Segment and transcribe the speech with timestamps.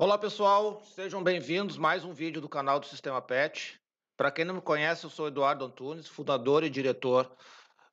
[0.00, 3.80] Olá pessoal, sejam bem-vindos mais um vídeo do canal do Sistema Pet.
[4.16, 7.36] Para quem não me conhece, eu sou Eduardo Antunes, fundador e diretor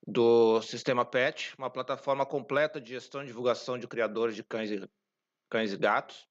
[0.05, 4.87] do Sistema Pet, uma plataforma completa de gestão e divulgação de criadores de cães e,
[5.49, 6.27] cães e gatos.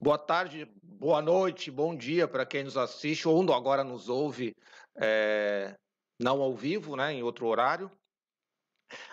[0.00, 4.54] Boa tarde, boa noite, bom dia para quem nos assiste ou agora nos ouve,
[4.94, 5.76] é,
[6.20, 7.90] não ao vivo, né, em outro horário.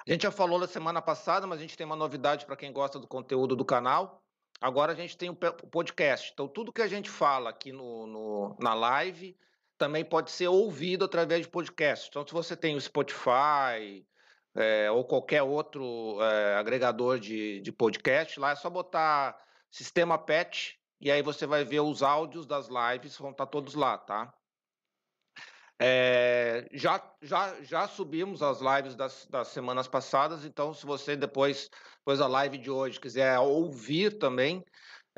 [0.08, 2.72] A gente já falou na semana passada, mas a gente tem uma novidade para quem
[2.72, 4.23] gosta do conteúdo do canal.
[4.60, 6.32] Agora a gente tem o podcast.
[6.34, 9.38] Então, tudo que a gente fala aqui no, no, na live
[9.78, 12.08] também pode ser ouvido através de podcast.
[12.10, 14.06] Então, se você tem o Spotify
[14.56, 19.38] é, ou qualquer outro é, agregador de, de podcast, lá é só botar
[19.70, 23.98] Sistema Pet e aí você vai ver os áudios das lives, vão estar todos lá,
[23.98, 24.34] tá?
[25.86, 31.70] É, já, já, já subimos as lives das, das semanas passadas, então se você depois,
[31.98, 34.64] depois da live de hoje quiser ouvir também,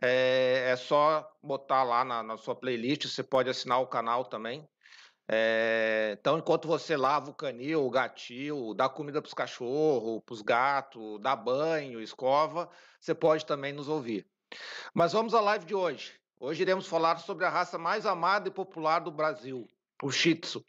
[0.01, 4.67] é, é só botar lá na, na, sua playlist, você pode assinar o canal também.
[5.27, 10.33] É, então, enquanto você lava o canil, o gatil, dá comida para os cachorros, para
[10.33, 12.67] os gatos, dá banho, escova,
[12.99, 14.25] você pode também nos ouvir.
[14.95, 16.19] Mas vamos à live de hoje.
[16.39, 19.67] Hoje iremos falar sobre a raça mais amada e popular do Brasil,
[20.01, 20.65] o Shih Tzu.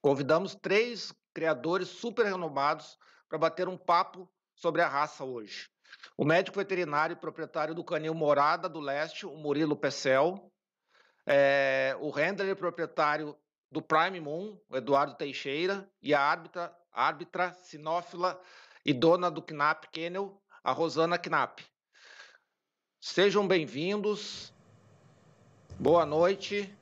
[0.00, 2.98] Convidamos três criadores super renomados
[3.28, 5.68] para bater um papo sobre a raça hoje.
[6.16, 10.52] O médico veterinário e proprietário do canil Morada do Leste, o Murilo Pecel,
[11.26, 13.36] é, o handler e proprietário
[13.70, 18.40] do Prime Moon, o Eduardo Teixeira, e a árbitra, árbitra sinófila
[18.84, 21.64] e dona do Knapp Kennel, a Rosana Knapp.
[23.00, 24.52] Sejam bem-vindos.
[25.78, 26.74] Boa noite.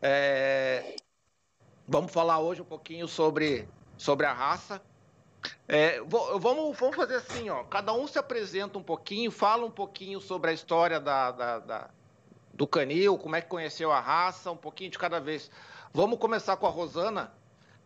[0.00, 0.96] É,
[1.90, 3.66] Vamos falar hoje um pouquinho sobre,
[3.96, 4.82] sobre a raça.
[5.66, 7.64] É, vamos, vamos fazer assim, ó.
[7.64, 11.90] Cada um se apresenta um pouquinho, fala um pouquinho sobre a história da, da, da,
[12.52, 15.50] do canil, como é que conheceu a raça, um pouquinho de cada vez.
[15.90, 17.32] Vamos começar com a Rosana.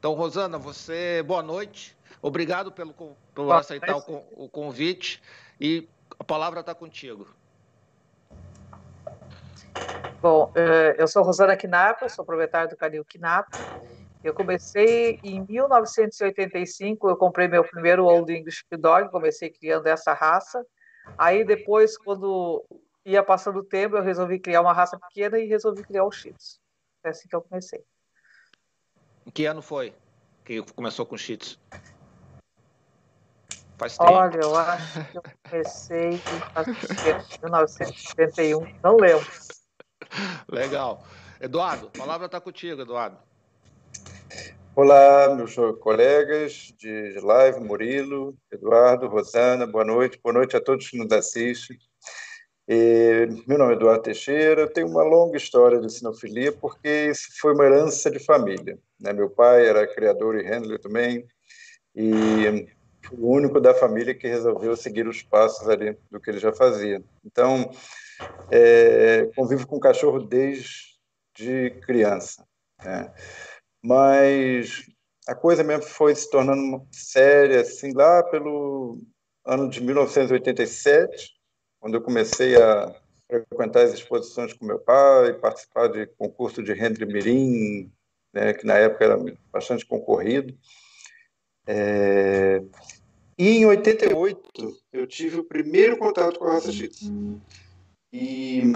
[0.00, 1.96] Então, Rosana, você, boa noite.
[2.20, 2.92] Obrigado pelo,
[3.32, 5.22] por aceitar o, o convite
[5.60, 5.88] e
[6.18, 7.28] a palavra está contigo.
[10.20, 13.50] Bom, é, eu sou Rosana Knapp, sou proprietária do Canil Knapp.
[14.22, 20.64] Eu comecei em 1985, eu comprei meu primeiro Old English Dog, comecei criando essa raça.
[21.18, 22.64] Aí depois, quando
[23.04, 26.32] ia passando o tempo, eu resolvi criar uma raça pequena e resolvi criar o Shih
[26.32, 26.60] Tzu.
[27.04, 27.82] É assim que eu comecei.
[29.26, 29.92] Em que ano foi
[30.44, 31.58] que começou com o Shih Tzu?
[33.76, 34.12] Faz tempo.
[34.12, 39.26] Olha, eu acho que eu comecei em 1971, não lembro.
[40.48, 41.04] Legal.
[41.40, 43.18] Eduardo, a palavra está contigo, Eduardo.
[44.74, 50.18] Olá, meus colegas de live, Murilo, Eduardo, Rosana, boa noite.
[50.22, 51.76] Boa noite a todos que nos assistem.
[52.66, 57.28] E, meu nome é Eduardo Teixeira, eu tenho uma longa história de sinofilia, porque isso
[57.38, 58.78] foi uma herança de família.
[58.98, 59.12] Né?
[59.12, 61.26] Meu pai era criador e handler também,
[61.94, 62.66] e
[63.12, 67.04] o único da família que resolveu seguir os passos ali do que ele já fazia.
[67.26, 67.70] Então,
[68.50, 72.42] é, convivo com cachorro desde criança.
[72.82, 73.12] Né?
[73.82, 74.86] Mas
[75.26, 79.00] a coisa mesmo foi se tornando séria, assim, lá pelo
[79.44, 81.32] ano de 1987,
[81.80, 82.94] quando eu comecei a
[83.26, 87.92] frequentar as exposições com meu pai, participar de concurso de Henry Mirim,
[88.32, 89.18] né, que na época era
[89.52, 90.56] bastante concorrido.
[91.66, 92.62] É...
[93.38, 96.90] E em 88 eu tive o primeiro contato com a raça Shih
[98.12, 98.72] e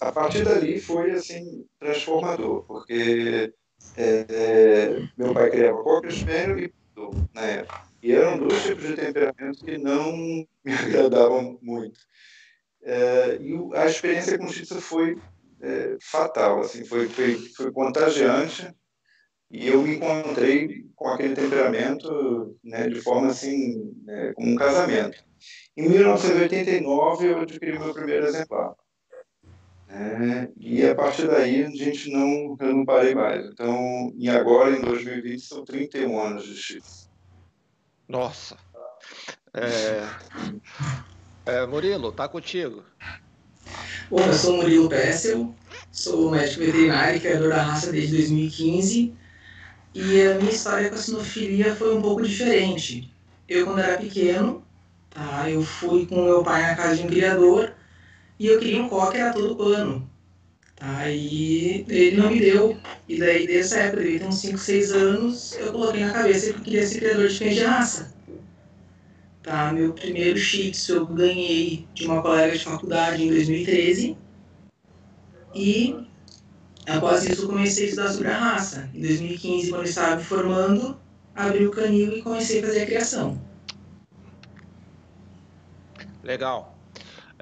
[0.00, 3.52] a partir dali foi assim transformador, porque
[3.96, 6.72] é, é, meu pai criava Cocker Spaniel e
[7.34, 7.82] na época.
[8.02, 10.12] E eram dois tipos de temperamento que não
[10.64, 12.00] me agradavam muito.
[12.82, 15.18] É, e a experiência com Shih foi
[15.60, 18.74] é, fatal, assim, foi, foi, foi contagiante
[19.50, 25.22] e eu me encontrei com aquele temperamento né, de forma assim, né, como um casamento.
[25.76, 28.74] Em 1989 eu adquiri meu primeiro exemplar.
[29.92, 33.44] É, e a partir daí a gente não, eu não parei mais.
[33.46, 37.10] Então, e agora em 2020 são 31 anos de X.
[38.08, 38.56] Nossa.
[39.52, 40.06] É,
[41.44, 42.84] é, Murilo, tá contigo.
[44.08, 45.52] Bom, eu sou Murilo Pessel,
[45.90, 49.12] sou médico veterinário e criador da raça desde 2015.
[49.92, 53.12] E a minha história com a sinofilia foi um pouco diferente.
[53.48, 54.64] Eu, quando era pequeno,
[55.08, 57.74] tá, eu fui com meu pai na casa de um criador
[58.40, 60.10] e eu queria um cocker a todo pano.
[60.80, 62.74] Aí ele não me deu.
[63.06, 66.58] E daí, dessa época, devia ter uns 5, 6 anos, eu coloquei na cabeça que
[66.58, 68.14] eu queria ser criador de cães de raça.
[69.42, 74.16] Tá, meu primeiro Shih Tzu eu ganhei de uma colega de faculdade em 2013.
[75.54, 76.06] E
[76.88, 78.88] após isso eu comecei a estudar sobre a raça.
[78.94, 80.98] Em 2015, quando eu estava me formando,
[81.34, 83.38] abri o canil e comecei a fazer a criação.
[86.22, 86.79] Legal.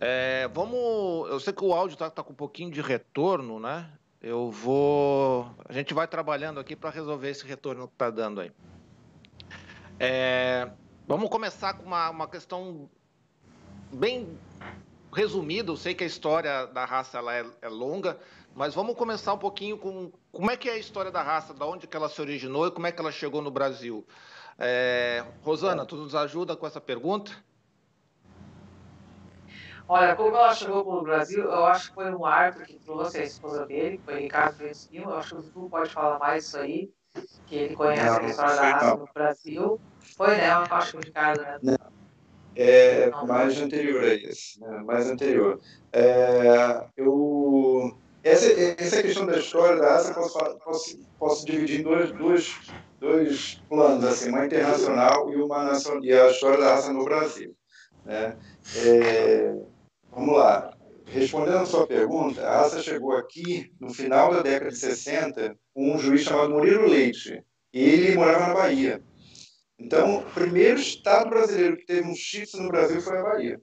[0.01, 1.29] É, vamos.
[1.29, 3.91] Eu sei que o áudio está tá com um pouquinho de retorno, né?
[4.23, 5.51] Eu vou.
[5.69, 8.53] A gente vai trabalhando aqui para resolver esse retorno que está dando aí.
[9.99, 10.71] É,
[11.07, 12.89] vamos começar com uma, uma questão
[13.93, 14.39] bem
[15.13, 15.73] resumida.
[15.73, 18.19] Eu sei que a história da raça ela é, é, longa,
[18.55, 21.67] mas vamos começar um pouquinho com como é que é a história da raça, da
[21.67, 24.07] onde que ela se originou e como é que ela chegou no Brasil.
[24.57, 27.33] É, Rosana, tu nos ajuda com essa pergunta?
[29.89, 33.19] Olha, como ela chegou para o Brasil, eu acho que foi um Arthur que trouxe
[33.19, 35.05] a esposa dele, que foi Ricardo Vencino.
[35.05, 36.91] Eu acho que o Dudu pode falar mais isso aí,
[37.47, 39.81] que ele conhece não, a história da raça no Brasil.
[40.15, 40.51] Foi, né?
[40.51, 41.59] Eu acho que o Ricardo, né?
[41.63, 41.99] Não.
[42.55, 44.83] É não, mais anterior a isso, né?
[44.85, 45.61] mais anterior.
[45.93, 52.11] É, eu, essa, essa questão da história da raça posso, posso, posso dividir em dois,
[52.13, 52.59] dois,
[52.99, 57.55] dois planos, assim, uma internacional e uma nacional, e a história da raça no Brasil.
[58.05, 58.37] Né?
[58.77, 59.55] É,
[60.19, 60.77] Vamos lá.
[61.07, 65.95] Respondendo a sua pergunta, a raça chegou aqui no final da década de 60 com
[65.95, 67.41] um juiz chamado Murilo Leite.
[67.73, 69.01] Ele morava na Bahia.
[69.79, 73.61] Então, o primeiro estado brasileiro que teve um chifre no Brasil foi a Bahia.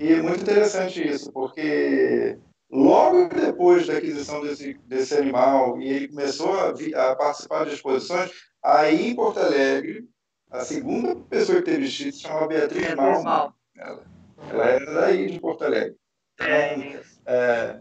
[0.00, 2.36] E é muito interessante isso, porque
[2.68, 8.32] logo depois da aquisição desse, desse animal e ele começou a, a participar de exposições,
[8.60, 10.04] aí em Porto Alegre,
[10.50, 13.54] a segunda pessoa que teve chifre se chamava Beatriz Malma.
[13.76, 14.15] Ela,
[14.50, 15.96] ela era daí de Porto Alegre.
[16.34, 17.80] Então, é,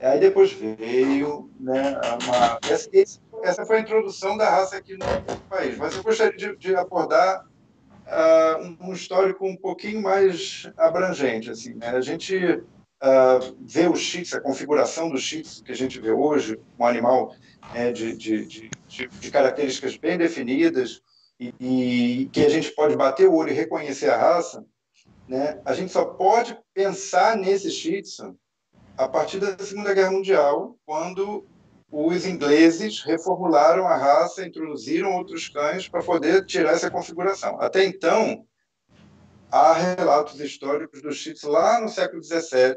[0.00, 2.58] aí depois veio né, uma.
[2.68, 2.90] Essa,
[3.42, 5.06] essa foi a introdução da raça aqui no
[5.48, 5.76] país.
[5.78, 7.46] Mas eu gostaria de, de abordar
[8.06, 11.50] uh, um, um, histórico um pouquinho mais abrangente.
[11.50, 11.88] Assim, né?
[11.88, 16.58] A gente uh, vê o Shih a configuração do Shih que a gente vê hoje,
[16.78, 17.34] um animal
[17.72, 18.70] né, de, de, de,
[19.08, 21.00] de, características bem definidas
[21.38, 24.64] e, e que a gente pode bater o olho e reconhecer a raça
[25.28, 25.60] né?
[25.64, 28.36] A gente só pode pensar nesse Shih Tzu
[28.96, 31.46] a partir da Segunda Guerra Mundial, quando
[31.90, 37.60] os ingleses reformularam a raça, introduziram outros cães para poder tirar essa configuração.
[37.60, 38.44] Até então,
[39.50, 42.74] há relatos históricos do Shih Tzu lá no século XVII,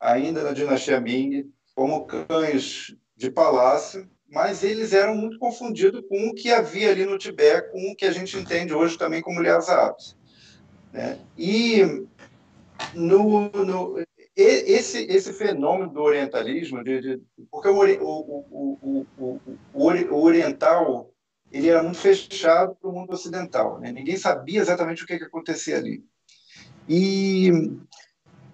[0.00, 6.34] ainda na dinastia Ming, como cães de palácio, mas eles eram muito confundidos com o
[6.34, 9.86] que havia ali no Tibete, com o que a gente entende hoje também como Lhasa
[9.86, 10.17] apis.
[10.92, 11.18] Né?
[11.36, 12.06] E
[12.94, 14.04] no, no,
[14.36, 19.40] esse, esse fenômeno do orientalismo, de, de, porque o, o, o,
[19.74, 21.10] o, oriental
[21.50, 23.90] ele era muito fechado para o mundo ocidental, né?
[23.90, 26.04] ninguém sabia exatamente o que, que acontecia ali.
[26.88, 27.50] E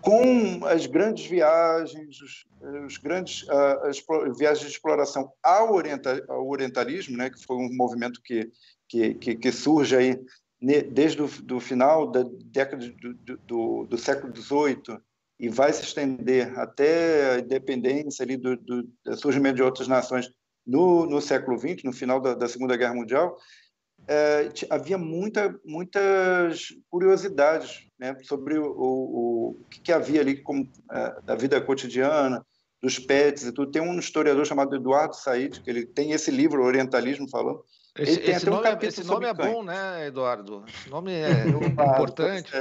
[0.00, 2.46] com as grandes viagens, os,
[2.86, 4.02] os grandes as
[4.36, 8.50] viagens de exploração ao, orienta, ao orientalismo, né, que foi um movimento que,
[8.88, 10.20] que, que, que surge aí
[10.64, 14.98] desde o do final da década do, do, do século XVIII
[15.38, 20.30] e vai se estender até a independência ali do, do, surgimento de outras nações
[20.66, 23.36] no, no século XX, no final da, da Segunda Guerra Mundial,
[24.06, 30.70] é, havia muita, muitas curiosidades né, sobre o, o, o que, que, havia ali como,
[30.90, 32.44] é, da vida cotidiana,
[32.82, 33.70] dos pets e tudo.
[33.70, 37.64] Tem um historiador chamado Eduardo Said, que ele tem esse livro, Orientalismo, falando,
[37.96, 40.64] esse, esse, nome, um esse nome, é bom, né, Eduardo?
[40.66, 42.52] Esse nome é importante.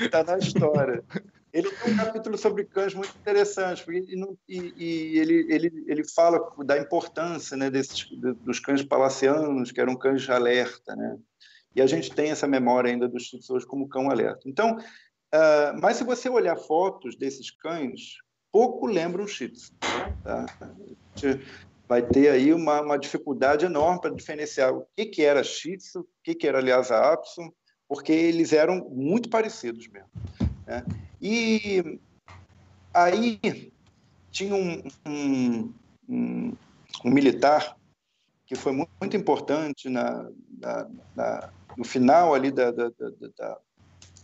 [0.00, 1.04] Está na história.
[1.52, 6.40] Ele tem um capítulo sobre cães muito interessante, ele, e, e ele, ele, ele fala
[6.64, 8.08] da importância né, desses,
[8.40, 10.96] dos cães palacianos, que eram cães de alerta.
[10.96, 11.16] Né?
[11.76, 14.48] E a gente tem essa memória ainda dos chips hoje como cão alerta.
[14.48, 18.16] Então, uh, mas se você olhar fotos desses cães,
[18.50, 19.72] pouco lembram Shih Tzu.
[20.24, 20.46] Tá?
[21.88, 26.00] Vai ter aí uma, uma dificuldade enorme para diferenciar o que, que era Shih Tzu,
[26.00, 27.52] o que, que era, aliás, a Apson,
[27.88, 30.08] porque eles eram muito parecidos mesmo.
[30.66, 30.84] Né?
[31.20, 32.00] E
[32.92, 33.72] aí
[34.30, 35.74] tinha um, um,
[36.08, 36.52] um,
[37.04, 37.76] um militar
[38.46, 43.58] que foi muito, muito importante na, na, na, no final ali da, da, da,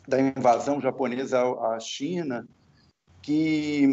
[0.08, 2.46] da invasão japonesa à China,
[3.22, 3.84] que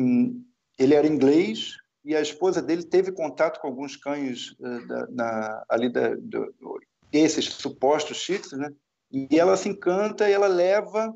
[0.77, 1.77] ele era inglês,
[2.07, 6.55] e a esposa dele teve contato com alguns cães uh, da, na, ali da, do,
[7.11, 8.71] esses supostos shih né?
[9.11, 11.13] E ela se encanta e ela leva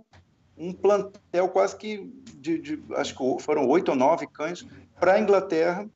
[0.57, 4.67] um plantel quase que de, de acho que foram oito ou nove cães
[4.99, 5.89] para a Inglaterra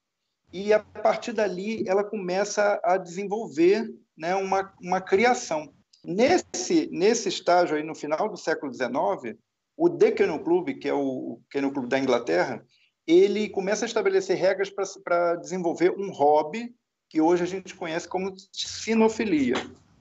[0.52, 5.74] e a partir dali ela começa a desenvolver né, uma, uma criação.
[6.04, 9.38] Nesse, nesse estágio aí, no final do século XIX,
[9.76, 12.64] o The Kennel Club, que é o Kennel Club da Inglaterra,
[13.08, 14.70] ele começa a estabelecer regras
[15.04, 16.76] para desenvolver um hobby
[17.10, 19.56] que hoje a gente conhece como sinofilia,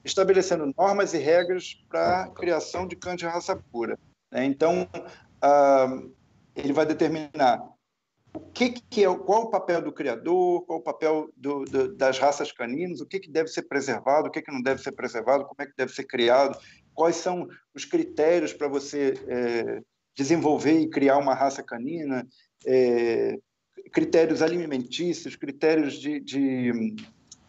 [0.05, 3.99] estabelecendo normas e regras para a criação de cães de raça pura.
[4.33, 4.45] Né?
[4.47, 4.89] Então,
[5.41, 6.03] ah,
[6.57, 7.63] ele vai determinar
[8.35, 12.19] o que, que é, qual o papel do criador, qual o papel do, do, das
[12.19, 15.45] raças caninas, o que, que deve ser preservado, o que, que não deve ser preservado,
[15.45, 16.59] como é que deve ser criado,
[16.93, 19.81] quais são os critérios para você é,
[20.17, 22.27] desenvolver e criar uma raça canina,
[22.67, 23.39] é,
[23.93, 26.95] critérios alimentícios, critérios de, de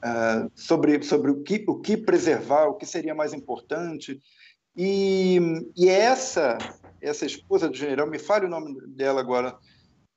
[0.03, 4.21] uh, sobre, sobre o, que, o que preservar, o que seria mais importante.
[4.77, 5.39] E,
[5.75, 6.57] e essa,
[7.01, 9.57] essa esposa do general, me fale o nome dela agora,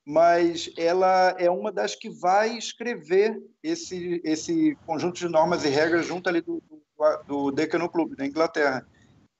[0.04, 6.06] mas ela é uma das que vai escrever esse, esse conjunto de normas e regras
[6.06, 8.86] junto ali do, do, do Decano Club, da Inglaterra.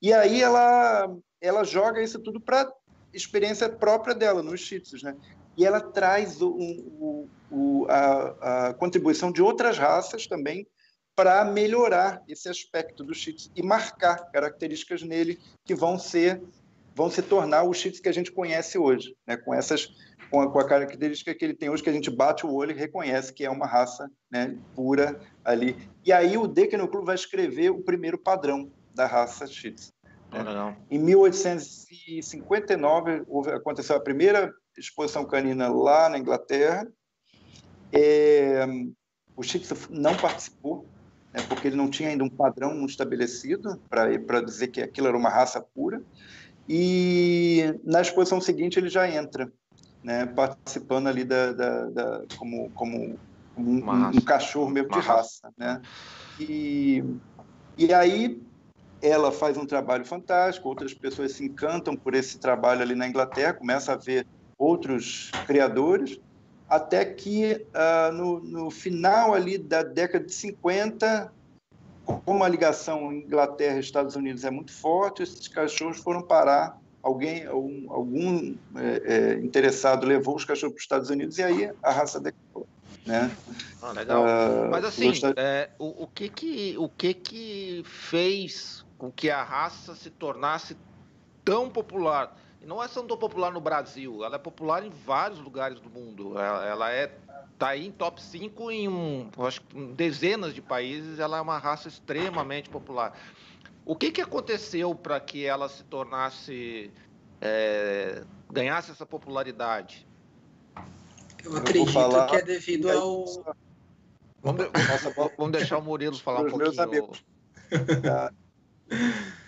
[0.01, 2.71] E aí ela, ela joga isso tudo para
[3.13, 5.17] experiência própria dela, nos Shih né?
[5.59, 10.65] E ela traz o, o, o, a, a, contribuição de outras raças também
[11.17, 16.41] para melhorar esse aspecto do Shih e marcar características nele que vão ser
[16.95, 19.37] vão se tornar o Shih que a gente conhece hoje, né?
[19.37, 19.93] com essas
[20.31, 22.71] com a, com a, característica que ele tem hoje, que a gente bate o olho
[22.71, 25.77] e reconhece que é uma raça né, pura ali.
[26.05, 29.75] E aí o Decano Club vai escrever o primeiro padrão da raça Shih
[30.31, 30.77] Né?
[30.89, 36.87] Em 1859 houve, aconteceu a primeira exposição canina lá na Inglaterra.
[37.93, 38.67] É,
[39.37, 40.87] o Shih não participou,
[41.33, 45.31] né, porque ele não tinha ainda um padrão estabelecido para dizer que aquilo era uma
[45.31, 46.03] raça pura.
[46.69, 49.51] E na exposição seguinte ele já entra
[50.03, 53.19] né, participando ali da, da, da como, como
[53.57, 55.81] um, um, cachorro mesmo de raça, né?
[56.39, 57.03] E,
[57.77, 58.41] e aí
[59.01, 63.55] ela faz um trabalho fantástico, outras pessoas se encantam por esse trabalho ali na Inglaterra,
[63.55, 64.27] começa a ver
[64.59, 66.21] outros criadores,
[66.69, 71.33] até que uh, no, no final ali da década de 50,
[72.25, 78.55] como a ligação Inglaterra-Estados Unidos é muito forte, esses cachorros foram parar alguém, algum, algum
[78.77, 82.67] é, é, interessado levou os cachorros para os Estados Unidos e aí a raça decolou.
[83.07, 83.31] Né?
[83.81, 84.23] Ah, legal.
[84.23, 89.43] Uh, Mas assim, é, o, o, que que, o que que fez com que a
[89.43, 90.77] raça se tornasse
[91.43, 92.37] tão popular?
[92.61, 95.89] E não é só tão popular no Brasil, ela é popular em vários lugares do
[95.89, 96.39] mundo.
[96.39, 97.15] Ela, ela é
[97.59, 99.61] tá aí em top 5 em um, acho,
[99.95, 103.19] dezenas de países, ela é uma raça extremamente popular.
[103.85, 106.93] O que, que aconteceu para que ela se tornasse,
[107.41, 110.07] é, ganhasse essa popularidade?
[111.45, 112.27] Eu acredito falar...
[112.27, 113.25] que é devido ao.
[114.41, 114.67] Vamos,
[115.37, 116.81] vamos deixar o Murilo falar um pouquinho.
[116.81, 117.25] Amigos.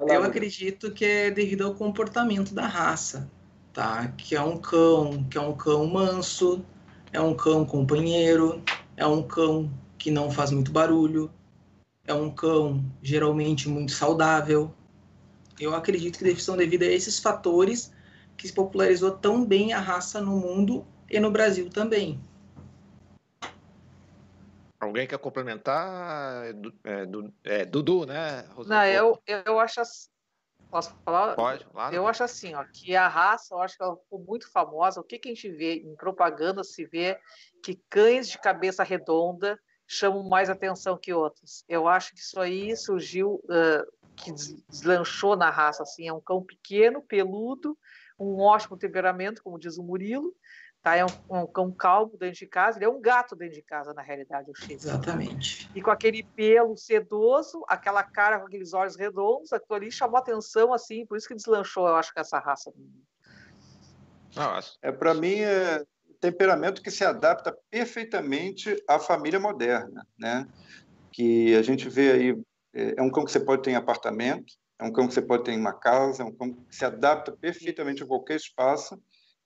[0.00, 3.30] Eu acredito que é devido ao comportamento da raça,
[3.72, 4.08] tá?
[4.08, 6.64] Que é um cão, que é um cão manso,
[7.12, 8.62] é um cão companheiro,
[8.96, 11.30] é um cão que não faz muito barulho,
[12.06, 14.74] é um cão geralmente muito saudável.
[15.58, 17.90] Eu acredito que são devido a esses fatores
[18.36, 22.20] que se popularizou tão bem a raça no mundo e no Brasil também.
[24.80, 26.46] Alguém quer complementar?
[26.46, 28.48] É, é, Dudu, né?
[28.66, 30.08] Não, eu, eu acho assim.
[30.70, 31.34] Posso falar?
[31.34, 31.94] Pode, claro.
[31.94, 35.00] Eu acho assim, ó, que a raça, eu acho que ela ficou muito famosa.
[35.00, 37.18] O que, que a gente vê em propaganda se vê
[37.62, 41.64] que cães de cabeça redonda chamam mais atenção que outros.
[41.68, 44.32] Eu acho que isso aí surgiu, uh, que
[44.68, 45.82] deslanchou na raça.
[45.82, 47.76] Assim, é um cão pequeno, peludo,
[48.16, 50.32] um ótimo temperamento, como diz o Murilo.
[50.82, 50.96] Tá?
[50.96, 52.78] É um, um, cão calmo dentro de casa.
[52.78, 54.84] Ele é um gato dentro de casa, na realidade, o X.
[54.84, 55.70] Exatamente.
[55.74, 60.72] E com aquele pelo sedoso, aquela cara com aqueles olhos redondos, aquilo ali chamou atenção,
[60.72, 62.72] assim, por isso que deslanchou, eu acho, que essa raça.
[64.34, 64.78] Nossa.
[64.80, 65.84] É, para mim, é,
[66.20, 70.46] temperamento que se adapta perfeitamente à família moderna, né?
[71.12, 72.42] Que a gente vê aí
[72.74, 75.22] é, é um cão que você pode ter em apartamento, é um cão que você
[75.22, 79.00] pode ter em uma casa, é um cão que se adapta perfeitamente a qualquer espaço.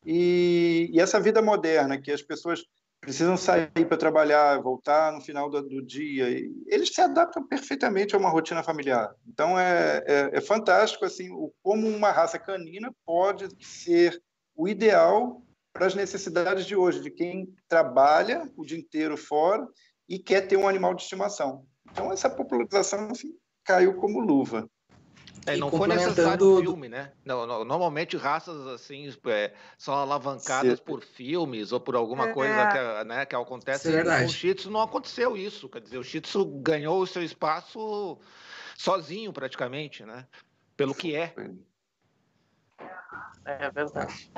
[0.04, 2.62] E, e essa vida moderna que as pessoas
[3.00, 6.26] precisam sair para trabalhar, voltar no final do, do, dia.
[6.66, 9.14] Eles se adaptam perfeitamente a uma rotina familiar.
[9.26, 14.20] Então é, é, é, fantástico assim o, como uma raça canina pode ser
[14.56, 15.42] o ideal
[15.72, 19.66] para as necessidades de hoje, de quem trabalha o dia inteiro fora
[20.08, 21.66] e quer ter um animal de estimação.
[21.90, 23.34] Então, essa popularização assim,
[23.64, 24.68] caiu como luva.
[25.46, 27.12] É, não foi necessário filme, né?
[27.24, 30.84] Não, não, normalmente raças assim é, são alavancadas Sim.
[30.84, 32.32] por filmes ou por alguma é.
[32.32, 33.94] coisa que, né, que acontece.
[33.94, 35.68] É com o Shih Tzu não aconteceu isso.
[35.68, 38.18] Quer dizer, o Shih Tzu ganhou o seu espaço
[38.76, 40.26] sozinho praticamente, né?
[40.76, 41.34] Pelo que é.
[43.44, 44.30] É verdade.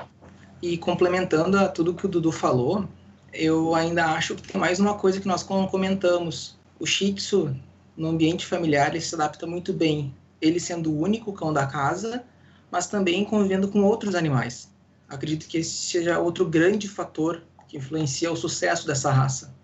[0.61, 2.89] E complementando a tudo que o Dudu falou,
[3.33, 6.59] eu ainda acho que tem mais uma coisa que nós comentamos.
[6.81, 7.55] O Shih Tzu,
[7.97, 10.15] no ambiente familiar, ele se adapta muito bem.
[10.41, 12.25] Ele sendo o único cão da casa,
[12.71, 14.75] mas também convivendo com outros animais.
[15.09, 19.55] Acredito que esse seja outro grande fator que influencia o sucesso dessa raça.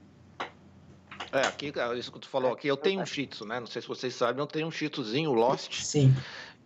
[1.32, 3.58] É, aqui, isso que tu falou aqui, eu tenho um Shih Tzu, né?
[3.58, 5.82] Não sei se vocês sabem, eu tenho um Shih Tzuzinho Lost.
[5.82, 6.14] Sim.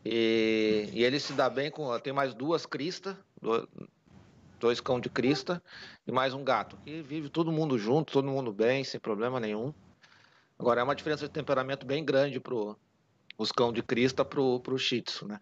[0.05, 1.97] E, e ele se dá bem com.
[2.01, 3.17] Tem mais duas cristas,
[4.59, 5.63] dois cão de crista
[6.07, 6.77] e mais um gato.
[6.85, 9.73] Que vive todo mundo junto, todo mundo bem, sem problema nenhum.
[10.59, 12.77] Agora é uma diferença de temperamento bem grande pro
[13.37, 15.41] os cão de crista pro pro Shih Tzu, né?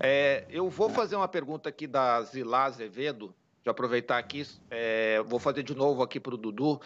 [0.00, 5.38] É, eu vou fazer uma pergunta aqui da Zilá Azevedo, de aproveitar aqui, é, vou
[5.38, 6.80] fazer de novo aqui para o Dudu,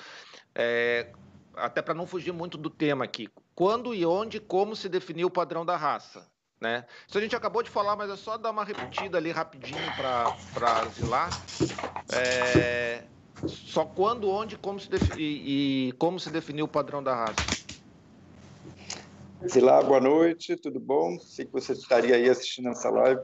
[0.54, 1.12] é,
[1.54, 3.28] até para não fugir muito do tema aqui.
[3.54, 6.30] Quando e onde, como se definiu o padrão da raça?
[6.60, 6.86] Né?
[7.06, 10.88] Isso a gente acabou de falar, mas é só dar uma repetida ali rapidinho para
[10.88, 11.30] Zilá.
[12.10, 13.04] É,
[13.46, 17.65] só quando, onde como se e, e como se definiu o padrão da raça?
[19.44, 21.18] Zilá, boa noite, tudo bom?
[21.20, 23.20] Sei que você estaria aí assistindo essa live.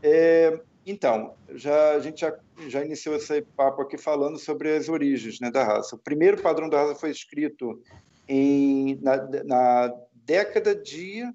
[0.00, 2.38] É, então, já, a gente já,
[2.68, 5.96] já iniciou esse papo aqui falando sobre as origens né, da raça.
[5.96, 7.82] O primeiro padrão da raça foi escrito
[8.28, 11.32] em, na, na década de uh,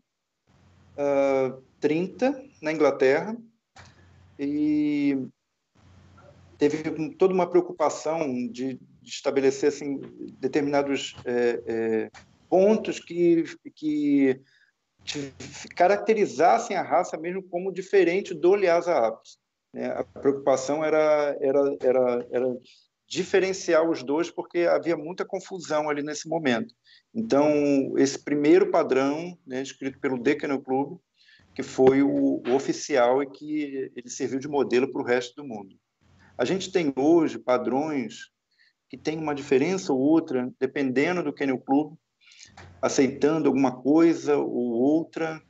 [0.98, 3.36] ah, 30, na Inglaterra,
[4.40, 5.28] e
[6.58, 10.00] teve toda uma preocupação de, de estabelecer assim,
[10.40, 12.12] determinados é, é,
[12.50, 13.44] pontos que,
[13.76, 14.42] que
[15.76, 19.38] caracterizassem a raça mesmo como diferente do Lhasa apis.
[19.74, 19.88] Né?
[19.88, 22.58] A preocupação era, era, era, era
[23.08, 26.74] diferenciar os dois porque havia muita confusão ali nesse momento.
[27.14, 31.00] Então, esse primeiro padrão, né, escrito pelo Decano Club,
[31.56, 35.48] que foi o, o, oficial e que ele serviu de modelo para o resto do
[35.48, 35.76] mundo.
[36.38, 38.30] A gente tem hoje padrões
[38.90, 41.96] que têm uma diferença ou outra, dependendo do Kennel Club,
[42.82, 45.42] aceitando alguma coisa ou outra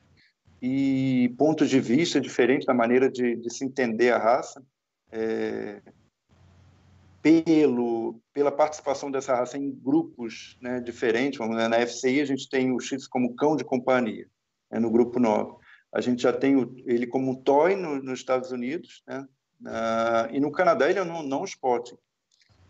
[0.61, 4.63] e pontos de vista diferentes da maneira de, de se entender a raça.
[5.11, 5.81] É,
[7.21, 11.39] pelo, pela participação dessa raça em grupos né, diferentes.
[11.39, 14.27] Na FCI a gente tem o X como cão de companhia,
[14.71, 15.57] né, no grupo 9.
[15.93, 19.27] A gente já tem o, ele como toy no, nos Estados Unidos, né,
[19.61, 21.93] uh, e no Canadá ele é um não spot,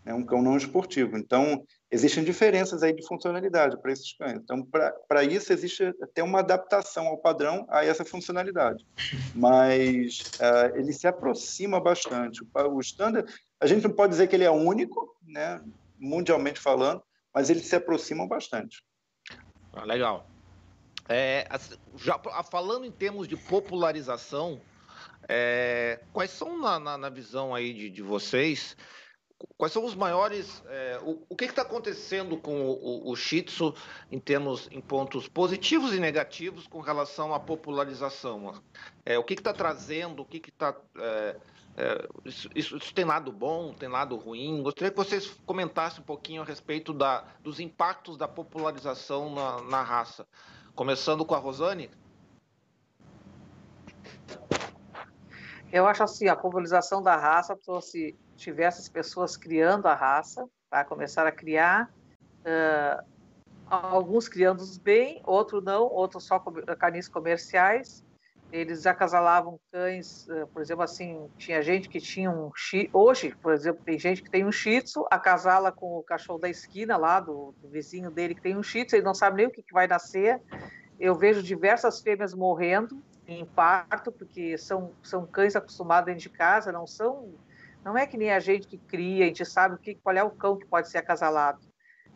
[0.04, 1.16] é um cão não esportivo.
[1.16, 4.34] Então, existem diferenças aí de funcionalidade para esses cães.
[4.34, 4.66] Então,
[5.08, 8.86] para isso, existe até uma adaptação ao padrão a essa funcionalidade.
[9.34, 12.42] Mas uh, ele se aproxima bastante.
[12.42, 15.60] O, o standard, a gente não pode dizer que ele é único, né,
[15.98, 17.02] mundialmente falando,
[17.34, 18.84] mas eles se aproximam bastante.
[19.72, 20.26] Ah, legal.
[21.08, 21.48] É,
[21.96, 24.60] já falando em termos de popularização,
[25.28, 28.76] é, quais são na, na, na visão aí de, de vocês
[29.56, 30.62] quais são os maiores.
[30.68, 33.74] É, o, o que está acontecendo com o, o, o Shih Tzu
[34.10, 38.60] em termos em pontos positivos e negativos com relação à popularização?
[39.04, 40.22] É, o que está trazendo?
[40.22, 40.74] O que está.
[40.96, 41.36] É,
[41.76, 44.62] é, isso, isso, tem lado bom, tem lado ruim?
[44.62, 49.82] Gostaria que vocês comentassem um pouquinho a respeito da, dos impactos da popularização na, na
[49.82, 50.26] raça.
[50.74, 51.90] Começando com a Rosane.
[55.72, 60.84] Eu acho assim, a popularização da raça trouxe tivesse as pessoas criando a raça, tá?
[60.84, 61.92] começaram a criar,
[62.40, 63.04] uh,
[63.68, 66.40] alguns criando bem, outros não, outros só
[66.78, 68.04] canis comerciais.
[68.50, 73.52] Eles acasalavam cães, uh, por exemplo, assim, tinha gente que tinha um shih, hoje, por
[73.52, 77.20] exemplo, tem gente que tem um shih tzu, acasala com o cachorro da esquina lá,
[77.20, 79.62] do, do vizinho dele que tem um shih tzu, ele não sabe nem o que,
[79.62, 80.40] que vai nascer.
[80.98, 83.00] Eu vejo diversas fêmeas morrendo
[83.34, 87.34] em parto, porque são, são cães acostumados dentro de casa, não são
[87.84, 90.30] não é que nem a gente que cria, a gente sabe que, qual é o
[90.30, 91.60] cão que pode ser acasalado.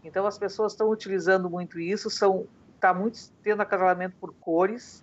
[0.03, 5.03] Então as pessoas estão utilizando muito isso, são está muito tendo acasalamento por cores,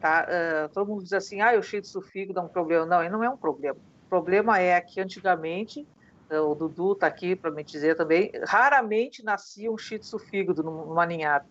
[0.00, 0.26] tá?
[0.26, 2.86] Uh, todo mundo diz assim, ah, o Shih Tzu figo dá um problema.
[2.86, 3.76] Não, ele não é um problema.
[3.76, 5.86] O problema é que antigamente,
[6.30, 10.62] uh, o Dudu está aqui para me dizer também, raramente nascia um Shih Tzu fígado
[10.62, 11.44] numa ninhada.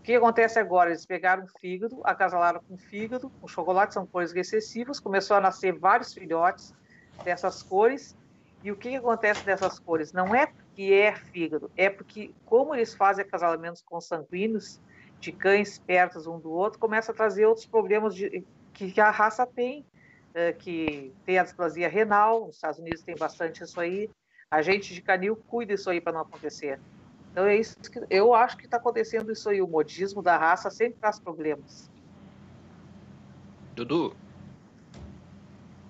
[0.00, 0.90] O que acontece agora?
[0.90, 5.78] Eles pegaram o fígado, acasalaram com fígado, com chocolate, são cores recessivas, começou a nascer
[5.78, 6.74] vários filhotes,
[7.22, 8.16] dessas cores.
[8.64, 10.12] E o que, acontece dessas cores?
[10.12, 14.80] Não é porque é fígado, é porque, como eles fazem acasalamentos consanguíneos
[15.18, 19.46] de cães perto um do outro, começa a trazer outros problemas de, que, a raça
[19.46, 19.84] tem,
[20.32, 24.08] é, que tem a displasia renal, nos Estados Unidos tem bastante isso aí.
[24.50, 26.80] A gente de canil cuida isso aí para não acontecer.
[27.30, 29.62] Então é isso que eu acho que está acontecendo isso aí.
[29.62, 31.90] O modismo da raça sempre traz problemas.
[33.74, 34.14] Dudu.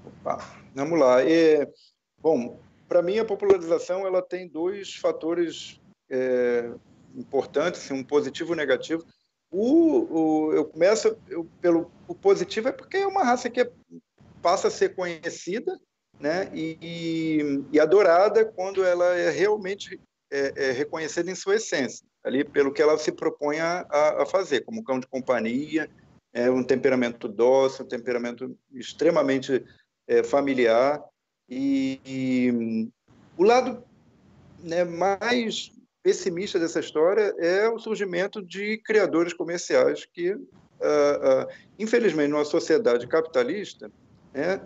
[0.04, 0.38] Opa,
[0.74, 1.22] vamos lá.
[1.22, 1.66] É,
[2.18, 6.70] bom, para mim a popularização ela tem dois fatores é,
[7.14, 9.04] importantes, assim, um positivo e um negativo.
[9.50, 13.70] O, o, eu começo eu, pelo o positivo é porque é uma raça que é,
[14.40, 15.76] passa a ser conhecida
[16.20, 19.98] né, e, e, adorada quando ela é realmente
[20.30, 24.60] é, é reconhecida em sua essência, ali pelo que ela se propõe a, a fazer,
[24.62, 25.88] como cão de companhia,
[26.32, 29.64] é um temperamento dócil, um temperamento extremamente
[30.06, 31.02] é, familiar.
[31.48, 32.88] E, e,
[33.36, 33.82] o lado
[34.62, 41.46] né, mais pessimista dessa história é o surgimento de criadores comerciais que, uh, uh,
[41.78, 43.90] infelizmente, numa sociedade capitalista,
[44.32, 44.60] né,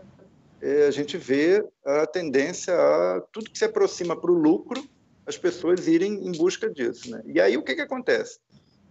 [0.60, 4.82] é, a gente vê a tendência a tudo que se aproxima para o lucro,
[5.26, 7.10] as pessoas irem em busca disso.
[7.10, 7.22] Né?
[7.26, 8.38] E aí o que, que acontece?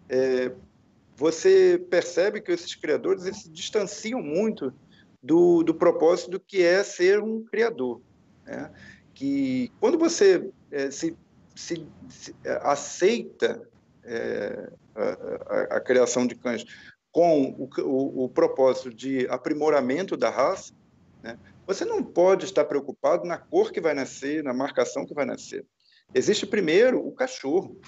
[0.10, 0.52] É,
[1.16, 4.74] você percebe que esses criadores se distanciam muito
[5.22, 8.02] do, do propósito do que é ser um criador.
[8.46, 8.72] Né?
[9.14, 11.16] Que quando você é, se
[11.56, 13.62] se, se é, aceita
[14.04, 16.66] é, a, a, a, criação de cães
[17.12, 20.74] com o, o, o, propósito de aprimoramento da raça,
[21.22, 25.26] né, você não pode estar preocupado na cor que vai nascer, na marcação que vai
[25.26, 25.66] nascer.
[26.14, 27.80] Existe primeiro o cachorro.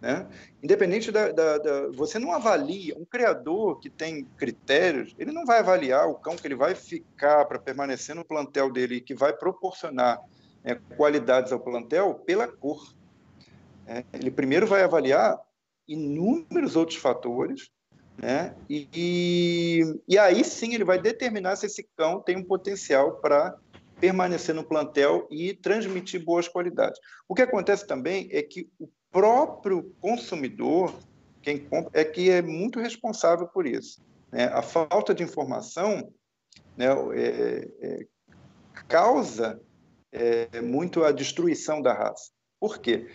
[0.00, 0.26] Né?
[0.62, 2.96] Independente da, da, da, Você não avalia.
[2.96, 7.44] Um criador que tem critérios, ele não vai avaliar o cão que ele vai ficar
[7.44, 10.18] para permanecer no plantel dele que vai proporcionar
[10.64, 12.94] é, qualidades ao plantel pela cor.
[13.86, 15.38] É, ele primeiro vai avaliar
[15.86, 17.70] inúmeros outros fatores,
[18.16, 18.54] né?
[18.68, 23.56] E, e, e, aí sim ele vai determinar se esse cão tem um potencial para
[24.00, 26.98] permanecer no plantel e transmitir boas qualidades.
[27.28, 30.94] O que acontece também é que o próprio consumidor,
[31.42, 34.00] quem compra, é que é muito responsável por isso.
[34.32, 34.44] Né?
[34.46, 36.10] A falta de informação
[36.76, 38.06] né, é, é,
[38.88, 39.60] causa
[40.12, 42.30] é, muito a destruição da raça.
[42.58, 43.08] Por quê?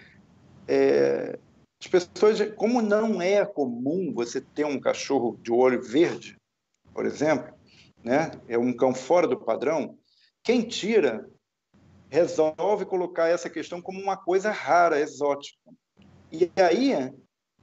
[0.67, 1.37] É,
[1.79, 6.35] as pessoas, como não é comum você ter um cachorro de olho verde,
[6.93, 7.53] por exemplo,
[8.03, 9.97] né, é um cão fora do padrão,
[10.45, 11.27] quem tira
[12.07, 15.59] resolve colocar essa questão como uma coisa rara, exótica.
[16.31, 17.11] E aí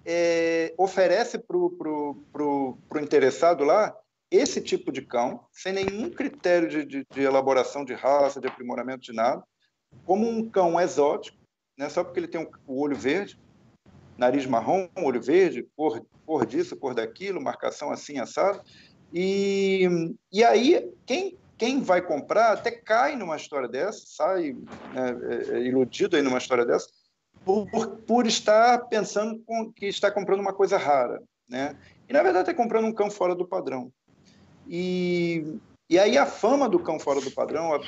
[0.04, 3.96] é, oferece para o pro, pro, pro interessado lá
[4.28, 9.02] esse tipo de cão, sem nenhum critério de, de, de elaboração de raça, de aprimoramento
[9.02, 9.42] de nada,
[10.04, 11.38] como um cão exótico,
[11.78, 11.88] né?
[11.88, 13.38] só porque ele tem o olho verde,
[14.18, 18.60] nariz marrom, olho verde, cor, cor disso, cor daquilo, marcação assim, assado.
[19.12, 19.86] E,
[20.32, 24.52] e aí, quem, quem vai comprar até cai numa história dessa, sai
[24.92, 26.88] né, é, é, iludido aí numa história dessa,
[27.44, 27.66] por,
[28.06, 31.22] por, estar pensando com, que está comprando uma coisa rara.
[31.48, 31.76] Né?
[32.08, 33.92] E, na verdade, está comprando um cão fora do padrão.
[34.68, 35.58] E,
[35.90, 37.80] e aí a fama do cão fora do padrão, a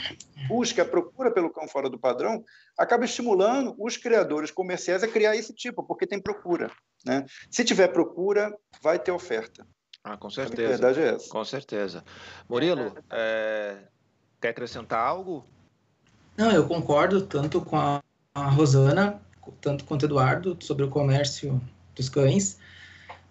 [0.48, 2.44] busca, a procura pelo cão fora do padrão,
[2.76, 6.70] acaba estimulando os criadores comerciais a criar esse tipo, porque tem procura.
[7.04, 7.24] Né?
[7.50, 9.66] Se tiver procura, vai ter oferta.
[10.04, 10.66] Ah, com certeza.
[10.66, 11.30] A verdade é essa.
[11.30, 12.04] Com certeza.
[12.46, 13.78] Murilo, é...
[14.38, 15.46] quer acrescentar algo?
[16.36, 18.02] Não, eu concordo tanto com a,
[18.34, 19.18] a Rosana,
[19.62, 21.58] tanto quanto o Eduardo, sobre o comércio
[21.94, 22.58] dos cães.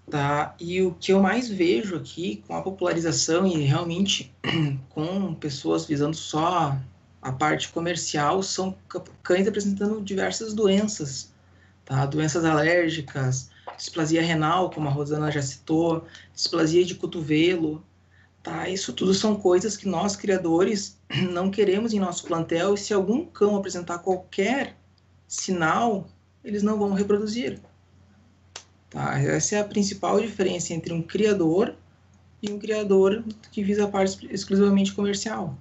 [0.09, 0.55] Tá?
[0.59, 4.33] E o que eu mais vejo aqui com a popularização e realmente
[4.89, 6.75] com pessoas visando só
[7.21, 8.75] a parte comercial são
[9.21, 11.31] cães apresentando diversas doenças,
[11.85, 12.05] tá?
[12.05, 17.83] Doenças alérgicas, displasia renal, como a Rosana já citou, displasia de cotovelo,
[18.41, 18.67] tá?
[18.69, 20.97] Isso tudo são coisas que nós criadores
[21.31, 24.75] não queremos em nosso plantel e se algum cão apresentar qualquer
[25.27, 26.07] sinal,
[26.43, 27.59] eles não vão reproduzir.
[28.89, 29.17] Tá?
[29.19, 31.75] Essa é a principal diferença entre um criador
[32.41, 35.57] e um criador que visa a parte exclusivamente comercial.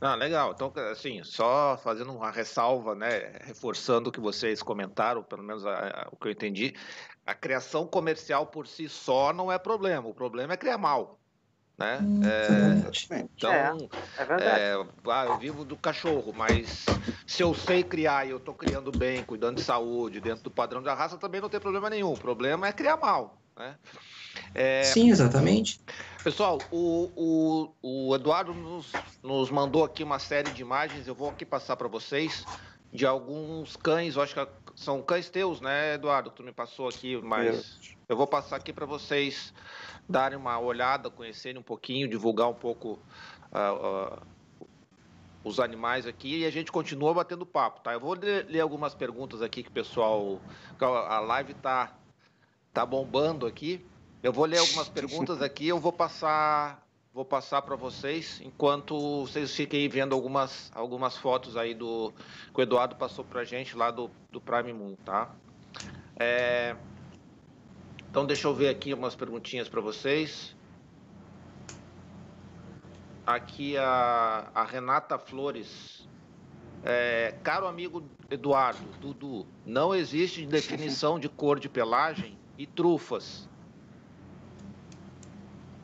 [0.00, 0.52] Ah, legal.
[0.52, 5.72] Então, assim, só fazendo uma ressalva, né, reforçando o que vocês comentaram, pelo menos a,
[5.72, 6.74] a, o que eu entendi,
[7.24, 10.08] a criação comercial por si só não é problema.
[10.08, 11.18] O problema é criar mal.
[11.76, 11.98] Né?
[12.00, 14.60] Hum, é, então, é, é verdade.
[14.60, 14.74] É,
[15.10, 16.86] ah, eu vivo do cachorro, mas
[17.26, 20.82] se eu sei criar e eu estou criando bem, cuidando de saúde, dentro do padrão
[20.82, 22.12] da raça, também não tem problema nenhum.
[22.12, 23.42] O problema é criar mal.
[23.58, 23.76] Né?
[24.54, 25.80] É, Sim, exatamente.
[26.24, 27.10] Pessoal, o,
[27.82, 28.90] o, o Eduardo nos,
[29.22, 32.46] nos mandou aqui uma série de imagens, eu vou aqui passar para vocês,
[32.90, 36.30] de alguns cães, eu acho que são cães teus, né, Eduardo?
[36.30, 39.52] Tu me passou aqui, mas eu vou passar aqui para vocês
[40.08, 42.98] darem uma olhada, conhecerem um pouquinho, divulgar um pouco
[43.52, 44.16] uh,
[44.62, 44.66] uh,
[45.44, 47.92] os animais aqui e a gente continua batendo papo, tá?
[47.92, 50.40] Eu vou ler, ler algumas perguntas aqui que o pessoal.
[50.80, 51.92] A live tá,
[52.72, 53.84] tá bombando aqui.
[54.24, 56.82] Eu vou ler algumas perguntas aqui, eu vou passar
[57.12, 62.10] vou passar para vocês enquanto vocês fiquem vendo algumas, algumas fotos aí do
[62.54, 65.30] que o Eduardo passou para a gente lá do, do Prime Moon, tá?
[66.16, 66.74] É,
[68.08, 70.56] então deixa eu ver aqui umas perguntinhas para vocês.
[73.26, 76.08] Aqui a, a Renata Flores.
[76.82, 83.52] É, caro amigo Eduardo, Dudu, não existe definição de cor de pelagem e trufas.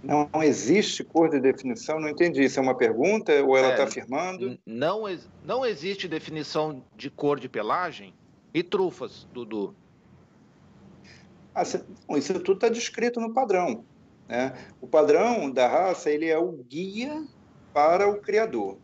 [0.02, 2.00] Não existe cor de definição?
[2.00, 2.42] Não entendi.
[2.42, 4.58] Isso é uma pergunta ou ela está é, afirmando?
[4.64, 5.04] Não,
[5.44, 8.14] não existe definição de cor de pelagem
[8.52, 9.74] e trufas, Dudu.
[11.54, 13.84] Ah, isso tudo está descrito no padrão.
[14.28, 14.54] Né?
[14.80, 17.24] O padrão da raça ele é o guia
[17.74, 18.78] para o criador.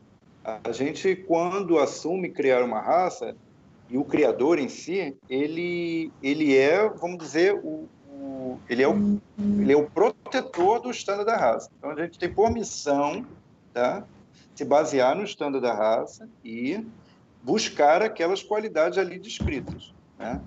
[0.45, 3.35] A gente, quando assume criar uma raça,
[3.89, 7.89] e o criador em si, ele, ele é, vamos dizer, o,
[8.69, 11.71] ele é o, ele é o protetor do estándar da raça.
[11.79, 13.25] Então, a gente tem por missão
[13.73, 14.05] tá,
[14.55, 16.85] se basear no estándar da raça e
[17.43, 19.95] buscar aquelas qualidades ali descritas.
[20.19, 20.41] Né?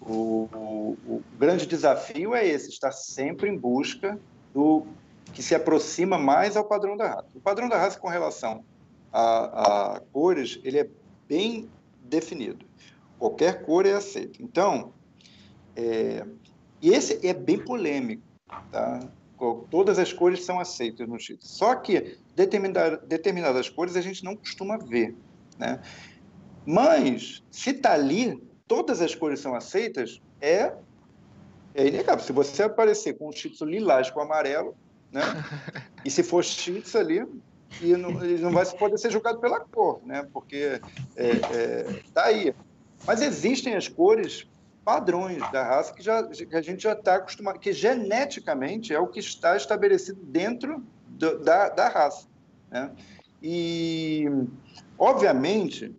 [0.00, 4.18] O, o, o, grande desafio é esse, estar sempre em busca
[4.52, 4.84] do
[5.32, 7.28] que se aproxima mais ao padrão da raça.
[7.34, 8.64] O padrão da raça com relação
[9.12, 10.88] a, a cores, ele é
[11.28, 11.70] bem
[12.02, 12.66] definido.
[13.18, 14.42] Qualquer cor é aceita.
[14.42, 14.92] Então,
[15.76, 16.26] é,
[16.82, 18.22] e esse é bem polêmico,
[18.72, 19.00] tá?
[19.70, 21.38] Todas as cores são aceitas no Chile.
[21.40, 25.16] Só que determinadas cores a gente não costuma ver,
[25.58, 25.80] né?
[26.66, 30.72] Mas, se está ali, todas as cores são aceitas, é,
[31.74, 32.24] é inegável.
[32.24, 34.76] Se você aparecer com um shih tzu lilás com amarelo,
[35.10, 35.22] né?
[36.04, 37.24] E se for shih ali,
[37.80, 40.28] e não, ele não vai poder ser julgado pela cor, né?
[40.32, 40.80] Porque
[41.16, 42.52] é, é, tá aí.
[43.06, 44.46] Mas existem as cores
[44.84, 49.06] padrões da raça que, já, que a gente já está acostumado, que geneticamente é o
[49.06, 52.26] que está estabelecido dentro do, da, da raça.
[52.70, 52.90] Né?
[53.42, 54.26] E,
[54.98, 55.96] obviamente,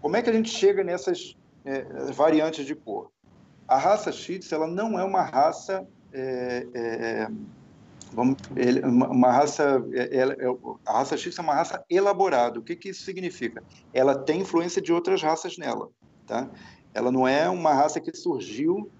[0.00, 1.82] como é que a gente chega nessas é,
[2.12, 3.10] variantes de cor?
[3.66, 7.28] A raça Shih ela não é uma raça é, é,
[8.12, 8.36] vamos,
[8.84, 10.46] uma raça ela, é,
[10.86, 12.58] a raça Shih é uma raça elaborada.
[12.58, 13.62] O que, que isso significa?
[13.92, 15.88] Ela tem influência de outras raças nela,
[16.26, 16.48] tá?
[16.94, 18.90] Ela não é uma raça que surgiu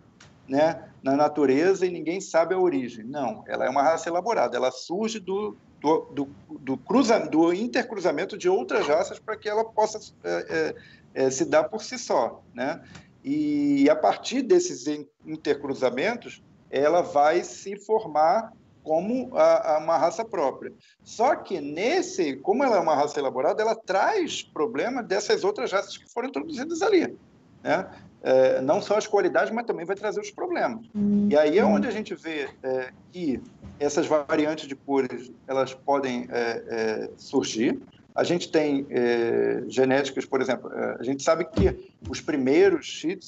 [0.48, 3.04] né, na natureza e ninguém sabe a origem.
[3.04, 4.56] Não, ela é uma raça elaborada.
[4.56, 9.64] Ela surge do, do, do, do, cruza, do intercruzamento de outras raças para que ela
[9.64, 10.74] possa é,
[11.14, 12.42] é, é, se dar por si só.
[12.54, 12.82] Né?
[13.22, 14.86] E a partir desses
[15.26, 20.72] intercruzamentos, ela vai se formar como a, a uma raça própria.
[21.04, 25.98] Só que nesse, como ela é uma raça elaborada, ela traz problema dessas outras raças
[25.98, 27.14] que foram introduzidas ali
[27.62, 27.88] né?
[28.20, 30.84] É, não só as qualidades, mas também vai trazer os problemas.
[31.30, 33.40] E aí é onde a gente vê é, que
[33.78, 37.80] essas variantes de cores elas podem é, é surgir.
[38.14, 43.20] A gente tem é, genéticas, por exemplo, é, a gente sabe que os primeiros shih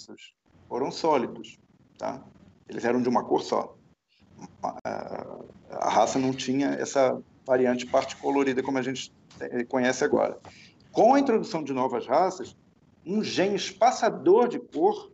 [0.68, 1.58] foram sólidos,
[1.96, 2.20] tá?
[2.68, 3.76] Eles eram de uma cor só.
[4.62, 9.12] A raça não tinha essa variante parte colorida como a gente
[9.68, 10.38] conhece agora.
[10.92, 12.56] Com a introdução de novas raças,
[13.04, 15.10] um gene espaçador de cor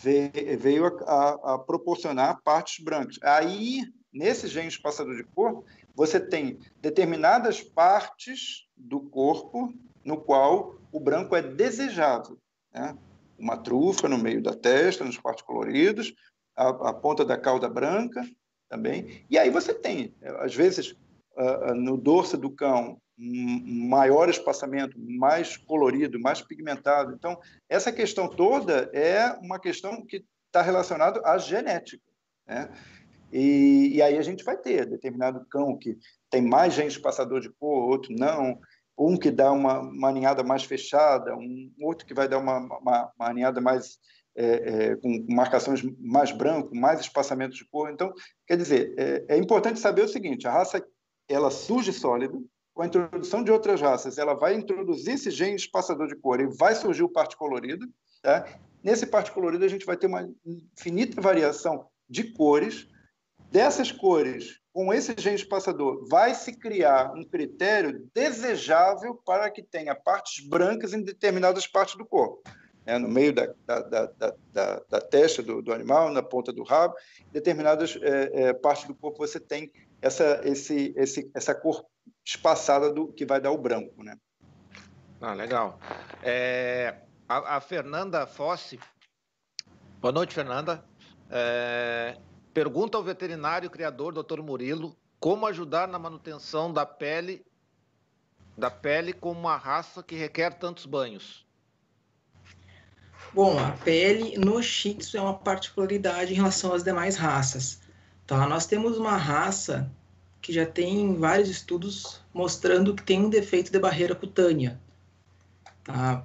[0.00, 3.18] veio a, a, a, proporcionar partes brancas.
[3.22, 9.72] Aí, nesse gene espaçador de cor, você tem determinadas partes do corpo
[10.04, 12.38] no qual o branco é desejável.
[12.72, 12.96] Né?
[13.36, 16.14] Uma trufa no meio da testa, nos partes coloridos,
[16.56, 18.24] a, a ponta da cauda branca
[18.68, 19.24] também.
[19.28, 20.94] E aí você tem, às vezes,
[21.76, 27.12] no dorso do cão, maior espaçamento, mais colorido, mais pigmentado.
[27.12, 32.04] Então, essa questão toda é uma questão que está relacionada à genética.
[32.46, 32.70] Né?
[33.32, 35.98] E, e, aí a gente vai ter determinado cão que
[36.30, 38.58] tem mais genes passador de cor, outro não,
[38.96, 43.12] um que dá uma, uma ninhada mais fechada, um outro que vai dar uma, uma,
[43.18, 43.98] uma ninhada mais
[44.34, 47.90] é, é, com marcações mais branco, mais espaçamento de cor.
[47.90, 48.12] Então,
[48.46, 50.84] quer dizer, é, é importante saber o seguinte: a raça
[51.28, 52.38] ela surge sólida,
[52.78, 56.46] com a introdução de outras raças, ela vai introduzir esse gene espaçador de cor e
[56.46, 57.88] vai surgir o parte colorido.
[58.22, 58.46] Tá?
[58.84, 62.86] Nesse parte colorido, a gente vai ter uma infinita variação de cores.
[63.50, 69.94] Dessas cores, com esse gene espaçador, vai se criar um critério desejável para que tenha
[69.94, 72.42] partes brancas em determinadas partes do corpo.
[72.86, 76.62] É, no meio da, da, da, da, da testa do, do, animal, na ponta do
[76.62, 76.94] rabo,
[77.32, 81.84] determinadas é, é, partes do corpo você tem essa, esse, esse, essa cor
[82.24, 84.16] espaçada do que vai dar o branco, né?
[85.20, 85.78] Ah, legal.
[86.22, 88.78] É, a, a, Fernanda Fossi.
[90.00, 90.84] Boa noite, Fernanda.
[91.30, 92.16] É,
[92.54, 94.40] pergunta ao veterinário criador, Dr.
[94.40, 97.44] Murilo, como ajudar na manutenção da pele
[98.56, 101.46] da pele com uma raça que requer tantos banhos.
[103.32, 107.80] Bom, a pele no Shih Tzu é uma particularidade em relação às demais raças.
[108.28, 108.46] Tá?
[108.46, 109.90] Nós temos uma raça
[110.42, 114.78] que já tem vários estudos mostrando que tem um defeito de barreira cutânea.
[115.82, 116.22] Tá?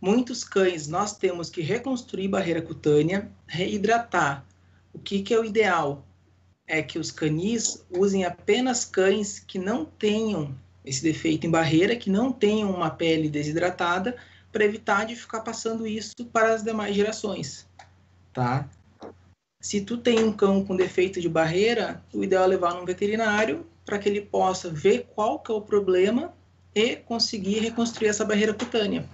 [0.00, 4.46] Muitos cães nós temos que reconstruir barreira cutânea, reidratar.
[4.94, 6.06] O que, que é o ideal?
[6.68, 12.08] É que os canis usem apenas cães que não tenham esse defeito em barreira, que
[12.08, 14.16] não tenham uma pele desidratada,
[14.52, 17.68] para evitar de ficar passando isso para as demais gerações,
[18.32, 18.68] tá?
[19.60, 23.66] Se tu tem um cão com defeito de barreira, o ideal é levar num veterinário
[23.84, 26.34] para que ele possa ver qual que é o problema
[26.74, 29.06] e conseguir reconstruir essa barreira cutânea.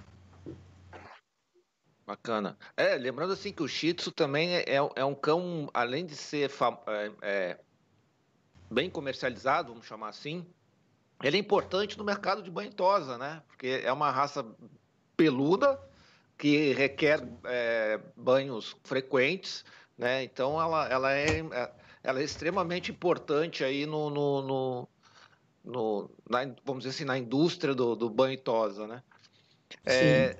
[2.05, 2.57] Bacana.
[2.77, 6.15] É, lembrando assim que o Shih Tzu também é, é, é um cão, além de
[6.15, 6.49] ser
[6.87, 7.57] é, é,
[8.71, 10.45] bem comercializado, vamos chamar assim,
[11.21, 13.43] ele é importante no mercado de banho tosa, né?
[13.47, 14.45] Porque é uma raça
[15.17, 15.77] peluda
[16.37, 19.65] que requer é, banhos frequentes,
[19.97, 20.23] né?
[20.23, 21.71] Então ela, ela, é, é,
[22.03, 24.89] ela é extremamente importante aí no, no, no,
[25.63, 29.03] no na, vamos dizer assim, na indústria do, do banho tosa, né?
[29.85, 30.37] É,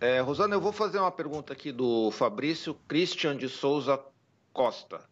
[0.00, 4.02] é, Rosana, eu vou fazer uma pergunta aqui do Fabrício Christian de Souza
[4.52, 5.04] Costa.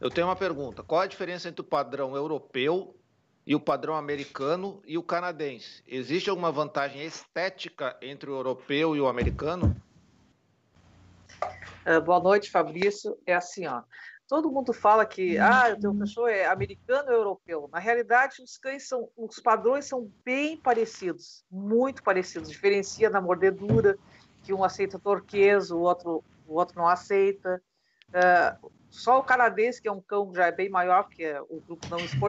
[0.00, 0.82] Eu tenho uma pergunta.
[0.82, 2.94] Qual a diferença entre o padrão europeu
[3.48, 5.82] e o padrão americano e o canadense.
[5.86, 9.74] Existe alguma vantagem estética entre o europeu e o americano?
[11.86, 13.16] Uh, boa noite, Fabrício.
[13.26, 13.82] É assim, ó.
[14.28, 17.68] Todo mundo fala que ah, o teu cachorro é americano ou europeu.
[17.72, 22.50] Na realidade, os cães são, os padrões são bem parecidos, muito parecidos.
[22.50, 23.96] Diferencia na mordedura,
[24.42, 27.62] que um aceita torqueso, o outro, o outro não aceita.
[28.08, 31.60] Uh, só o canadense, que é um cão já é bem maior, que é o
[31.60, 32.28] grupo não esportivo,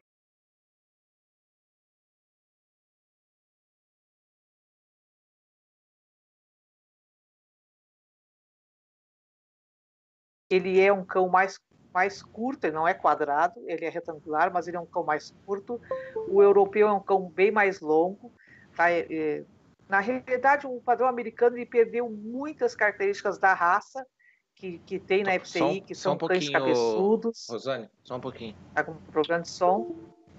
[10.49, 11.59] Ele é um cão mais,
[11.93, 15.33] mais curto, ele não é quadrado, ele é retangular, mas ele é um cão mais
[15.45, 15.79] curto.
[16.27, 18.31] O europeu é um cão bem mais longo.
[18.75, 18.89] Tá?
[18.91, 19.43] É, é
[19.89, 24.05] na realidade, o padrão americano ele perdeu muitas características da raça
[24.53, 27.47] que, que tem na FCI, que são um cães cabeçudos.
[27.49, 28.55] Rosane, só um pouquinho.
[28.75, 29.95] Tá com problema de som?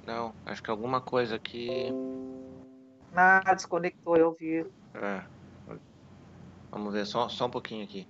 [0.06, 1.90] Não, acho que alguma coisa aqui.
[3.12, 4.64] Nada, desconectou, eu vi.
[4.94, 5.24] É.
[6.70, 8.06] Vamos ver, só, só um pouquinho aqui.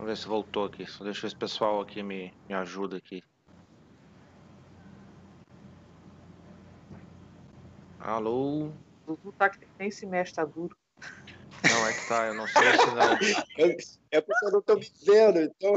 [0.00, 0.86] Vamos ver se voltou aqui.
[0.86, 3.22] Só deixa esse pessoal aqui me, me ajuda aqui.
[7.98, 8.72] Alô?
[9.06, 10.74] Dudu tá que nem se mexe, tá duro.
[11.70, 13.76] Não, é que tá, eu não sei se não.
[14.10, 15.74] É porque eu não tô me vendo, então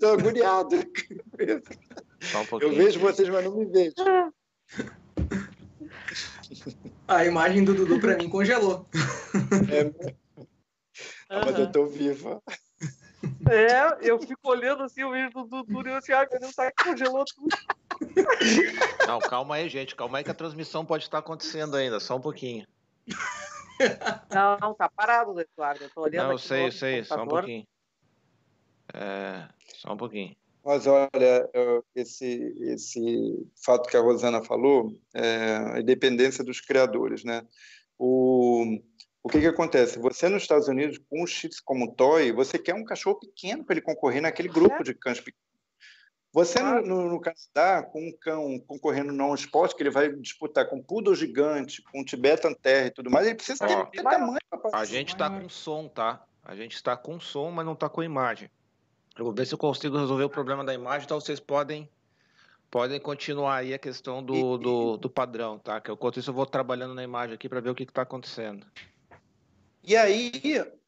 [0.00, 0.76] tô agoniado.
[2.20, 2.72] Só um pouquinho.
[2.72, 3.94] Eu vejo vocês, mas não me vejo.
[7.06, 8.88] A imagem do Dudu pra mim congelou.
[9.70, 10.10] É,
[11.30, 12.42] ah, mas eu tô viva.
[13.50, 16.54] É, eu fico olhando assim o vídeo do Dudu e eu assim, ai meu Deus,
[16.54, 17.48] sabe que congelou tudo.
[19.06, 22.20] Não, calma aí, gente, calma aí que a transmissão pode estar acontecendo ainda, só um
[22.20, 22.66] pouquinho.
[24.30, 25.84] Não, não, tá parado, Eduardo.
[25.84, 27.66] Eu tô olhando Não, eu sei, eu sei, só um pouquinho.
[28.92, 30.36] É, só um pouquinho.
[30.64, 31.48] Mas olha,
[31.94, 37.46] esse, esse fato que a Rosana falou, é a independência dos criadores, né?
[37.98, 38.78] O,
[39.22, 39.98] o que, que acontece?
[39.98, 43.74] Você nos Estados Unidos, com o Shih como toy, você quer um cachorro pequeno para
[43.74, 45.50] ele concorrer naquele grupo de cães pequenos.
[46.32, 50.68] Você no, no, no, Canadá, com um cão concorrendo no esporte, que ele vai disputar
[50.68, 54.38] com poodle gigante, com tibetan terra e tudo mais, ele precisa ter, ter tamanho.
[54.72, 56.24] A gente está com som, tá?
[56.44, 58.48] A gente está com som, mas não está com imagem.
[59.18, 61.90] Eu vou ver se eu consigo resolver o problema da imagem, então vocês podem
[62.70, 65.80] podem continuar aí a questão do, do, do padrão, tá?
[65.80, 68.64] Que enquanto isso eu vou trabalhando na imagem aqui para ver o que está acontecendo.
[69.82, 70.32] E aí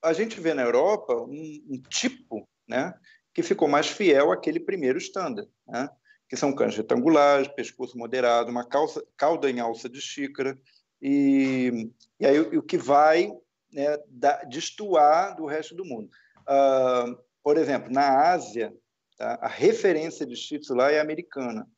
[0.03, 2.93] a gente vê na Europa um, um tipo né,
[3.33, 5.89] que ficou mais fiel àquele primeiro standard, né,
[6.29, 10.59] que são cães retangulares, pescoço moderado, uma calça, cauda em alça de xícara,
[11.01, 11.91] e,
[12.21, 13.31] e aí o, que vai
[13.73, 16.09] né, da, destoar do resto do mundo.
[16.43, 18.73] Uh, por exemplo, na Ásia,
[19.17, 21.69] tá, a referência de Shih Tzu lá é americana.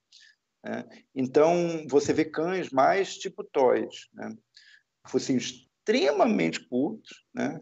[0.62, 0.84] Né?
[1.14, 4.36] Então, você vê cães mais tipo toys, né?
[5.06, 7.60] focinhos extremamente curtos, né?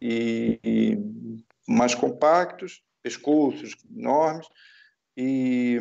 [0.00, 0.98] E, e,
[1.68, 4.48] mais compactos, pescoços enormes
[5.14, 5.78] e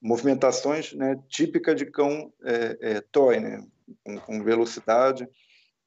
[0.00, 3.66] movimentações né, típicas de cão é, é, toy, né,
[4.04, 5.28] com, com velocidade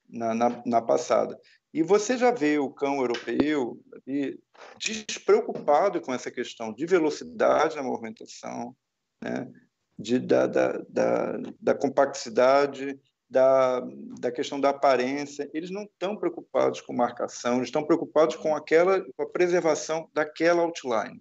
[0.10, 1.40] na, na, na, passada.
[1.74, 4.38] E você já vê o cão europeu ali,
[4.78, 8.76] despreocupado com essa questão de velocidade na movimentação,
[9.22, 9.50] né,
[9.98, 13.00] de, da, da, da, da complexidade,
[13.34, 13.82] da,
[14.20, 15.50] da questão da aparência.
[15.54, 20.62] Eles não estão preocupados com marcação, eles estão preocupados com aquela com a preservação daquela
[20.62, 21.20] outline.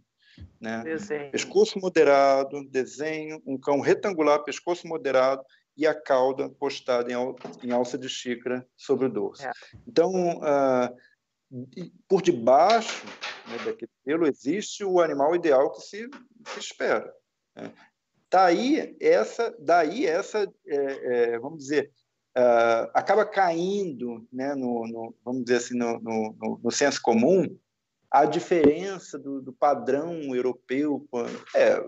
[0.61, 0.85] Né?
[1.31, 5.43] Pescoço moderado, desenho, um cão retangular, pescoço moderado
[5.77, 9.47] e a cauda postada em, al em alça de xícara sobre o dorso.
[9.47, 9.53] É.
[9.87, 10.95] Então, uh,
[12.07, 13.07] por debaixo
[13.49, 16.09] né, daquele pelo existe o animal ideal que se,
[16.47, 17.11] se espera.
[17.57, 17.73] Né?
[18.31, 21.93] Daí essa, daí essa é, é, vamos dizer,
[22.37, 27.57] uh, acaba caindo, né, no, no, vamos dizer assim, no, no, no senso comum,
[28.11, 31.09] a diferença do, do, padrão europeu.
[31.55, 31.79] É,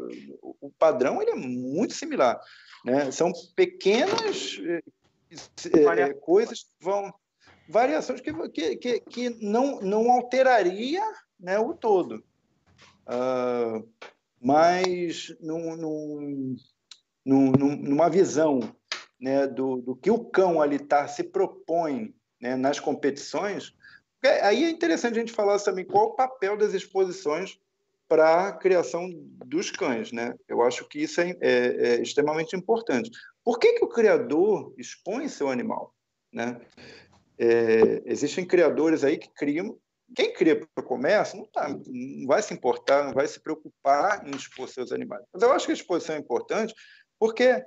[0.42, 2.40] o padrão ele é muito similar.
[2.82, 3.11] Né?
[3.11, 4.59] São pequenas
[5.74, 7.12] é, coisas que vão.
[7.68, 11.03] Variações que, que, que, que não, não alteraria
[11.38, 12.24] né, o todo.
[13.07, 13.86] Uh,
[14.40, 16.57] mas num, num,
[17.24, 18.61] num, numa visão
[19.21, 23.75] né, do, do que o cão ali tá, se propõe né, nas competições,
[24.43, 27.59] Aí é interessante a gente falar também qual o papel das exposições
[28.09, 29.11] para a criação
[29.45, 30.35] dos cães, né?
[30.49, 33.11] Eu acho que isso é, é, é, extremamente importante.
[33.43, 35.95] Por que, que o criador expõe seu animal,
[36.33, 36.61] né?
[37.39, 39.77] É, existem criadores aí que criam.
[40.15, 44.27] Quem cria para o comércio não, tá, não vai se importar, não vai se preocupar
[44.27, 45.25] em expor seus animais.
[45.33, 46.75] Mas eu acho que a exposição é importante
[47.19, 47.65] porque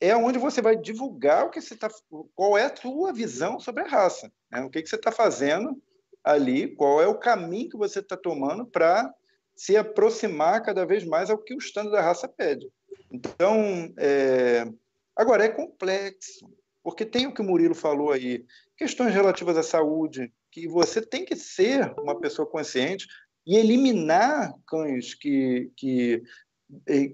[0.00, 1.88] é onde você vai divulgar o que você está,
[2.34, 4.62] qual é a sua visão sobre a raça, né?
[4.62, 5.80] o que, que você está fazendo
[6.22, 9.14] ali qual é o caminho que você está tomando para
[9.54, 12.68] se aproximar cada vez mais ao que o estando da raça pede.
[13.10, 14.66] Então, é...
[15.14, 16.50] agora é complexo,
[16.82, 18.44] porque tem o que o Murilo falou aí,
[18.76, 23.06] questões relativas à saúde, que você tem que ser uma pessoa consciente
[23.46, 26.22] e eliminar cães que, que,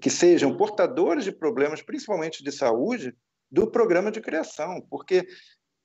[0.01, 3.15] que sejam portadores de problemas, principalmente de saúde,
[3.51, 5.27] do programa de criação, porque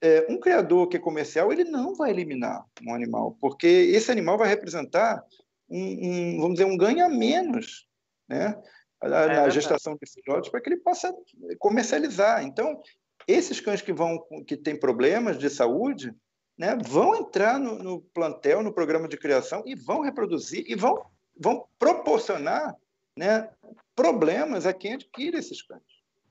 [0.01, 4.39] é, um criador que é comercial ele não vai eliminar um animal, porque esse animal
[4.39, 5.23] vai representar
[5.69, 7.87] um, um vamos dizer, um ganho a menos,
[8.29, 8.57] né?
[9.03, 11.14] Na, é na gestação de filhotes para que ele possa
[11.59, 12.45] comercializar.
[12.45, 12.81] Então,
[13.29, 16.12] esses cães que vão que têm problemas de saúde,
[16.59, 21.05] né, vão entrar no, no plantel, no programa de criação e vão reproduzir e vão
[21.41, 22.75] vão proporcionar,
[23.19, 23.51] né,
[23.95, 25.83] problemas a quem adquire esses cães.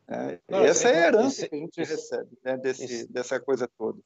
[0.07, 3.99] É, Não, essa é a herança que a gente recebe né, desse, dessa coisa toda.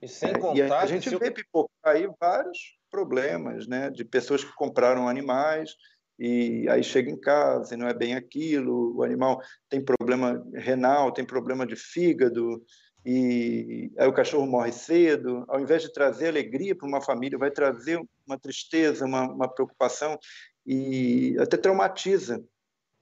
[0.00, 0.58] E sem contar.
[0.58, 5.76] É, e a gente vê pipocar aí vários problemas né, de pessoas que compraram animais
[6.18, 11.12] e aí chega em casa e não é bem aquilo, o animal tem problema renal,
[11.12, 12.62] tem problema de fígado,
[13.04, 17.50] e aí o cachorro morre cedo, ao invés de trazer alegria para uma família, vai
[17.50, 20.16] trazer uma tristeza, uma, uma preocupação
[20.66, 22.42] e até traumatiza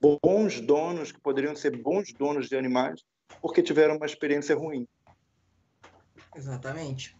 [0.01, 3.03] bons donos, que poderiam ser bons donos de animais,
[3.41, 4.87] porque tiveram uma experiência ruim.
[6.35, 7.15] Exatamente.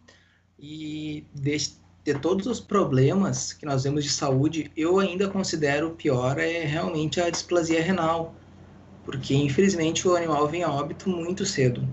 [0.58, 1.58] E de,
[2.04, 7.22] de todos os problemas que nós vemos de saúde, eu ainda considero pior é realmente
[7.22, 8.34] a displasia renal,
[9.06, 11.88] porque infelizmente o animal vem a óbito muito cedo.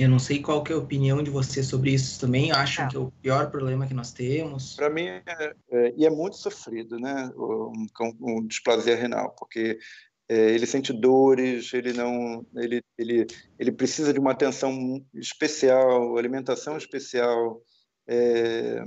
[0.00, 2.50] Eu não sei qual que é a opinião de você sobre isso também.
[2.50, 2.88] Acham é.
[2.88, 4.74] que é o pior problema que nós temos?
[4.74, 7.30] Para mim, é, é, e é muito sofrido, né?
[7.36, 7.86] Um,
[8.18, 9.78] um displasia renal, porque
[10.26, 13.26] é, ele sente dores, ele não, ele, ele,
[13.58, 17.60] ele precisa de uma atenção especial, alimentação especial,
[18.08, 18.82] é,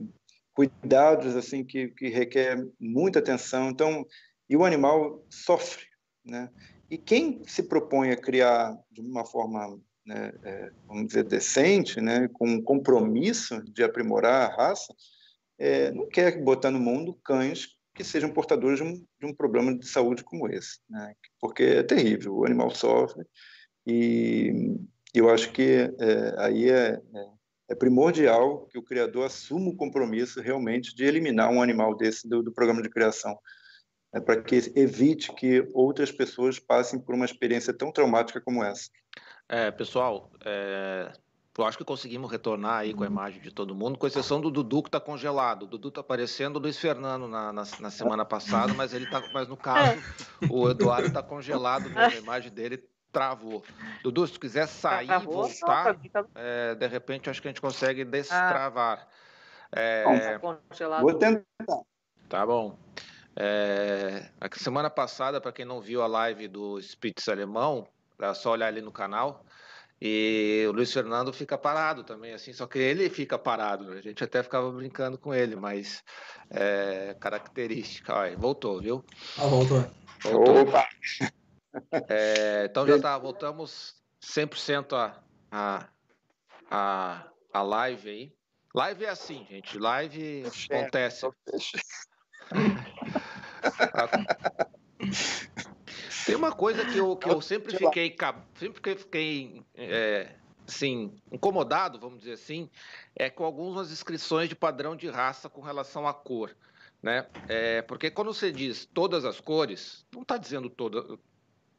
[0.55, 3.69] cuidados assim que, que requer muita atenção.
[3.69, 4.03] Então,
[4.49, 5.85] e o animal sofre,
[6.25, 6.49] né?
[6.89, 12.27] E quem se propõe a criar de uma forma né, é, vamos dizer, decente, né,
[12.33, 14.93] com um compromisso de aprimorar a raça,
[15.57, 19.77] é, não quer botar no mundo cães que sejam portadores de um, de um problema
[19.77, 23.23] de saúde como esse, né, porque é terrível, o animal sofre
[23.85, 24.77] e
[25.13, 27.27] eu acho que é, aí é, é,
[27.69, 32.41] é, primordial que o criador assuma o compromisso realmente de eliminar um animal desse do,
[32.41, 33.37] do programa de criação,
[34.13, 38.89] né, para que evite que outras pessoas passem por uma experiência tão traumática como essa.
[39.49, 41.11] É, pessoal, é,
[41.57, 44.49] eu acho que conseguimos retornar aí com a imagem de todo mundo, com exceção do
[44.49, 45.63] Dudu que está congelado.
[45.63, 49.21] O Dudu está aparecendo o Luiz Fernando na, na, na, semana passada, mas ele tá,
[49.33, 50.01] mas no caso
[50.49, 53.63] o Eduardo está congelado mesmo, a imagem dele travou.
[54.01, 57.61] Dudu, se tu quiser sair e voltar, tá é, de repente acho que a gente
[57.61, 59.07] consegue destravar.
[59.71, 60.39] É,
[61.01, 61.43] Vou tentar.
[62.27, 62.75] Tá bom.
[63.35, 67.87] É, a semana passada, para quem não viu a live do Spitz alemão,
[68.19, 69.45] é só olhar ali no canal.
[70.05, 73.93] E o Luiz Fernando fica parado também, assim, só que ele fica parado.
[73.93, 76.03] A gente até ficava brincando com ele, mas
[76.49, 78.13] é característica.
[78.13, 79.05] Olha, voltou, viu?
[79.37, 79.89] Ah, voltou.
[80.21, 80.61] voltou.
[80.61, 80.85] Opa!
[82.09, 85.87] É, então já tá, voltamos 100% a, a,
[86.69, 88.33] a, a live aí.
[88.75, 89.77] Live é assim, gente.
[89.77, 91.25] Live acontece.
[96.25, 98.15] Tem uma coisa que eu, que eu sempre fiquei,
[98.55, 100.35] sempre fiquei é,
[100.67, 102.69] assim, incomodado, vamos dizer assim,
[103.15, 106.55] é com algumas inscrições de padrão de raça com relação à cor.
[107.01, 107.27] Né?
[107.49, 111.19] É, porque quando você diz todas as cores, não está dizendo toda,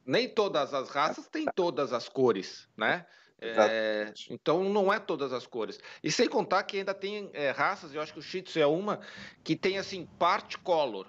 [0.05, 3.05] nem todas as raças têm todas as cores, né?
[3.41, 5.79] É, então não é todas as cores.
[6.03, 8.65] E sem contar que ainda tem é, raças, eu acho que o Shih Tzu é
[8.65, 9.01] uma,
[9.43, 11.07] que tem assim, parte color.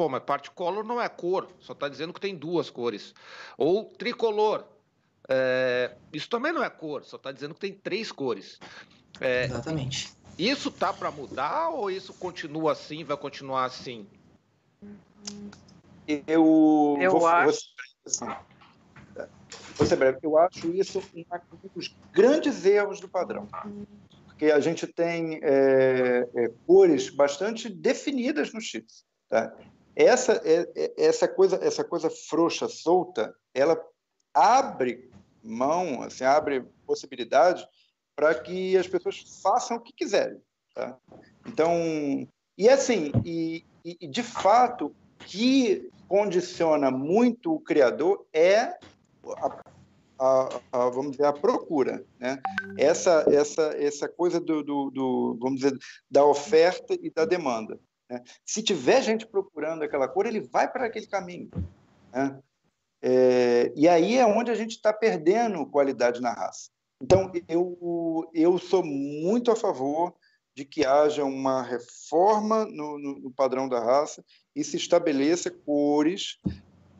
[0.00, 3.14] Pô, mas parte color não é cor, só está dizendo que tem duas cores.
[3.58, 4.64] Ou tricolor.
[5.28, 8.58] É, isso também não é cor, só está dizendo que tem três cores.
[9.20, 10.10] É, Exatamente.
[10.38, 14.06] Isso tá para mudar ou isso continua assim, vai continuar assim?
[16.08, 17.60] Eu, eu vou, acho.
[19.76, 20.18] Vou ser breve.
[20.22, 21.24] Eu acho isso um
[21.74, 23.46] dos grandes erros do padrão.
[24.28, 29.04] Porque a gente tem é, é, cores bastante definidas no chips.
[29.28, 29.54] Tá?
[29.94, 33.80] Essa, é, é, essa, coisa, essa coisa frouxa, solta, ela
[34.32, 35.10] abre
[35.42, 37.66] mão, assim, abre possibilidade
[38.14, 40.40] para que as pessoas façam o que quiserem.
[40.74, 40.96] Tá?
[41.46, 41.72] Então,
[42.56, 48.76] e assim, e, e de fato, que condiciona muito o criador é
[49.24, 49.60] a,
[50.18, 52.40] a, a, vamos dizer a procura, né?
[52.76, 55.78] Essa essa essa coisa do, do, do vamos dizer
[56.10, 57.78] da oferta e da demanda.
[58.10, 58.22] Né?
[58.44, 61.48] Se tiver gente procurando aquela cor, ele vai para aquele caminho.
[62.12, 62.38] Né?
[63.00, 66.70] É, e aí é onde a gente está perdendo qualidade na raça.
[67.00, 70.14] Então eu eu sou muito a favor
[70.54, 74.22] de que haja uma reforma no, no, no padrão da raça
[74.54, 76.38] e se estabeleça cores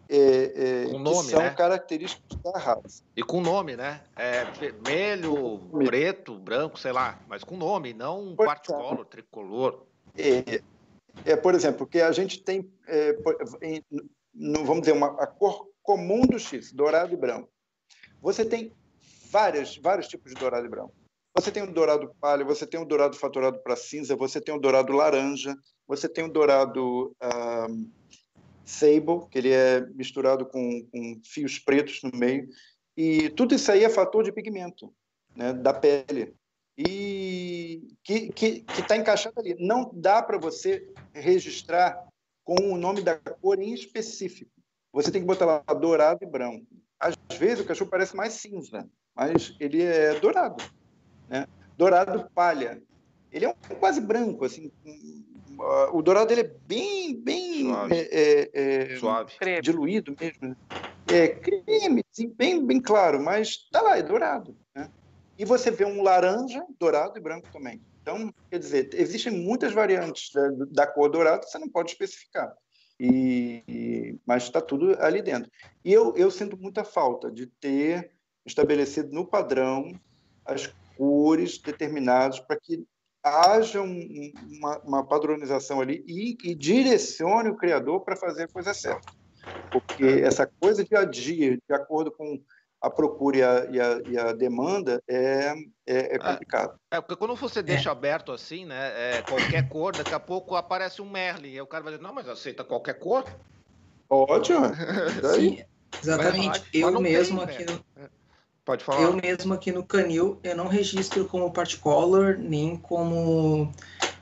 [0.09, 1.51] é, é, nome, que são né?
[1.51, 3.05] características da raça.
[3.15, 4.03] E com nome, né?
[4.17, 9.87] É, vermelho, preto, branco, sei lá, mas com nome, não particolor, tricolor.
[10.17, 10.63] É,
[11.25, 13.17] é, por exemplo, que a gente tem, é,
[13.63, 13.85] em,
[14.35, 17.51] no, vamos dizer, uma, a cor comum do X, dourado e branco.
[18.21, 18.73] Você tem
[19.31, 20.95] várias, vários tipos de dourado e branco.
[21.35, 24.59] Você tem o dourado palha, você tem o dourado faturado para cinza, você tem o
[24.59, 25.57] dourado laranja,
[25.87, 27.91] você tem o dourado um,
[28.65, 32.49] sable, que ele é misturado com, com, fios pretos no meio.
[32.97, 34.93] E tudo isso aí é fator de pigmento
[35.35, 36.35] né, da pele.
[36.89, 39.57] E que está encaixado ali.
[39.59, 42.07] Não dá para você registrar
[42.45, 44.51] com o nome da cor em específico.
[44.93, 46.67] Você tem que botar lá dourado e branco.
[46.99, 50.63] Às vezes o cachorro parece mais cinza, mas ele é dourado
[51.31, 51.47] né?
[51.79, 52.83] Dourado palha.
[53.33, 54.73] Ele é um quase branco, assim.
[55.93, 57.95] O dourado ele é bem, bem Suave.
[57.95, 59.35] É, é, é, Suave.
[59.63, 60.49] diluído mesmo.
[60.49, 60.57] Né?
[61.07, 64.57] É creme, assim, bem, bem claro, mas tá lá, é dourado.
[65.41, 67.81] E você vê um laranja, dourado e branco também.
[68.03, 72.55] Então, quer dizer, existem muitas variantes da, da cor dourada, você não pode especificar.
[73.01, 75.51] E, e mas está tudo ali dentro.
[75.83, 78.13] E eu, eu sinto muita falta de ter
[78.45, 79.91] estabelecido no padrão
[80.45, 82.85] as cores determinados para que
[83.25, 88.75] haja um, uma, uma, padronização ali e, e, direcione o criador para fazer a coisa
[88.75, 89.11] certa.
[89.73, 92.39] Porque essa coisa de agir de acordo com
[92.81, 95.55] a procura e a, e a, e a demanda é,
[95.87, 96.79] é, é complicado.
[96.91, 97.93] É, é, porque quando você deixa é.
[97.93, 101.85] aberto assim, né, é, qualquer cor, daqui a pouco aparece um Merlin, e o cara
[101.85, 103.25] vai dizer, não, mas aceita qualquer cor?
[104.09, 104.67] Ótimo.
[105.35, 105.63] Sim,
[106.03, 106.49] exatamente.
[106.49, 108.09] Mas, eu mesmo tem, aqui no, é.
[108.65, 109.03] Pode falar.
[109.03, 113.73] Eu mesmo aqui no Canil, eu não registro como particolor, nem como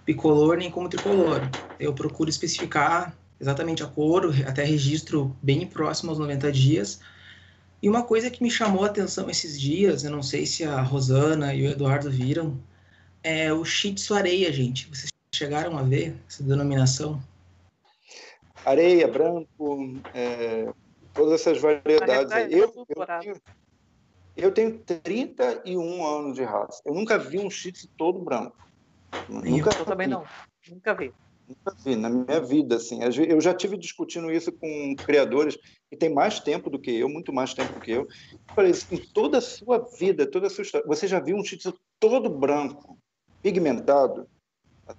[0.05, 1.41] bicolor, nem como tricolor.
[1.79, 7.01] Eu procuro especificar exatamente a cor, até registro bem próximo aos 90 dias.
[7.81, 10.81] E uma coisa que me chamou a atenção esses dias, eu não sei se a
[10.81, 12.59] Rosana e o Eduardo viram,
[13.23, 14.89] é o Shih Tzu areia, gente.
[14.89, 17.23] Vocês chegaram a ver essa denominação?
[18.65, 20.69] Areia, branco, é,
[21.15, 22.33] todas essas variedades.
[22.51, 22.73] Eu,
[23.25, 23.37] eu,
[24.37, 26.83] eu tenho 31 anos de raça.
[26.85, 28.57] Eu nunca vi um Shih Tzu todo branco.
[29.29, 30.25] Nunca eu também não.
[30.69, 31.13] Nunca vi.
[31.49, 33.01] Nunca vi na minha vida, assim.
[33.03, 35.57] Eu já tive discutindo isso com criadores
[35.91, 38.07] que têm mais tempo do que eu, muito mais tempo do que eu.
[38.55, 41.45] falei assim, em toda a sua vida, toda a sua história, você já viu um
[41.45, 41.59] Shih
[41.99, 42.99] todo branco,
[43.43, 44.29] pigmentado?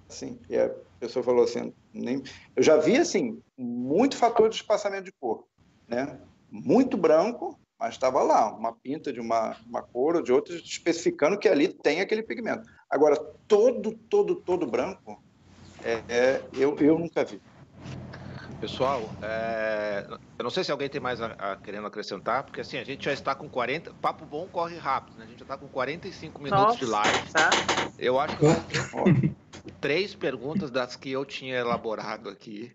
[0.08, 2.22] Assim, e a pessoa falou assim, Nem...
[2.54, 5.44] Eu já vi, assim, muito fator de espaçamento de cor,
[5.88, 6.20] né?
[6.50, 11.38] Muito branco, mas estava lá, uma pinta de uma, uma cor ou de outra, especificando
[11.38, 12.68] que ali tem aquele pigmento.
[12.88, 13.16] Agora,
[13.48, 15.22] todo, todo, todo branco,
[15.82, 17.40] é, é eu, eu nunca vi.
[18.60, 20.06] Pessoal, é,
[20.38, 23.06] eu não sei se alguém tem mais a, a, querendo acrescentar, porque assim, a gente
[23.06, 23.94] já está com 40.
[23.94, 25.24] Papo bom corre rápido, né?
[25.24, 27.32] A gente já está com 45 minutos Nossa, de live.
[27.32, 27.50] Tá.
[27.98, 29.04] Eu acho que ó,
[29.80, 32.70] três perguntas das que eu tinha elaborado aqui.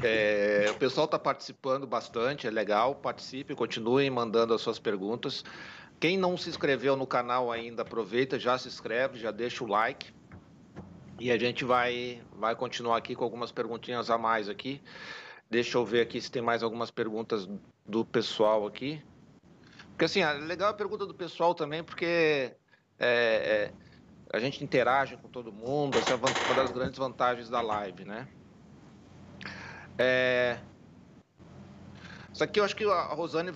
[0.00, 2.94] É, o pessoal está participando bastante, é legal.
[2.94, 5.44] Participe, continuem mandando as suas perguntas.
[5.98, 10.14] Quem não se inscreveu no canal ainda, aproveita, já se inscreve, já deixa o like.
[11.18, 14.82] E a gente vai, vai continuar aqui com algumas perguntinhas a mais aqui.
[15.50, 17.48] Deixa eu ver aqui se tem mais algumas perguntas
[17.86, 19.02] do pessoal aqui.
[19.90, 22.52] Porque assim, é legal a pergunta do pessoal também, porque
[22.98, 23.72] é, é,
[24.30, 28.28] a gente interage com todo mundo, essa é uma das grandes vantagens da live, né?
[29.98, 30.58] É...
[32.32, 33.52] Isso aqui eu acho que a Rosane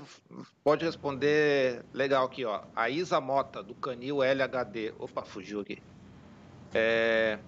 [0.65, 2.63] pode responder legal aqui, ó.
[2.75, 4.95] A Isa Mota, do Canil LHD.
[4.99, 5.83] Opa, fugiu aqui.
[6.73, 7.39] É,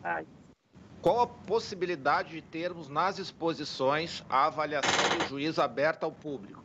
[1.01, 6.63] qual a possibilidade de termos nas exposições a avaliação do juiz aberta ao público?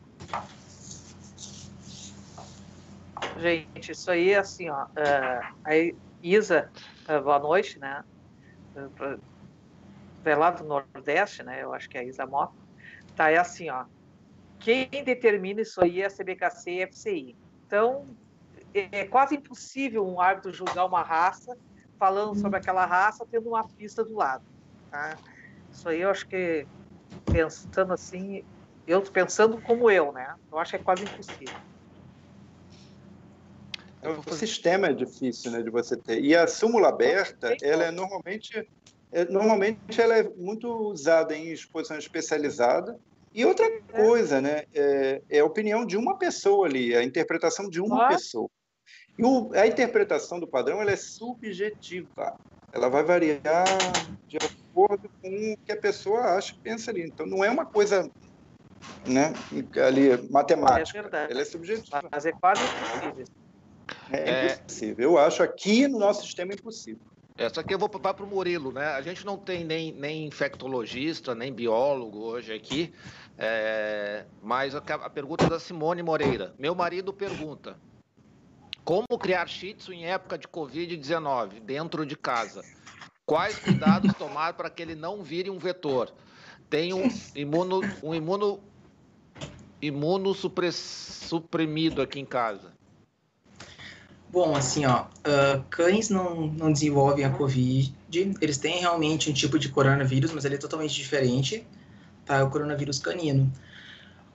[3.40, 4.84] Gente, isso aí é assim, ó.
[4.84, 6.70] Uh, a Isa,
[7.08, 8.04] uh, boa noite, né?
[8.76, 9.20] Uh,
[10.24, 11.62] é lá do Nordeste, né?
[11.62, 12.52] Eu acho que é a Isa Mota.
[13.16, 13.84] Tá, é assim, ó.
[14.60, 17.36] Quem determina isso aí é a CBKC e a FCI.
[17.66, 18.04] Então,
[18.74, 21.56] é quase impossível um árbitro julgar uma raça
[21.98, 24.44] falando sobre aquela raça, tendo uma pista do lado.
[24.90, 25.16] Tá?
[25.72, 26.66] Isso aí eu acho que,
[27.30, 28.44] pensando assim,
[28.86, 30.34] eu pensando como eu, né?
[30.50, 31.54] Eu acho que é quase impossível.
[34.26, 36.22] O sistema é difícil, né, de você ter.
[36.22, 38.66] E a súmula aberta, ela é normalmente,
[39.10, 42.98] é, normalmente ela é muito usada em exposição especializada.
[43.34, 43.80] E outra é.
[43.92, 48.08] coisa, né, é, é a opinião de uma pessoa ali, a interpretação de uma ah.
[48.08, 48.48] pessoa.
[49.18, 52.36] E o, a interpretação do padrão ela é subjetiva.
[52.72, 53.66] Ela vai variar
[54.28, 57.02] de acordo com o que a pessoa acha que pensa ali.
[57.02, 58.08] Então, não é uma coisa
[59.06, 59.32] né,
[59.84, 60.98] ali, matemática.
[60.98, 61.32] É verdade.
[61.32, 62.02] Ela é subjetiva.
[62.10, 63.24] Mas é quase impossível.
[64.12, 65.10] É, é impossível.
[65.10, 67.02] Eu acho aqui no nosso sistema impossível.
[67.36, 68.86] Essa aqui eu vou para o Murilo, né?
[68.86, 72.92] A gente não tem nem, nem infectologista, nem biólogo hoje aqui,
[73.38, 76.52] é, mas a, a pergunta é da Simone Moreira.
[76.58, 77.78] Meu marido pergunta:
[78.88, 82.64] como criar shih tzu em época de Covid-19 dentro de casa?
[83.26, 86.10] Quais cuidados tomar para que ele não vire um vetor?
[86.70, 88.58] Tem um imuno, um imuno,
[89.82, 92.72] imunossuprimido aqui em casa.
[94.30, 97.94] Bom, assim, ó, uh, cães não, não desenvolvem a Covid,
[98.40, 101.66] eles têm realmente um tipo de coronavírus, mas ele é totalmente diferente,
[102.24, 102.36] tá?
[102.36, 103.52] É o coronavírus canino.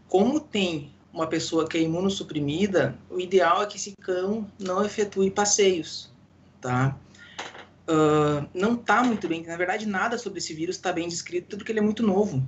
[0.08, 5.30] Como tem uma pessoa que é imunossuprimida, o ideal é que esse cão não efetue
[5.30, 6.12] passeios,
[6.60, 6.98] tá?
[7.88, 11.72] Uh, não está muito bem, na verdade nada sobre esse vírus está bem descrito porque
[11.72, 12.44] ele é muito novo.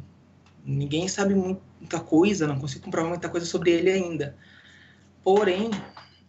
[0.65, 4.35] Ninguém sabe muita coisa, não consigo comprovar muita coisa sobre ele ainda.
[5.23, 5.69] Porém,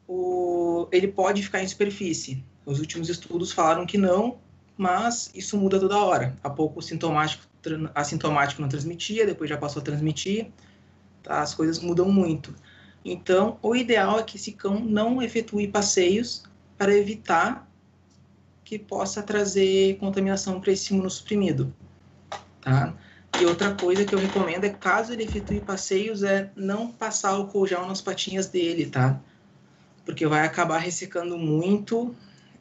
[0.07, 2.45] o, ele pode ficar em superfície.
[2.67, 4.39] Os últimos estudos falaram que não,
[4.77, 6.37] mas isso muda toda hora.
[6.43, 7.45] Há pouco o sintomático,
[7.95, 10.51] assintomático não transmitia, depois já passou a transmitir
[11.27, 11.41] tá?
[11.41, 12.55] as coisas mudam muito.
[13.05, 16.45] Então, o ideal é que esse cão não efetue passeios
[16.77, 17.69] para evitar
[18.65, 21.73] que possa trazer contaminação para esse imunossuprimido,
[22.61, 22.95] tá?
[23.41, 27.67] E outra coisa que eu recomendo é, caso ele efetue passeios, é não passar álcool
[27.67, 29.21] gel nas patinhas dele, tá?
[30.05, 32.17] Porque vai acabar ressecando muito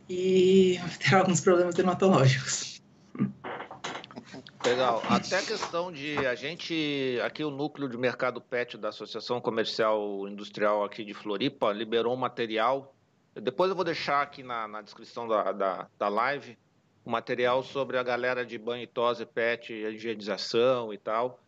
[0.09, 2.82] e ter alguns problemas dermatológicos.
[4.66, 5.01] Legal.
[5.07, 10.28] Até a questão de a gente, aqui o núcleo de mercado pet da Associação Comercial
[10.28, 12.95] Industrial aqui de Floripa liberou um material.
[13.36, 16.57] Depois eu vou deixar aqui na, na descrição da, da, da live
[17.05, 21.39] um material sobre a galera de banho e tosse, pet, higienização e tal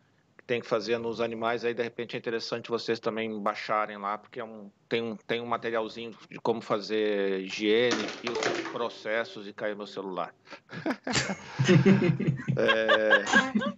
[0.48, 4.40] tem que fazer nos animais, aí de repente é interessante vocês também baixarem lá, porque
[4.40, 9.76] é um, tem, um, tem um materialzinho de como fazer higiene, filtros, processos e caiu
[9.76, 10.34] meu celular.
[12.56, 13.74] é...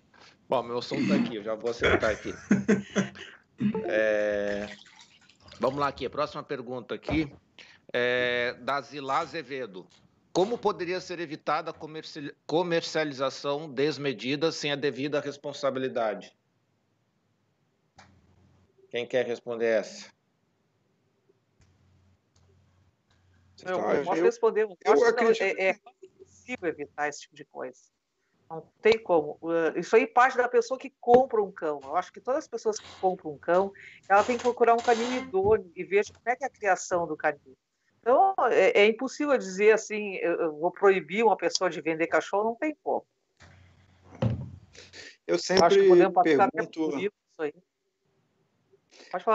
[0.48, 2.32] Bom, meu som está aqui, eu já vou acertar aqui.
[3.86, 4.68] É...
[5.58, 7.32] Vamos lá aqui, a próxima pergunta aqui
[7.92, 9.88] é da Zilá Azevedo.
[10.32, 11.74] Como poderia ser evitada a
[12.46, 16.32] comercialização desmedida sem a devida responsabilidade?
[18.90, 20.10] Quem quer responder essa?
[23.64, 24.62] Eu, eu posso responder.
[24.62, 25.42] Eu, eu acredito...
[25.42, 25.74] é, é
[26.18, 27.78] possível evitar esse tipo de coisa.
[28.50, 29.38] Não tem como.
[29.76, 31.78] Isso aí parte da pessoa que compra um cão.
[31.84, 33.72] Eu acho que todas as pessoas que compram um cão,
[34.08, 37.06] ela tem que procurar um canil idôneo e ver como é que é a criação
[37.06, 37.56] do canil.
[38.00, 42.56] Então, é, é impossível dizer assim, eu vou proibir uma pessoa de vender cachorro, não
[42.56, 43.06] tem como.
[45.26, 45.86] Eu sempre
[46.24, 47.12] pergunto...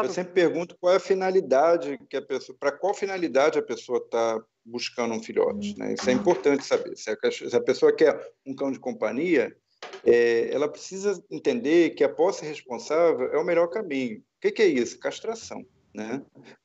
[0.07, 3.99] eu sempre pergunto qual é a finalidade que a pessoa, para qual finalidade a pessoa
[3.99, 5.93] está buscando um filhote, né?
[5.93, 6.97] Isso é importante saber.
[6.97, 9.55] Se a, se a pessoa quer um cão de companhia,
[10.03, 14.17] é, ela precisa entender que a posse responsável é o melhor caminho.
[14.17, 14.99] O que, que é isso?
[14.99, 16.21] Castração, né?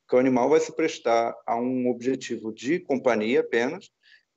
[0.08, 3.90] Que o animal vai se prestar a um objetivo de companhia apenas.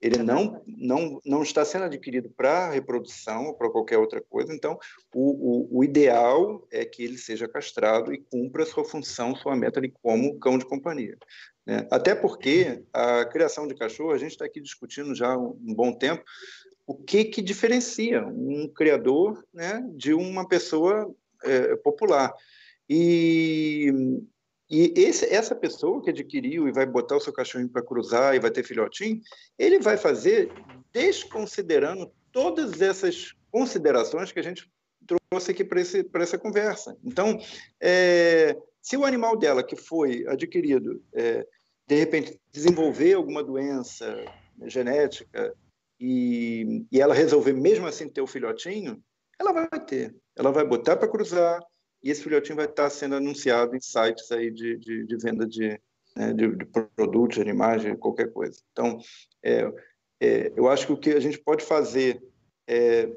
[0.03, 4.53] Ele não, não, não está sendo adquirido para reprodução ou para qualquer outra coisa.
[4.53, 4.77] Então,
[5.15, 9.79] o, o, o, ideal é que ele seja castrado e cumpra sua função, sua meta
[9.79, 11.17] ali como cão de companhia.
[11.65, 11.87] Né?
[11.89, 15.93] Até porque a criação de cachorro, a gente está aqui discutindo já há um bom
[15.93, 16.21] tempo,
[16.85, 21.09] o que, que diferencia um criador né, de uma pessoa
[21.45, 22.33] é, popular.
[22.89, 23.89] E,
[24.73, 28.39] e esse, essa pessoa que adquiriu e vai botar o seu cachorrinho para cruzar e
[28.39, 29.21] vai ter filhotinho,
[29.55, 30.51] ele vai fazer
[30.91, 34.67] desconsiderando todas essas considerações que a gente
[35.29, 36.97] trouxe aqui para essa conversa.
[37.03, 37.39] Então,
[37.79, 41.45] é, se o animal dela que foi adquirido, é,
[41.87, 44.25] de repente, desenvolver alguma doença
[44.65, 45.53] genética
[45.99, 48.99] e, e ela resolver mesmo assim ter o filhotinho,
[49.39, 50.15] ela vai ter.
[50.35, 51.61] Ela vai botar para cruzar
[52.03, 55.79] e esse filhotinho vai estar sendo anunciado em sites aí de, de, de venda de,
[56.15, 58.59] né, de, de, produtos, de animais, de qualquer coisa.
[58.71, 58.99] Então,
[59.41, 59.71] é,
[60.19, 62.21] é, eu acho que o que a gente pode fazer
[62.67, 63.09] é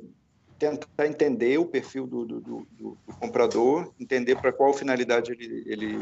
[0.59, 5.99] tentar entender o perfil do, do, do, do comprador, entender para qual finalidade ele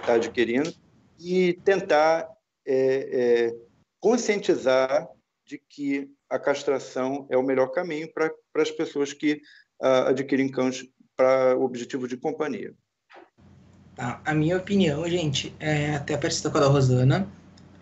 [0.00, 0.72] está adquirindo
[1.18, 2.28] e tentar
[2.64, 3.56] é, é,
[4.00, 5.08] conscientizar
[5.44, 9.40] de que a castração é o melhor caminho para as pessoas que
[9.80, 10.86] uh, adquirem cães
[11.18, 12.72] para o objetivo de companhia.
[13.96, 14.22] Tá.
[14.24, 17.28] A minha opinião, gente, é até parecida com a da Rosana.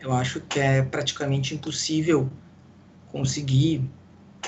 [0.00, 2.30] Eu acho que é praticamente impossível
[3.12, 3.84] conseguir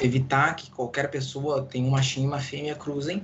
[0.00, 3.22] evitar que qualquer pessoa tenha um machinho e uma fêmea cruzem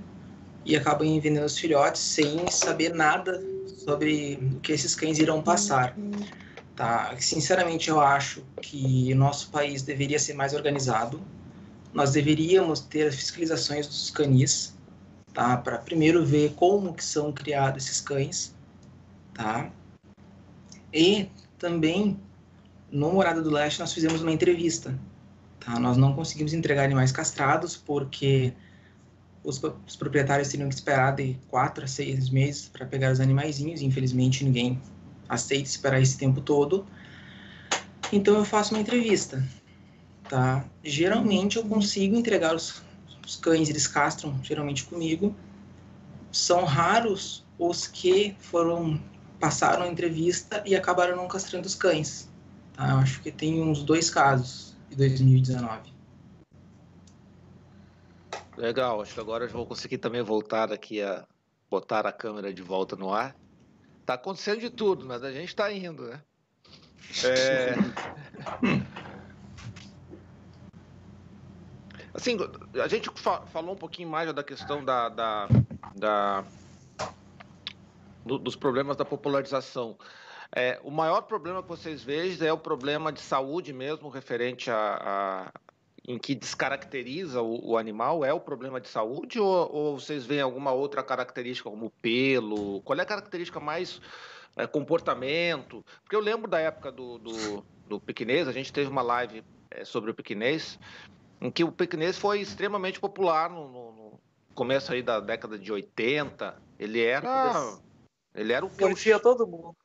[0.67, 3.43] e acabem vendendo os filhotes sem saber nada
[3.85, 5.97] sobre o que esses cães irão passar.
[6.77, 7.15] Tá?
[7.19, 11.23] Sinceramente, eu acho que nosso país deveria ser mais organizado.
[11.95, 14.75] Nós deveríamos ter fiscalizações dos canis,
[15.35, 15.57] tá?
[15.57, 18.55] Para primeiro ver como que são criados esses cães,
[19.35, 19.70] tá?
[20.93, 21.28] E
[21.59, 22.18] também
[22.91, 24.99] no Morada do Leste nós fizemos uma entrevista
[25.64, 25.78] Tá?
[25.80, 28.53] Nós não conseguimos entregar animais castrados porque
[29.43, 33.80] os, os, proprietários teriam que esperar de quatro a seis meses para pegar os animaizinhos.
[33.80, 34.80] Infelizmente, ninguém
[35.28, 36.87] aceita esperar esse tempo todo.
[38.12, 39.43] Então, eu faço uma entrevista.
[40.28, 40.64] Tá?
[40.82, 42.82] Geralmente, eu consigo entregar os,
[43.25, 45.35] os cães, eles castram geralmente comigo.
[46.31, 49.01] São raros os que foram
[49.39, 52.31] passaram a entrevista e acabaram não castrando os cães.
[52.72, 52.91] Tá?
[52.91, 55.93] Eu acho que tem uns dois casos de 2019.
[58.57, 61.27] Legal, acho que agora eu vou conseguir também voltar aqui a
[61.68, 63.37] botar a câmera de volta no ar.
[64.07, 66.20] Tá acontecendo de tudo, mas a gente está indo, né?
[67.25, 67.75] É...
[72.15, 72.39] assim,
[72.83, 73.11] a gente
[73.47, 75.49] falou um pouquinho mais da questão da, da,
[75.95, 76.45] da
[78.25, 79.99] do, dos problemas da popularização.
[80.55, 85.51] É, o maior problema que vocês veem é o problema de saúde mesmo, referente a,
[85.53, 85.61] a
[86.07, 88.25] em que descaracteriza o, o, animal?
[88.25, 92.83] É o problema de saúde ou, ou, vocês veem alguma outra característica, como pelo?
[92.83, 94.01] Qual é a característica mais
[94.55, 95.85] é, comportamento?
[96.03, 99.85] Porque eu lembro da época do, do, do piquinês, a gente teve uma live é,
[99.85, 100.79] sobre o piquinês,
[101.45, 104.20] em que o piquinês foi extremamente popular no, no, no
[104.55, 106.57] começo aí da década de 80.
[106.78, 107.76] Ele era...
[108.34, 108.78] Ele era o que...
[108.78, 109.76] Conhecia todo mundo.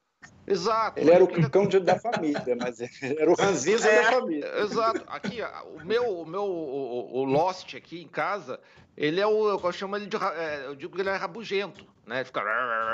[0.48, 0.98] Exato.
[0.98, 4.60] Ele era o cão de, da família, mas era o ranzinza é, da família.
[4.62, 5.04] Exato.
[5.08, 5.40] Aqui,
[5.76, 8.58] o meu, o meu o, o, Lost aqui em casa,
[8.96, 12.24] ele é o, eu chamo ele de, é, eu digo que ele é rabugento, né?
[12.24, 12.42] Fica,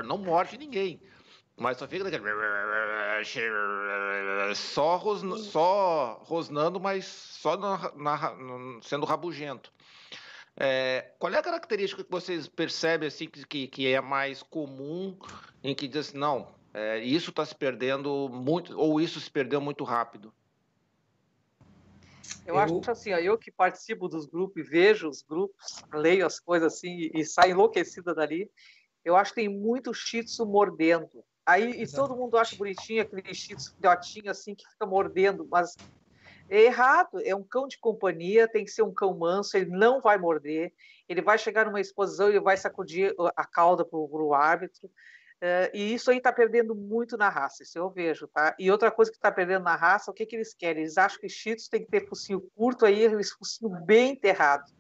[0.04, 1.00] não morde ninguém.
[1.58, 2.24] Mas só fica daquele,
[4.56, 9.72] só, rosna, só rosnando, mas só na, na, sendo rabugento.
[10.58, 15.18] É, qual é a característica que vocês percebem assim que, que é mais comum
[15.64, 19.62] em que diz assim, não, é, isso está se perdendo muito, ou isso se perdeu
[19.62, 20.34] muito rápido?
[22.46, 26.26] Eu, eu, acho assim, ó, eu que participo dos grupos e vejo os grupos, leio
[26.26, 28.50] as coisas assim e, e saio enlouquecida dali,
[29.04, 31.24] eu acho que tem muito shih tzu mordendo.
[31.46, 35.76] Aí e todo mundo acha bonitinho aquele shih tzu filhotinho assim que fica mordendo, mas
[36.50, 40.00] É errado, é um cão de companhia, tem que ser um cão manso, ele não
[40.00, 40.72] vai morder,
[41.10, 44.88] ele vai chegar numa exposição e vai sacudir a cauda para o árbitro.
[45.42, 48.56] Uh, e isso aí está perdendo muito na raça, isso eu vejo, tá?
[48.58, 50.84] E outra coisa que está perdendo na raça, o que, que eles querem?
[50.84, 54.72] Eles acham que Cheetos tem que ter focinho curto aí, esse focinho bem enterrado.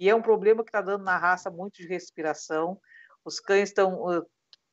[0.00, 2.80] E é um problema que está dando na raça muito de respiração.
[3.24, 4.24] Os cães estão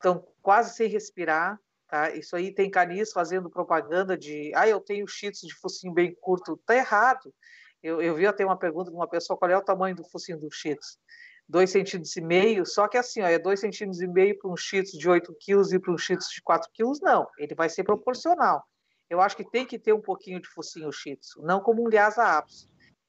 [0.06, 2.12] estão quase sem respirar, tá?
[2.12, 6.58] Isso aí tem canis fazendo propaganda de, ah, eu tenho cheetos de focinho bem curto.
[6.66, 7.34] Tá errado.
[7.82, 10.40] Eu, eu vi até uma pergunta de uma pessoa, qual é o tamanho do focinho
[10.40, 11.00] do cheetos?
[11.48, 14.58] Dois centímetros e meio, só que assim, ó, é dois centímetros e meio para um
[14.58, 17.28] cheetos de 8 quilos e para um cheetos de 4 quilos, não.
[17.38, 18.64] Ele vai ser proporcional.
[19.08, 22.24] Eu acho que tem que ter um pouquinho de focinho cheetos, não como um Lhasa
[22.24, 22.68] apis.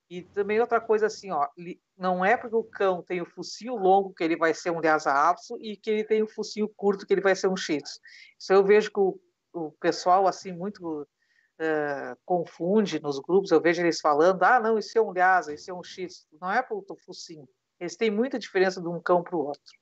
[0.08, 1.48] E também outra coisa assim, ó,
[1.98, 5.10] não é porque o cão tem o focinho longo que ele vai ser um Lhasa
[5.10, 8.00] apis e que ele tem o focinho curto que ele vai ser um Shih Tzu.
[8.38, 9.18] Isso eu vejo que o,
[9.52, 14.96] o pessoal assim muito uh, confunde nos grupos, eu vejo eles falando, ah, não, isso
[14.96, 16.26] é um Lhasa, isso é um Shih Tzu.
[16.40, 17.48] Não é pelo focinho.
[17.80, 19.74] Eles têm muita diferença de um cão para o outro.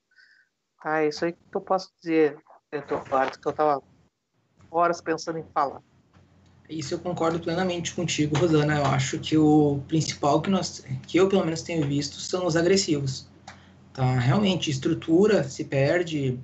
[0.87, 2.39] É isso aí que eu posso dizer,
[2.73, 3.83] Eduardo, que eu estava
[4.71, 5.83] horas pensando em falar.
[6.69, 8.79] Isso eu concordo plenamente contigo, Rosana.
[8.79, 12.57] Eu acho que o principal que nós, que eu pelo menos tenho visto, são os
[12.57, 13.29] agressivos.
[13.93, 14.19] Tá?
[14.19, 16.39] Realmente, estrutura se perde,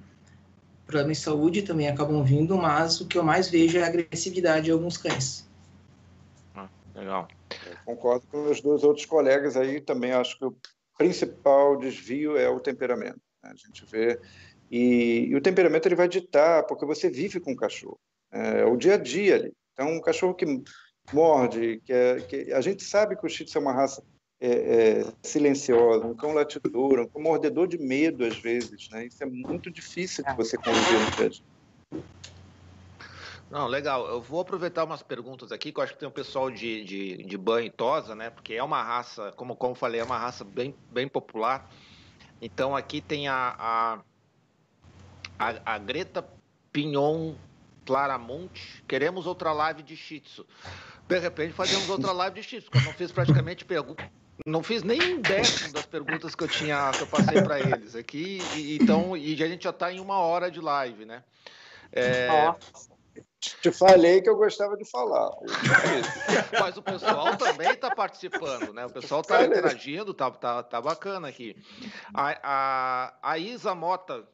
[0.87, 4.66] problemas de saúde também acabam vindo, mas o que eu mais vejo é a agressividade
[4.66, 5.49] de alguns cães.
[6.55, 7.29] Ah, legal.
[7.66, 9.81] Eu concordo com os dois outros colegas aí.
[9.81, 10.55] Também acho que o
[10.99, 13.21] principal desvio é o temperamento.
[13.43, 13.53] Né?
[13.53, 14.21] A gente vê
[14.71, 17.99] e, e, o temperamento ele vai ditar, porque você vive com o cachorro.
[18.31, 19.53] É, é o dia a dia ali.
[19.81, 20.62] Então, um cachorro que
[21.11, 24.05] morde, que, é, que a gente sabe que o Shih Tzu é uma raça
[24.39, 29.07] é, é, silenciosa, um cão latidor, um cão mordedor de medo às vezes, né?
[29.07, 31.43] Isso é muito difícil de você conviver no dia
[33.51, 34.07] não, legal.
[34.07, 37.16] Eu vou aproveitar umas perguntas aqui, que eu acho que tem um pessoal de, de,
[37.24, 38.31] de banho e tosa, né?
[38.31, 41.68] Porque é uma raça, como, como falei, é uma raça bem, bem popular.
[42.41, 44.01] Então aqui tem a, a,
[45.37, 46.24] a, a Greta
[46.70, 47.35] Pignon
[47.91, 50.47] Claramonte, queremos outra live de Shih Tzu.
[51.09, 54.09] De repente fazemos outra live de Shih Tzu, porque eu não fiz praticamente pergunta.
[54.47, 57.97] Não fiz nem um décimo das perguntas que eu tinha, que eu passei para eles
[57.97, 61.24] aqui, e, então, e a gente já está em uma hora de live, né?
[61.93, 62.28] É...
[63.41, 65.32] Te falei que eu gostava de falar.
[66.61, 68.86] Mas o pessoal também está participando, né?
[68.86, 71.57] O pessoal está interagindo, tá, tá, tá bacana aqui.
[72.14, 74.24] A, a, a Isa Mota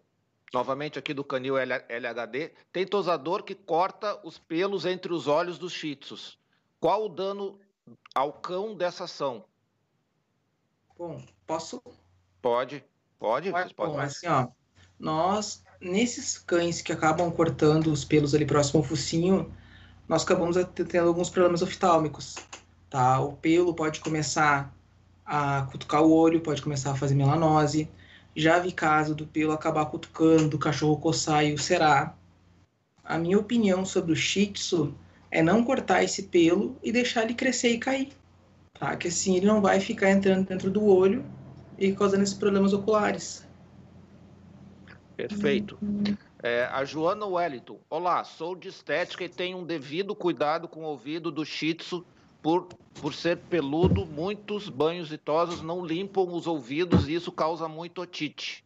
[0.52, 5.72] novamente aqui do canil LHD, tem tosador que corta os pelos entre os olhos dos
[5.72, 6.38] shih tzus.
[6.80, 7.58] Qual o dano
[8.14, 9.44] ao cão dessa ação?
[10.98, 11.82] Bom, posso?
[12.40, 12.84] Pode,
[13.18, 13.74] pode, podem.
[13.76, 14.48] Bom, assim, ó,
[14.98, 19.52] nós, nesses cães que acabam cortando os pelos ali próximo ao focinho,
[20.08, 22.36] nós acabamos tendo alguns problemas oftálmicos,
[22.88, 23.20] tá?
[23.20, 24.72] O pelo pode começar
[25.24, 27.90] a cutucar o olho, pode começar a fazer melanose,
[28.36, 32.16] já vi caso do pelo acabar cutucando, do cachorro coçar e ulcerar.
[33.02, 34.94] A minha opinião sobre o Shih Tzu
[35.30, 38.12] é não cortar esse pelo e deixar ele crescer e cair.
[38.74, 38.94] Tá?
[38.94, 41.24] Que assim ele não vai ficar entrando dentro do olho
[41.78, 43.46] e causando esses problemas oculares.
[45.16, 45.78] Perfeito.
[46.42, 47.80] É, a Joana Wellington.
[47.88, 52.04] Olá, sou de estética e tenho um devido cuidado com o ouvido do Shih Tzu
[52.42, 52.68] por,
[53.00, 58.00] por ser peludo, muitos banhos e tosas não limpam os ouvidos e isso causa muito
[58.00, 58.64] otite.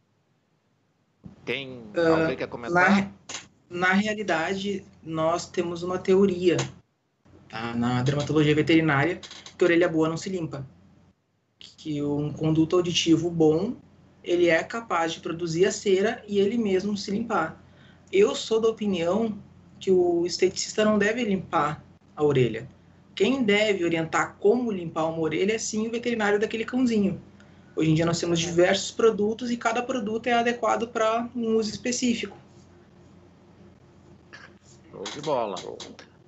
[1.45, 3.11] Quem uh, alguém quer comentar?
[3.69, 6.57] Na, na realidade, nós temos uma teoria
[7.49, 7.73] tá?
[7.73, 9.19] na dermatologia veterinária
[9.57, 10.65] que a orelha boa não se limpa.
[11.59, 13.75] Que um conduto auditivo bom
[14.23, 17.61] ele é capaz de produzir a cera e ele mesmo se limpar.
[18.11, 19.37] Eu sou da opinião
[19.79, 21.83] que o esteticista não deve limpar
[22.15, 22.67] a orelha
[23.21, 27.21] quem deve orientar como limpar uma orelha é sim o veterinário daquele cãozinho.
[27.75, 31.69] Hoje em dia nós temos diversos produtos e cada produto é adequado para um uso
[31.69, 32.35] específico.
[34.89, 35.55] Show de bola.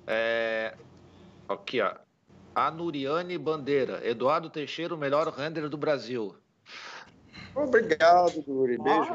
[0.06, 0.76] É...
[1.48, 1.96] Aqui, ó.
[2.54, 4.00] A Nuriane Bandeira.
[4.08, 6.32] Eduardo Teixeira, o melhor render do Brasil.
[7.56, 8.78] Obrigado, Nuri.
[8.78, 9.12] Beijo.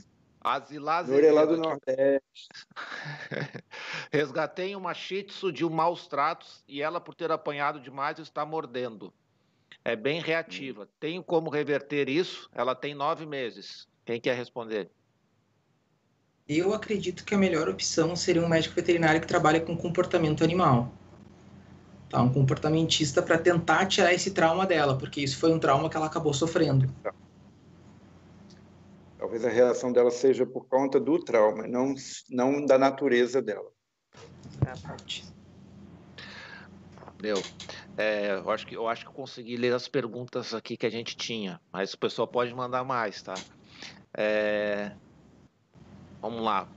[0.44, 2.48] Asilaz Nuri é lá do Nordeste.
[4.12, 8.44] Resgatei uma shih tzu de um maus tratos e ela, por ter apanhado demais, está
[8.44, 9.10] mordendo.
[9.82, 10.86] É bem reativa.
[11.00, 12.50] Tenho como reverter isso?
[12.52, 13.88] Ela tem nove meses.
[14.04, 14.90] Quem quer responder?
[16.46, 20.92] Eu acredito que a melhor opção seria um médico veterinário que trabalha com comportamento animal.
[22.10, 22.20] Tá?
[22.20, 26.06] Um comportamentista para tentar tirar esse trauma dela, porque isso foi um trauma que ela
[26.06, 26.86] acabou sofrendo.
[27.02, 27.14] Tá.
[29.34, 31.92] Talvez a reação dela seja por conta do trauma, não,
[32.30, 33.68] não da natureza dela.
[37.18, 37.42] Deu.
[37.96, 40.90] É, eu, acho que, eu acho que eu consegui ler as perguntas aqui que a
[40.90, 43.34] gente tinha, mas o pessoal pode mandar mais, tá?
[44.16, 44.92] É,
[46.20, 46.68] vamos lá.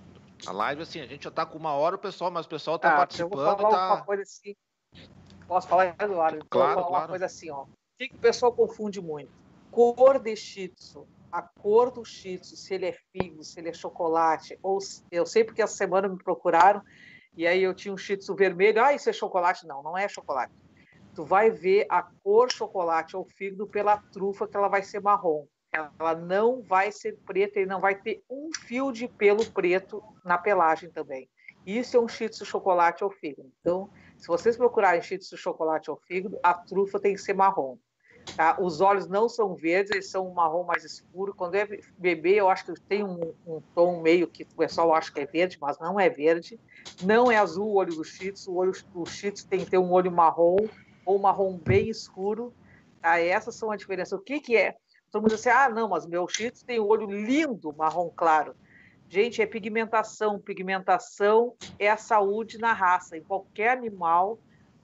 [0.48, 2.80] A live, assim, a gente já tá com uma hora, o pessoal, mas o pessoal
[2.80, 3.34] tá ah, participando.
[3.34, 3.94] Eu vou falar tá...
[3.94, 4.56] uma coisa assim.
[5.48, 6.44] Posso falar, Eduardo?
[6.50, 7.04] Claro, vou falar claro.
[7.04, 7.66] uma coisa assim, ó.
[7.66, 7.68] O
[8.00, 9.32] que, que o pessoal confunde muito?
[9.70, 11.08] Cor de shih tzu.
[11.32, 14.80] A cor do shih tzu, se ele é figo, se ele é chocolate, ou
[15.12, 16.82] eu sei porque essa semana me procuraram
[17.38, 18.84] e aí eu tinha um shih tzu vermelho.
[18.84, 19.68] Ah, isso é chocolate?
[19.68, 20.52] Não, não é chocolate.
[21.14, 25.46] Tu vai ver a cor chocolate ou fígado pela trufa que ela vai ser marrom.
[25.72, 30.38] Ela não vai ser preta e não vai ter um fio de pelo preto na
[30.38, 31.30] pelagem também.
[31.66, 33.52] Isso é um shih tzu chocolate ou fígado.
[33.60, 37.78] Então, se vocês procurarem shih tzu chocolate ou fígado, a trufa tem que ser marrom.
[38.36, 38.58] Tá?
[38.60, 41.34] Os olhos não são verdes, eles são um marrom mais escuro.
[41.34, 41.68] Quando é
[41.98, 45.26] bebê, eu acho que tem um, um, tom meio que o pessoal acha que é
[45.26, 46.60] verde, mas não é verde.
[47.04, 48.52] Não é azul o olho do shih tzu.
[48.52, 50.58] O, olho, o shih tzu tem que ter um olho marrom
[51.06, 52.54] ou marrom bem escuro.
[53.02, 53.20] Tá?
[53.20, 54.16] Essas são a diferença.
[54.16, 54.76] O que, que é?
[55.12, 58.12] Todo mundo diz assim, ah, não, mas meu shih tzu tem um olho lindo, marrom
[58.16, 58.56] claro.
[59.10, 60.38] Gente, é pigmentação.
[60.38, 63.18] Pigmentação é a saúde na raça.
[63.18, 64.38] Em qualquer animal,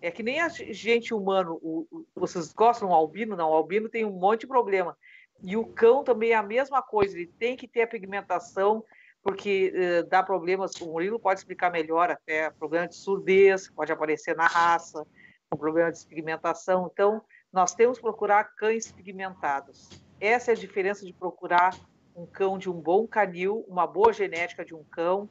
[0.03, 3.37] é que nem a gente humano, o, o, vocês gostam do albino?
[3.37, 4.97] Não, o albino tem um monte de problema.
[5.41, 8.83] E o cão também é a mesma coisa, ele tem que ter a pigmentação,
[9.23, 14.35] porque uh, dá problemas, o Murilo pode explicar melhor, até problema de surdez, pode aparecer
[14.35, 15.07] na raça,
[15.49, 16.89] um problema de pigmentação.
[16.91, 19.89] Então, nós temos que procurar cães pigmentados.
[20.19, 21.79] Essa é a diferença de procurar
[22.13, 25.29] um cão de um bom canil, uma boa genética de um cão,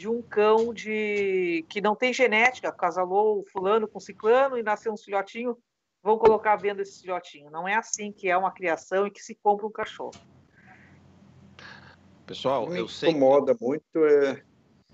[0.00, 4.96] de um cão de que não tem genética, casalou fulano com ciclano e nasceu um
[4.96, 5.58] filhotinho,
[6.02, 7.50] vão colocar vendo esse filhotinho.
[7.50, 10.14] Não é assim que é uma criação e que se compra um cachorro.
[12.24, 13.10] Pessoal, me eu sei.
[13.10, 14.42] Incomoda muito, é,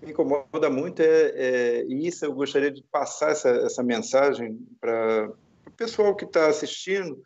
[0.03, 5.31] me incomoda muito é, é, e isso eu gostaria de passar essa, essa mensagem para
[5.69, 7.23] o pessoal que está assistindo.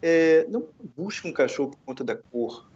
[0.00, 2.70] É, não busque um cachorro por conta da cor.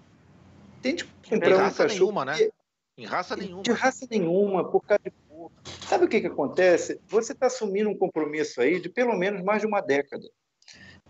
[0.82, 1.88] Tente comprar um cachorro.
[1.88, 2.50] Nenhuma, né?
[2.98, 3.62] Em raça nenhuma.
[3.62, 5.52] De raça nenhuma, por causa de cor.
[5.88, 7.00] Sabe o que, que acontece?
[7.06, 10.28] Você está assumindo um compromisso aí de pelo menos mais de uma década.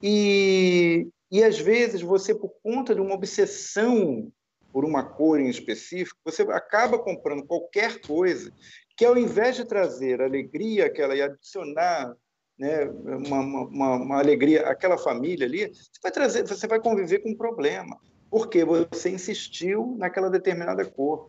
[0.03, 4.31] E, e às vezes você, por conta de uma obsessão
[4.71, 8.53] por uma cor em específico, você acaba comprando qualquer coisa
[8.95, 12.15] que, ao invés de trazer alegria aquela e adicionar
[12.59, 17.31] né, uma, uma, uma alegria àquela família ali, você vai trazer, você vai conviver com
[17.31, 17.99] um problema,
[18.31, 21.29] porque você insistiu naquela determinada cor.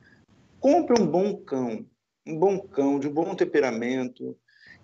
[0.60, 1.86] Compre um bom cão,
[2.28, 4.38] um bom cão de um bom temperamento,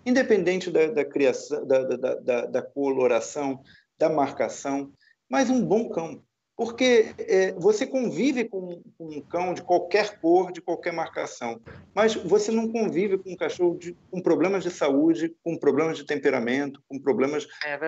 [0.04, 3.60] independente da, da criação, da, da, da, coloração,
[3.98, 4.92] da marcação,
[5.28, 6.22] mas um bom cão.
[6.56, 11.60] Porque é, você convive com, com, um cão de qualquer cor, de qualquer marcação,
[11.94, 16.06] mas você não convive com um cachorro de, com problemas de saúde, com problemas de
[16.06, 17.78] temperamento, com problemas é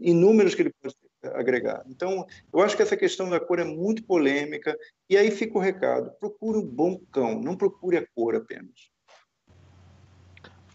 [0.00, 0.94] inúmeros que ele pode
[1.34, 1.82] agregar.
[1.88, 4.76] Então, eu acho que essa questão da cor é muito polêmica,
[5.08, 8.90] e aí fica o recado: procure um bom cão, não procure a cor apenas.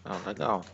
[0.04, 0.64] Ah, legal.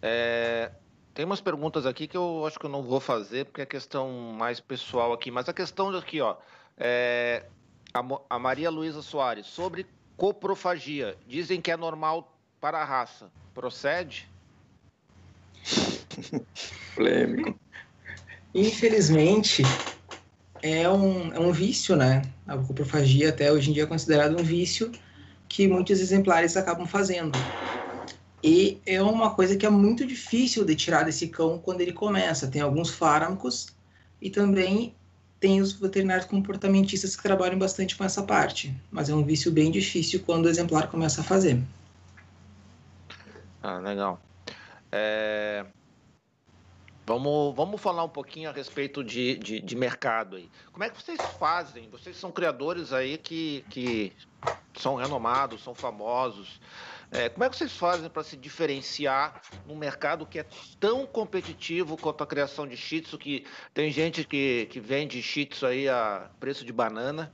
[0.00, 0.70] É,
[1.14, 4.08] tem umas perguntas aqui que eu acho que eu não vou fazer, porque é questão
[4.38, 6.36] mais pessoal aqui, mas a questão aqui, ó,
[6.76, 7.44] é,
[7.92, 14.28] a, a Maria Luísa Soares, sobre coprofagia, dizem que é normal para a raça, procede?
[16.94, 17.58] Polêmico.
[18.54, 19.62] Infelizmente,
[20.62, 22.22] é um, é um vício, né?
[22.46, 24.90] A coprofagia até hoje em dia é considerado um vício
[25.48, 27.38] que muitos exemplares acabam fazendo.
[28.42, 32.46] E é uma coisa que é muito difícil de tirar desse cão quando ele começa.
[32.46, 33.68] Tem alguns fármacos
[34.20, 34.94] e também
[35.40, 38.74] tem os veterinários comportamentistas que trabalham bastante com essa parte.
[38.90, 41.60] Mas é um vício bem difícil quando o exemplar começa a fazer.
[43.62, 44.20] Ah, legal.
[44.90, 45.64] É...
[47.08, 50.50] Vamos, vamos falar um pouquinho a respeito de, de, de, mercado aí.
[50.70, 51.88] Como é que vocês fazem?
[51.88, 54.12] Vocês são criadores aí que, que
[54.74, 56.60] são renomados, são famosos.
[57.10, 60.44] É, como é que vocês fazem para se diferenciar num mercado que é
[60.78, 65.46] tão competitivo quanto a criação de shih tzu, que tem gente que, que vende shih
[65.46, 67.32] tzu aí a preço de banana.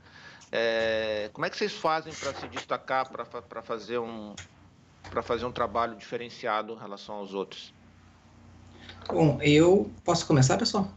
[0.53, 4.33] É, como é que vocês fazem para se destacar, para fazer um
[5.09, 7.74] para fazer um trabalho diferenciado em relação aos outros?
[9.07, 10.89] Bom, eu posso começar, pessoal?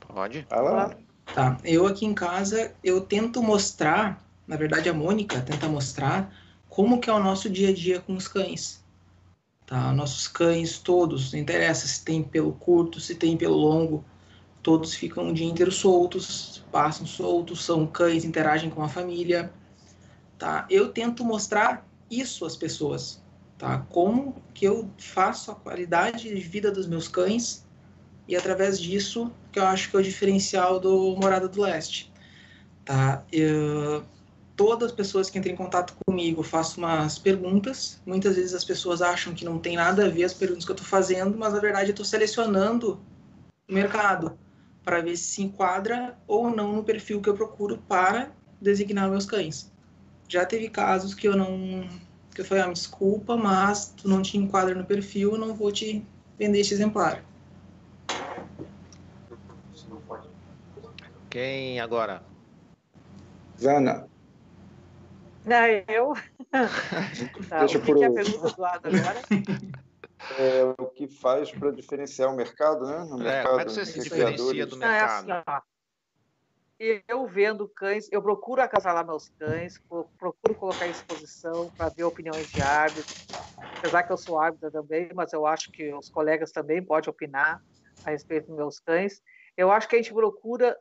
[0.00, 0.46] Pode.
[0.48, 0.96] Vai lá.
[1.34, 1.58] Tá.
[1.64, 6.32] Eu aqui em casa, eu tento mostrar, na verdade a Mônica tenta mostrar
[6.68, 8.82] como que é o nosso dia a dia com os cães.
[9.66, 9.92] Tá?
[9.92, 14.04] Nossos cães todos, não interessa se tem pelo curto, se tem pelo longo,
[14.62, 19.52] todos ficam o dia inteiro soltos, passam soltos, são cães, interagem com a família.
[20.38, 20.66] Tá?
[20.70, 23.20] Eu tento mostrar isso às pessoas
[23.58, 23.84] tá?
[23.90, 27.66] Como que eu faço a qualidade de vida dos meus cães
[28.28, 32.12] E através disso, que eu acho que é o diferencial do Morada do Leste.
[32.84, 33.24] Tá?
[33.32, 34.04] Eu,
[34.56, 38.02] todas as pessoas que entram em contato comigo, faço umas perguntas.
[38.04, 40.74] Muitas vezes as pessoas acham que não tem nada a ver as perguntas que eu
[40.74, 43.00] estou fazendo, mas na verdade eu estou selecionando
[43.68, 44.38] o mercado
[44.84, 49.26] para ver se se enquadra ou não no perfil que eu procuro para designar meus
[49.26, 49.70] cães.
[50.28, 51.88] Já teve casos que eu não
[52.38, 55.72] que eu falei, ah, desculpa, mas tu não te enquadra no perfil, eu não vou
[55.72, 56.04] te
[56.38, 57.20] vender esse exemplar.
[61.28, 62.22] Quem agora?
[63.60, 64.08] Zana.
[65.44, 66.12] Não, eu.
[67.48, 69.20] tá, Deixa o que que é a o- pergunta do lado agora?
[70.38, 72.98] É o que faz para diferenciar o mercado, né?
[72.98, 75.64] No É, mercado, como é que você se diferencia do Não, é assim, mercado?
[76.78, 82.04] Eu vendo cães, eu procuro acasalar meus cães, pro- procuro colocar em exposição para ver
[82.04, 83.28] opiniões de árbitros.
[83.78, 87.60] Apesar que eu sou árbitra também, mas eu acho que os colegas também podem opinar
[88.04, 89.20] a respeito dos meus cães.
[89.56, 90.76] Eu acho que a gente procura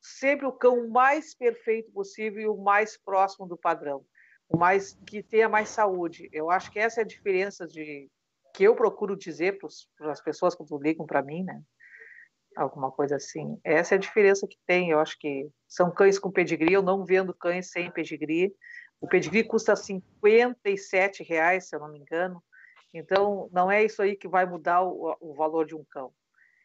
[0.00, 4.04] sempre o cão mais perfeito possível e o mais próximo do padrão,
[4.48, 6.28] o mais que tenha mais saúde.
[6.32, 8.10] Eu acho que essa é a diferença de
[8.54, 9.58] que eu procuro dizer
[9.96, 11.62] para as pessoas quando ligam para mim, né?
[12.56, 13.58] Alguma coisa assim.
[13.64, 14.90] Essa é a diferença que tem.
[14.90, 16.72] Eu acho que são cães com pedigree.
[16.72, 18.54] Eu não vendo cães sem pedigree.
[19.00, 22.42] O pedigree custa 57 reais, se eu não me engano.
[22.94, 26.12] Então, não é isso aí que vai mudar o, o valor de um cão.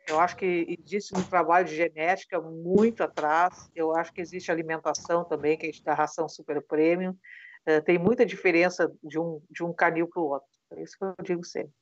[0.07, 3.69] Eu acho que existe um trabalho de genética muito atrás.
[3.75, 7.15] Eu acho que existe alimentação também, que a gente dá ração super premium.
[7.65, 10.47] Eh, tem muita diferença de um, de um canil para o outro.
[10.71, 11.73] É isso que eu digo sempre.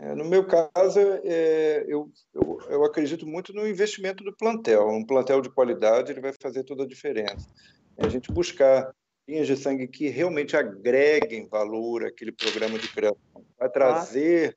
[0.00, 4.88] É, no meu caso, é, eu, eu, eu acredito muito no investimento do plantel.
[4.88, 7.46] Um plantel de qualidade ele vai fazer toda a diferença.
[7.98, 8.94] É a gente buscar
[9.28, 13.44] linhas de sangue que realmente agreguem valor àquele programa de criação.
[13.58, 14.56] Vai trazer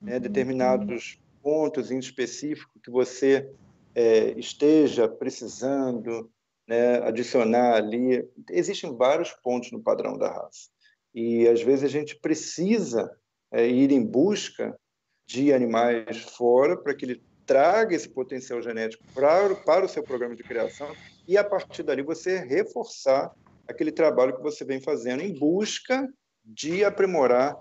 [0.00, 3.48] né, determinados pontos em específico que você
[3.94, 6.28] é, esteja precisando
[6.66, 8.28] né, adicionar ali.
[8.50, 10.68] Existem vários pontos no padrão da raça.
[11.14, 13.08] E, às vezes, a gente precisa
[13.52, 14.78] é, ir em busca
[15.26, 20.36] de animais fora para que ele traga esse potencial genético para, para o seu programa
[20.36, 20.94] de criação
[21.26, 23.32] e, a partir dali, você reforçar
[23.66, 26.08] aquele trabalho que você vem fazendo em busca
[26.44, 27.56] de aprimorar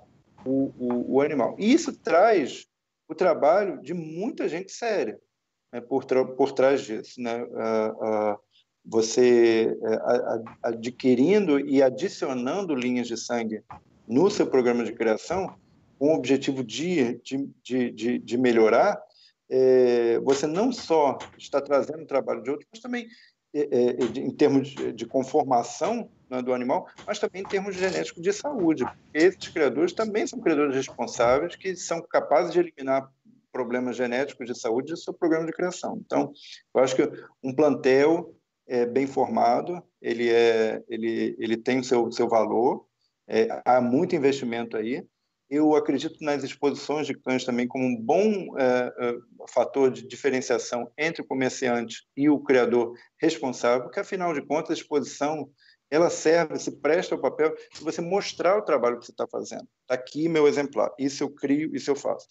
[0.45, 1.55] o, o, o animal.
[1.59, 2.65] E isso traz
[3.07, 5.19] o trabalho de muita gente séria
[5.71, 7.21] né, por, por trás disso.
[7.21, 7.43] Né?
[7.43, 8.39] Uh, uh,
[8.85, 13.63] você uh, adquirindo e adicionando linhas de sangue
[14.07, 15.55] no seu programa de criação,
[15.99, 18.99] com o objetivo de, de, de, de melhorar,
[19.49, 23.07] é, você não só está trazendo o trabalho de outros, mas também
[23.53, 28.21] é, é, em termos de, de conformação né, do animal, mas também em termos genéticos
[28.21, 28.85] de saúde.
[29.13, 33.11] Esses criadores também são criadores responsáveis que são capazes de eliminar
[33.51, 35.99] problemas genéticos de saúde do seu programa de criação.
[36.05, 36.31] Então,
[36.73, 37.11] eu acho que
[37.43, 38.35] um plantel
[38.67, 42.85] é, bem formado, ele, é, ele, ele tem o seu, seu valor,
[43.27, 45.03] é, há muito investimento aí,
[45.49, 49.15] eu acredito nas exposições de cães também como um bom é, é,
[49.49, 54.81] fator de diferenciação entre o comerciante e o criador responsável, porque afinal de contas a
[54.81, 55.49] exposição
[55.89, 59.67] ela serve, se presta ao papel de você mostrar o trabalho que você está fazendo.
[59.81, 62.27] Está aqui meu exemplar, isso eu crio, isso eu faço.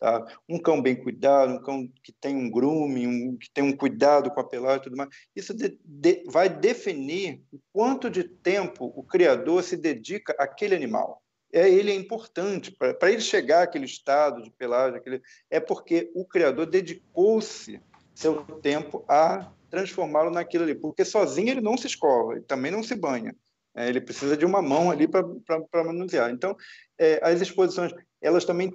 [0.00, 0.24] Tá?
[0.48, 4.30] Um cão bem cuidado, um cão que tem um grooming, um, que tem um cuidado
[4.30, 8.86] com a pelagem e tudo mais, isso de, de, vai definir o quanto de tempo
[8.96, 11.21] o criador se dedica àquele animal
[11.52, 12.72] é, ele é importante.
[12.72, 17.80] Para ele chegar àquele estado de pelagem, aquele, é porque o criador dedicou-se
[18.14, 22.82] seu tempo a transformá-lo naquilo ali, porque sozinho ele não se escova, ele também não
[22.82, 23.34] se banha,
[23.74, 26.30] é, ele precisa de uma mão ali para manusear.
[26.30, 26.54] Então,
[26.98, 28.72] é, as exposições, elas também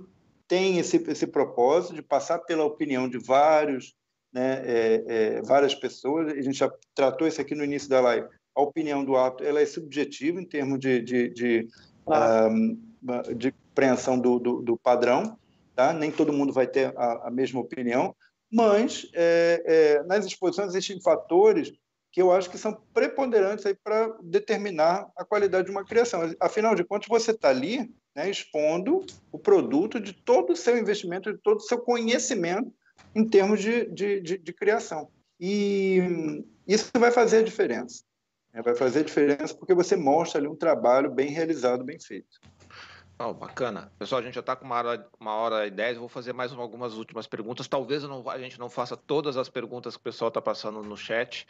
[0.48, 3.96] têm esse, esse propósito de passar pela opinião de vários,
[4.34, 8.28] né, é, é, várias pessoas, a gente já tratou isso aqui no início da live,
[8.56, 11.68] a opinião do ato ela é subjetiva em termos de, de, de
[12.08, 15.38] uh, de compreensão do, do, do, padrão,
[15.76, 15.94] tá?
[15.94, 18.16] nem todo mundo vai ter a, a mesma opinião,
[18.52, 21.72] mas é, é, nas exposições existem fatores
[22.12, 26.22] que eu acho que são preponderantes para determinar a qualidade de uma criação.
[26.40, 31.32] Afinal de contas, você está ali né, expondo o produto de todo o seu investimento,
[31.32, 32.74] de todo o seu conhecimento
[33.14, 35.10] em termos de, de, de, de criação.
[35.40, 36.02] E
[36.68, 38.04] isso vai fazer a diferença.
[38.58, 42.42] É, vai fazer diferença porque você mostra ali um trabalho bem realizado, bem feito.
[43.20, 43.92] Oh, bacana.
[44.00, 45.96] Pessoal, a gente já está com uma hora, uma hora e dez.
[45.96, 47.68] Vou fazer mais algumas últimas perguntas.
[47.68, 50.98] Talvez não, a gente não faça todas as perguntas que o pessoal está passando no
[50.98, 51.46] chat,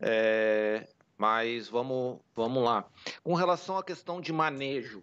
[0.00, 0.86] é,
[1.18, 2.84] mas vamos, vamos lá.
[3.24, 5.02] Com relação à questão de manejo,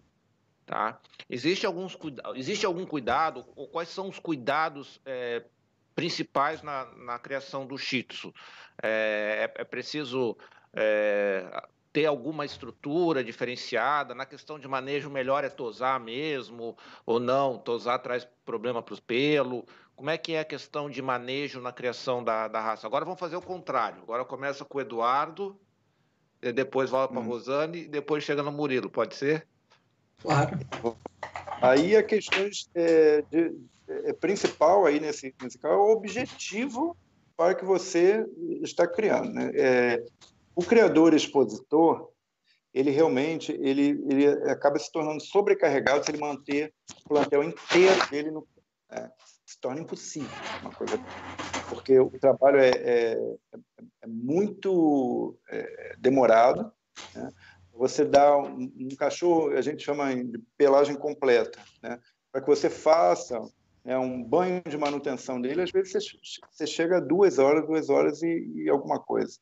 [0.64, 1.00] Tá?
[1.28, 1.98] Existe, alguns,
[2.36, 5.44] existe algum cuidado, ou quais são os cuidados é,
[5.92, 8.32] principais na, na criação do Shih Tzu?
[8.80, 10.36] É, é, é preciso
[10.74, 14.14] é, ter alguma estrutura diferenciada?
[14.14, 17.58] Na questão de manejo, melhor é tosar mesmo ou não?
[17.58, 19.64] Tosar traz problema para o pelo?
[19.94, 22.86] Como é que é a questão de manejo na criação da, da raça?
[22.86, 24.02] Agora vamos fazer o contrário.
[24.02, 25.58] Agora começa com o Eduardo,
[26.54, 27.28] depois volta para a hum.
[27.28, 29.46] Rosane e depois chega no Murilo, pode ser?
[30.20, 30.58] Claro.
[31.60, 33.54] Aí a questão é, de,
[33.88, 36.96] é, principal aí nesse, nesse caso é o objetivo
[37.36, 38.26] para que você
[38.62, 39.32] está criando.
[39.32, 39.52] Né?
[39.54, 40.04] É,
[40.54, 42.12] o criador expositor,
[42.72, 46.72] ele realmente ele, ele acaba se tornando sobrecarregado se ele manter
[47.04, 48.46] o plantel inteiro dele no
[48.90, 49.10] é,
[49.44, 50.30] se torna impossível
[50.60, 50.98] uma coisa
[51.68, 53.36] porque o trabalho é, é,
[54.02, 56.72] é muito é, demorado
[57.14, 57.30] né?
[57.72, 61.98] você dá um, um, cachorro a gente chama de pelagem completa né?
[62.30, 63.40] para que você faça
[63.84, 66.18] né, um banho de manutenção dele às vezes você,
[66.50, 69.38] você chega a duas horas duas horas e, e alguma coisa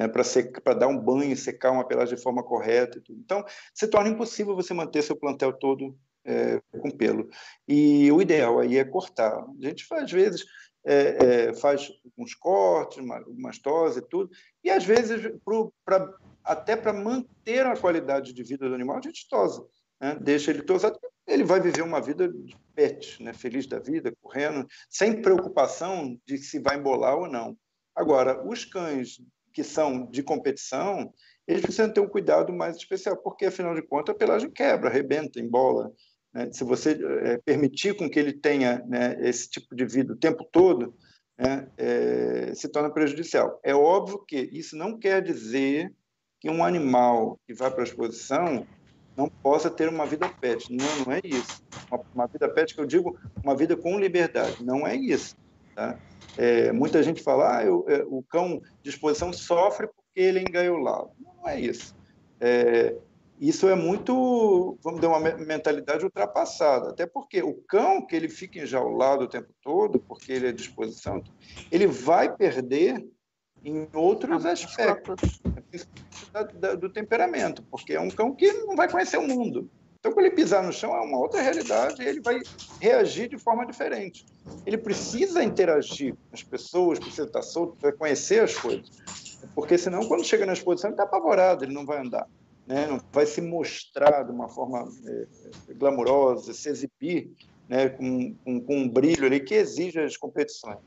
[0.00, 3.02] né, para dar um banho, secar uma pelagem de forma correta.
[3.10, 3.44] Então,
[3.74, 5.94] se torna impossível você manter seu plantel todo
[6.24, 7.28] é, com pelo.
[7.68, 9.34] E o ideal aí é cortar.
[9.34, 10.46] A gente, às vezes,
[10.86, 14.30] é, é, faz uns cortes, uma, umas toses e tudo,
[14.64, 16.10] e às vezes, pro, pra,
[16.42, 19.62] até para manter a qualidade de vida do animal, a gente tosa.
[20.00, 20.16] Né?
[20.18, 23.34] Deixa ele tosado, ele vai viver uma vida de pet, né?
[23.34, 27.54] feliz da vida, correndo, sem preocupação de se vai embolar ou não.
[27.94, 29.20] Agora, os cães
[29.52, 31.12] que são de competição,
[31.46, 35.40] eles precisam ter um cuidado mais especial, porque, afinal de contas, a pelagem quebra, arrebenta,
[35.40, 35.92] embola.
[36.32, 36.50] Né?
[36.52, 40.44] Se você é, permitir com que ele tenha né, esse tipo de vida o tempo
[40.44, 40.94] todo,
[41.38, 43.58] né, é, se torna prejudicial.
[43.64, 45.92] É óbvio que isso não quer dizer
[46.38, 48.66] que um animal que vai para a exposição
[49.16, 50.72] não possa ter uma vida pet.
[50.72, 51.62] Não, não é isso.
[51.90, 54.64] Uma, uma vida pet que eu digo, uma vida com liberdade.
[54.64, 55.36] Não é isso.
[55.74, 55.98] Tá?
[56.36, 60.42] É, muita gente fala, ah, eu, é, o cão de exposição sofre porque ele é
[60.42, 61.10] engaiolado.
[61.18, 61.94] Não é isso.
[62.40, 62.94] É,
[63.40, 66.90] isso é muito, vamos dizer, uma mentalidade ultrapassada.
[66.90, 70.60] Até porque o cão que ele fica enjaulado o tempo todo, porque ele é de
[70.60, 71.22] exposição,
[71.70, 73.02] ele vai perder
[73.64, 75.40] em outros aspectos
[76.78, 79.70] do temperamento, porque é um cão que não vai conhecer o mundo.
[80.00, 82.40] Então, quando ele pisar no chão, é uma outra realidade e ele vai
[82.80, 84.24] reagir de forma diferente.
[84.64, 88.90] Ele precisa interagir com as pessoas, precisa estar solto, precisa conhecer as coisas.
[89.54, 92.26] Porque senão, quando chega na exposição, ele está apavorado, ele não vai andar.
[92.66, 92.86] Né?
[92.86, 97.30] Não vai se mostrar de uma forma é, glamurosa, se exibir
[97.68, 97.90] né?
[97.90, 100.78] com, com, com, um brilho ali que exige as competições.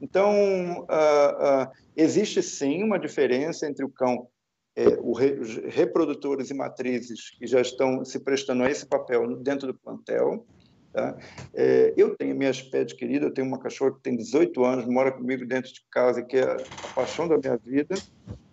[0.00, 4.28] Então, uh, uh, existe sim uma diferença entre o cão
[4.76, 5.18] é, os
[5.74, 10.46] reprodutores e matrizes que já estão se prestando a esse papel dentro do plantel.
[10.92, 11.16] Tá?
[11.54, 15.12] É, eu tenho minha pet querida, eu tenho uma cachorra que tem 18 anos, mora
[15.12, 16.56] comigo dentro de casa, que é a
[16.94, 17.94] paixão da minha vida,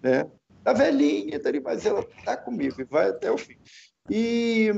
[0.01, 0.29] né?
[0.63, 3.55] Tá velhinha, tá ali, mas ela tá comigo e vai até o fim.
[4.09, 4.69] E,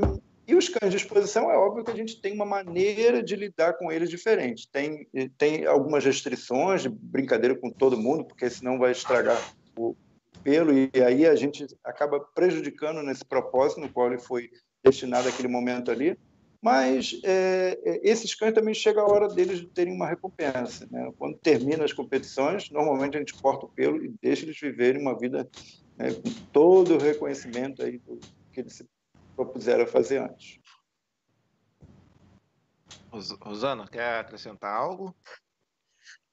[0.46, 3.74] e os cães de exposição, é óbvio que a gente tem uma maneira de lidar
[3.74, 4.70] com eles diferente.
[4.70, 5.06] Tem,
[5.36, 9.36] tem algumas restrições de brincadeira com todo mundo, porque senão vai estragar
[9.76, 9.96] o,
[10.42, 14.50] pelo, e aí a gente acaba prejudicando nesse propósito no qual ele foi
[14.82, 16.18] destinado aquele momento ali.
[16.62, 20.86] Mas é, é, esses cães também chega a hora deles terem uma recompensa.
[20.90, 21.10] Né?
[21.18, 25.18] Quando termina as competições, normalmente a gente corta o pelo e deixa eles viverem uma
[25.18, 25.48] vida
[25.96, 28.20] né, com todo o reconhecimento aí do
[28.52, 28.86] que eles se
[29.34, 30.60] propuseram a fazer antes.
[33.40, 35.16] Rosana, quer acrescentar algo?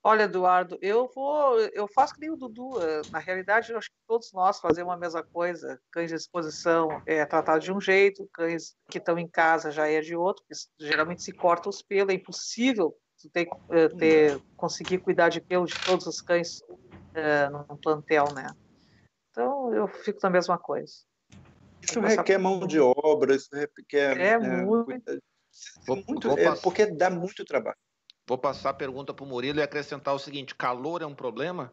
[0.08, 2.82] Olha, Eduardo, eu vou, eu faço que nem o Dudu.
[2.82, 5.78] Eh, na realidade, eu acho que todos nós fazemos a mesma coisa.
[5.92, 10.00] Cães de exposição é tratado de um jeito, cães que estão em casa já é
[10.00, 12.96] de outro, porque geralmente se corta os pelos, é impossível
[13.34, 16.62] ter, eh, ter conseguir cuidar de pelo de todos os cães
[17.14, 18.50] é, num plantel, né?
[19.32, 20.94] Então, eu fico na mesma coisa.
[21.84, 24.18] Isso requer mão de obra, isso requer.
[24.18, 25.20] É, é muito.
[25.90, 27.76] muito é, porque dá muito trabalho.
[28.28, 31.72] Vou passar a pergunta para o Murilo e acrescentar o seguinte: calor é um problema?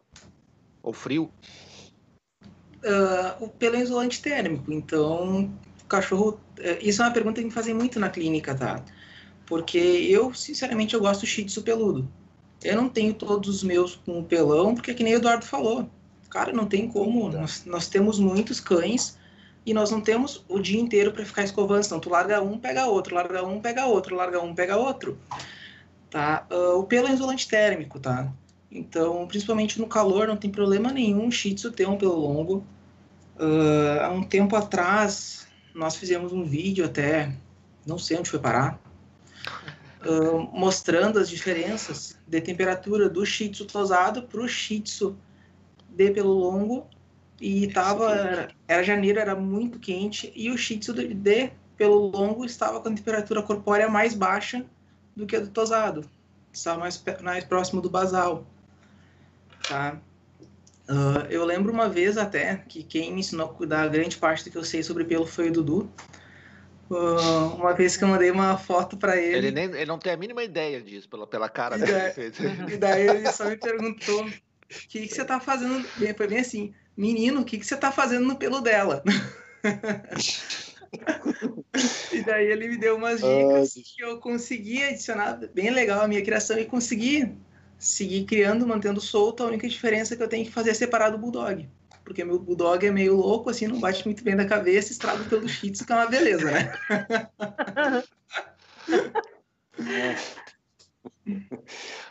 [0.81, 1.29] Ou frio?
[2.77, 5.51] Uh, o pelo é isolante térmico, então
[5.83, 6.39] o cachorro.
[6.57, 8.81] Uh, isso é uma pergunta que me fazem muito na clínica, tá?
[9.45, 12.07] Porque eu, sinceramente, eu gosto shih tzu peludo.
[12.63, 15.89] Eu não tenho todos os meus com pelão, porque é que nem o Eduardo falou.
[16.29, 17.29] Cara, não tem como.
[17.29, 19.17] Nós, nós temos muitos cães
[19.65, 21.85] e nós não temos o dia inteiro para ficar escovando.
[21.85, 25.17] Então, tu larga um, pega outro, larga um, pega outro, larga um, pega outro
[26.09, 26.47] tá?
[26.51, 28.31] Uh, o pelo é isolante térmico, tá?
[28.71, 32.65] Então, principalmente no calor, não tem problema nenhum o Shih Tzu ter um pelo longo.
[33.37, 37.33] Uh, há um tempo atrás, nós fizemos um vídeo até
[37.85, 38.79] não sei onde foi parar,
[40.05, 45.15] uh, mostrando as diferenças de temperatura do Shih Tzu tosado para o Shih Tzu
[45.89, 46.87] de pelo longo
[47.39, 52.45] e tava era, era janeiro, era muito quente e o Shih Tzu de pelo longo
[52.45, 54.65] estava com a temperatura corpórea mais baixa
[55.15, 56.09] do que do tosado,
[56.51, 58.45] estava mais, mais próximo do basal,
[59.67, 59.99] tá?
[60.87, 64.51] Uh, eu lembro uma vez até que quem me ensinou a cuidar grande parte do
[64.51, 65.91] que eu sei sobre pelo foi o Dudu.
[66.89, 69.47] Uh, uma vez que eu mandei uma foto para ele.
[69.47, 72.13] Ele, nem, ele não tem a mínima ideia disso, pela, pela cara dele.
[72.71, 74.29] E daí ele só me perguntou: o
[74.87, 75.83] que, que você tá fazendo?
[76.15, 79.03] Foi bem assim: menino, o que, que você tá fazendo no pelo dela?
[82.11, 86.23] e daí ele me deu umas dicas que eu consegui adicionar bem legal a minha
[86.23, 87.35] criação e consegui
[87.77, 89.43] seguir criando, mantendo solto.
[89.43, 91.67] A única diferença que eu tenho que fazer é separar do Bulldog.
[92.03, 95.49] Porque meu Bulldog é meio louco, assim, não bate muito bem da cabeça, estraga pelo
[95.49, 96.71] Shih Tzu, que é uma beleza, né?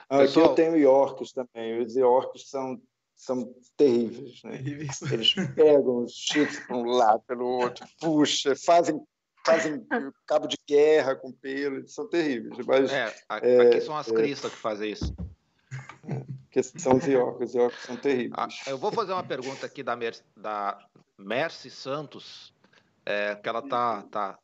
[0.09, 1.81] Aqui eu tenho Yorks também.
[1.81, 2.81] Os Yorks são,
[3.17, 4.53] são terríveis, né?
[4.53, 5.03] Terríveis.
[5.11, 9.01] Eles pegam os Tzu para um lado, pelo outro, puxa, fazem
[9.47, 9.87] fazem
[10.27, 12.65] cabo de guerra com pelo, são terríveis.
[12.67, 15.15] Mas, é, aqui é, são as é, cristas que fazem isso
[16.55, 18.33] que são os iocos, os iocos são terríveis.
[18.37, 20.79] Ah, eu vou fazer uma pergunta aqui da, Mer da
[21.19, 22.55] Mercy Santos,
[23.05, 24.39] é, que ela tá, tá,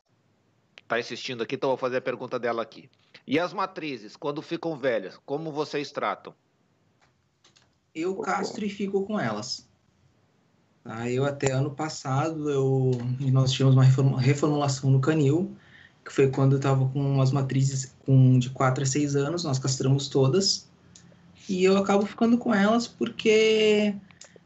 [0.89, 2.89] tá insistindo aqui, então eu vou fazer a pergunta dela aqui.
[3.25, 6.35] E as matrizes, quando ficam velhas, como vocês tratam?
[7.93, 9.67] Eu castro e fico com elas.
[10.83, 12.91] Ah, eu até ano passado, eu,
[13.31, 15.55] nós tivemos uma reformulação no canil,
[16.03, 19.59] que foi quando eu estava com as matrizes com, de 4 a 6 anos, nós
[19.59, 20.67] castramos todas.
[21.47, 23.93] E eu acabo ficando com elas porque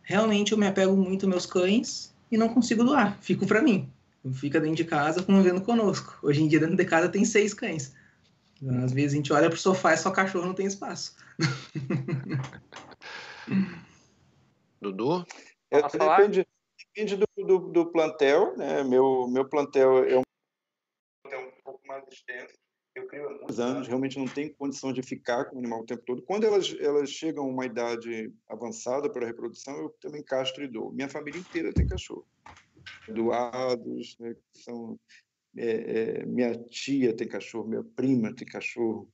[0.01, 3.17] realmente eu me apego muito aos meus cães e não consigo doar.
[3.21, 3.89] Fico para mim.
[4.33, 6.17] Fica dentro de casa convivendo conosco.
[6.21, 7.93] Hoje em dia, dentro de casa, tem seis cães.
[8.83, 11.15] Às vezes a gente olha pro sofá e só cachorro não tem espaço.
[14.81, 15.25] Dudu?
[15.71, 16.47] É, depende,
[16.77, 18.83] depende do, do, do, plantel, né?
[18.83, 20.23] Meu, meu plantel é um
[21.23, 22.53] plantel um pouco mais extenso
[22.95, 25.85] eu crio há muitos anos, realmente não tem condição de ficar com o animal o
[25.85, 26.21] tempo todo.
[26.21, 30.67] Quando elas, elas chegam a uma idade avançada para a reprodução, eu também castro e
[30.67, 30.91] dou.
[30.93, 32.25] Minha família inteira tem cachorro.
[33.09, 34.97] Doados, né, são,
[35.57, 39.11] é, é, minha tia tem cachorro, minha prima tem cachorro,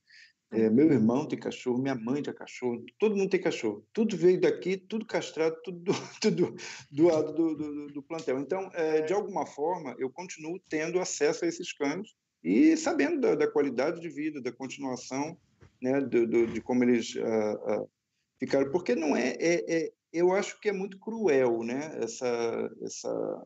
[0.51, 3.87] é, meu irmão tem cachorro, minha mãe tem cachorro, todo mundo tem cachorro.
[3.93, 5.91] Tudo veio daqui, tudo castrado, tudo,
[6.21, 6.55] tudo
[6.91, 8.37] doado do, do, do plantel.
[8.37, 12.09] Então, é, de alguma forma, eu continuo tendo acesso a esses cães
[12.43, 15.37] e sabendo da, da qualidade de vida, da continuação,
[15.81, 17.89] né, do, do, de como eles uh, uh,
[18.37, 23.45] ficaram, porque não é, é, é, eu acho que é muito cruel, né, essa, essa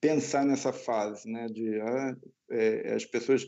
[0.00, 3.46] pensar nessa fase, né, de uh, é, as pessoas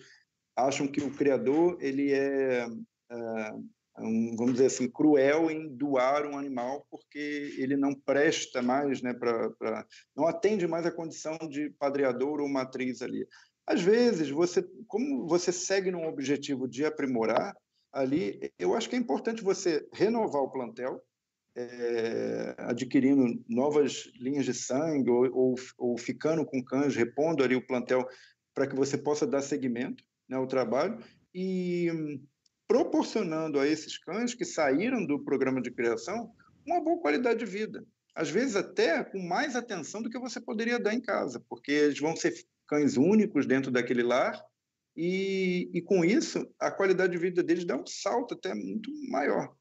[0.56, 2.66] acham que o criador ele é
[3.98, 9.14] um, vamos dizer assim, cruel em doar um animal porque ele não presta mais, né,
[9.14, 9.86] para
[10.16, 13.26] não atende mais a condição de padreador ou matriz ali.
[13.66, 17.56] Às vezes, você, como você segue num objetivo de aprimorar
[17.92, 21.00] ali, eu acho que é importante você renovar o plantel,
[21.56, 27.64] é, adquirindo novas linhas de sangue ou, ou, ou, ficando com cães, repondo ali o
[27.64, 28.06] plantel
[28.52, 30.04] para que você possa dar seguimento
[30.34, 30.98] né, ao trabalho
[31.32, 32.20] e
[32.66, 36.32] proporcionando a esses cães que saíram do programa de criação
[36.66, 37.84] uma boa qualidade de vida.
[38.14, 41.98] Às vezes até com mais atenção do que você poderia dar em casa, porque eles
[41.98, 42.32] vão ser
[42.66, 44.40] cães únicos dentro daquele lar,
[44.96, 49.52] e, e com isso a qualidade de vida deles dá um salto até muito maior.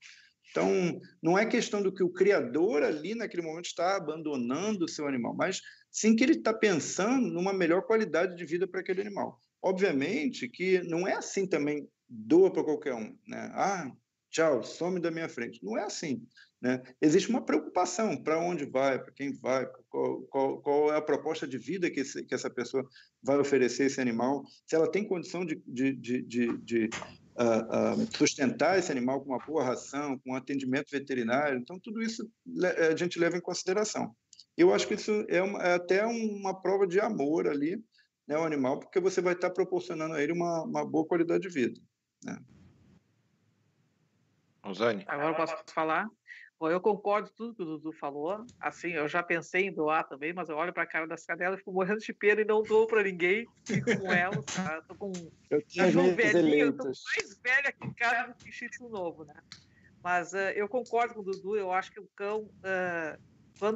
[0.52, 5.08] Então, não é questão do que o criador ali naquele momento está abandonando o seu
[5.08, 5.60] animal, mas
[5.92, 9.42] sim que ele está pensando numa melhor qualidade de vida para aquele animal.
[9.64, 13.18] Obviamente que não é assim também, doa para qualquer um.
[13.26, 13.50] Né?
[13.54, 13.90] Ah,
[14.30, 15.64] tchau, some da minha frente.
[15.64, 16.22] Não é assim.
[16.62, 16.82] Né?
[17.02, 21.48] Existe uma preocupação para onde vai, para quem vai, qual, qual, qual, é a proposta
[21.48, 22.88] de vida que, esse, que, essa pessoa
[23.22, 26.90] vai oferecer esse animal, se ela tem condição de, de, de, de, de
[27.38, 31.58] uh, uh, sustentar esse animal com uma boa ração, com um atendimento veterinário.
[31.58, 32.30] Então, tudo isso
[32.92, 34.14] a gente leva em consideração.
[34.58, 37.82] Eu acho que isso é, uma, é até uma prova de amor ali
[38.28, 41.50] né, ao animal, porque você vai estar proporcionando a ele uma, uma boa qualidade de
[41.50, 41.80] vida.
[42.24, 42.38] Né?
[45.08, 46.08] Agora eu posso falar?
[46.60, 48.46] Bom, eu concordo com tudo que o Dudu falou.
[48.58, 51.56] Assim, eu já pensei em doar também, mas eu olho para a cara das cadelas
[51.56, 53.46] e fico morrendo de pena e não dou para ninguém.
[53.66, 54.82] Fico com elas, tá?
[54.88, 55.12] Tô com
[55.50, 59.36] eu cachorro velhinho, eu tô mais velha aqui em casa do que Shih novo, né?
[60.02, 62.44] Mas uh, eu concordo com o Dudu, eu acho que o cão.
[62.44, 63.33] Uh,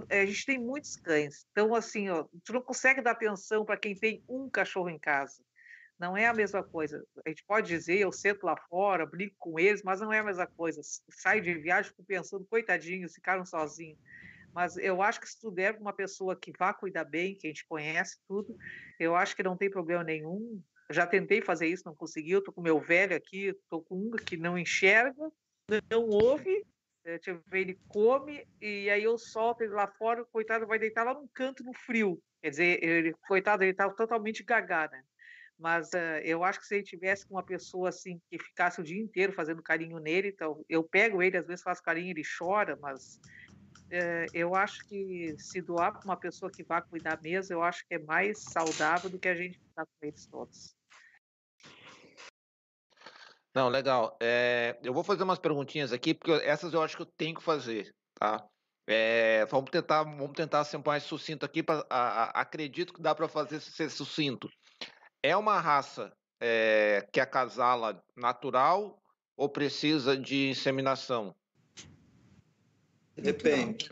[0.10, 3.96] a gente tem muitos cães, então assim, ó, tu não consegue dar atenção para quem
[3.96, 5.42] tem um cachorro em casa.
[6.00, 7.04] Não é a mesma coisa.
[7.26, 10.24] A gente pode dizer, eu sento lá fora, brinco com eles, mas não é a
[10.24, 10.80] mesma coisa.
[11.10, 13.98] Saio de viagem, fico pensando, coitadinhos, ficaram sozinhos.
[14.54, 17.50] Mas eu acho que se tu der uma pessoa que vá cuidar bem, que a
[17.50, 18.56] gente conhece tudo,
[19.00, 20.62] eu acho que não tem problema nenhum.
[20.90, 22.32] Já tentei fazer isso, não consegui.
[22.32, 25.32] Eu tô com meu velho aqui, tô com um que não enxerga,
[25.90, 26.64] não ouve,
[27.08, 27.20] é,
[27.54, 31.28] ele come e aí eu solto ele lá fora, o coitado vai deitar lá num
[31.34, 32.22] canto no frio.
[32.42, 35.02] Quer dizer, ele, coitado, ele tá totalmente gagá, né?
[35.58, 38.84] Mas uh, eu acho que se ele tivesse com uma pessoa assim que ficasse o
[38.84, 42.78] dia inteiro fazendo carinho nele, então eu pego ele, às vezes faço carinho, ele chora,
[42.80, 43.20] mas
[43.86, 47.88] uh, eu acho que se doar para uma pessoa que vá cuidar mesmo, eu acho
[47.88, 50.77] que é mais saudável do que a gente ficar com eles todos.
[53.58, 54.16] Não, legal.
[54.22, 57.42] É, eu vou fazer umas perguntinhas aqui, porque essas eu acho que eu tenho que
[57.42, 58.48] fazer, tá?
[58.86, 61.64] É, vamos tentar, vamos tentar ser mais sucinto aqui.
[61.64, 64.48] Pra, a, a, acredito que dá para fazer ser sucinto.
[65.24, 69.02] É uma raça é, que acasala natural
[69.36, 71.36] ou precisa de inseminação?
[73.16, 73.90] Depende.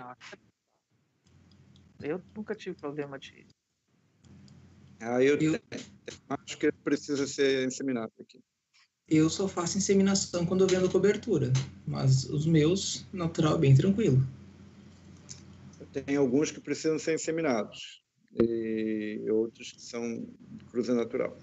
[2.03, 3.47] Eu nunca tive problema de.
[5.01, 5.59] Ah, eu, eu...
[6.29, 8.39] acho que precisa ser inseminado aqui.
[9.07, 11.52] Eu só faço inseminação quando eu vendo cobertura,
[11.86, 14.26] mas os meus, natural, bem tranquilo.
[15.94, 18.03] Tem alguns que precisam ser inseminados
[18.34, 20.27] e outros que são
[20.72, 21.38] cruza natural.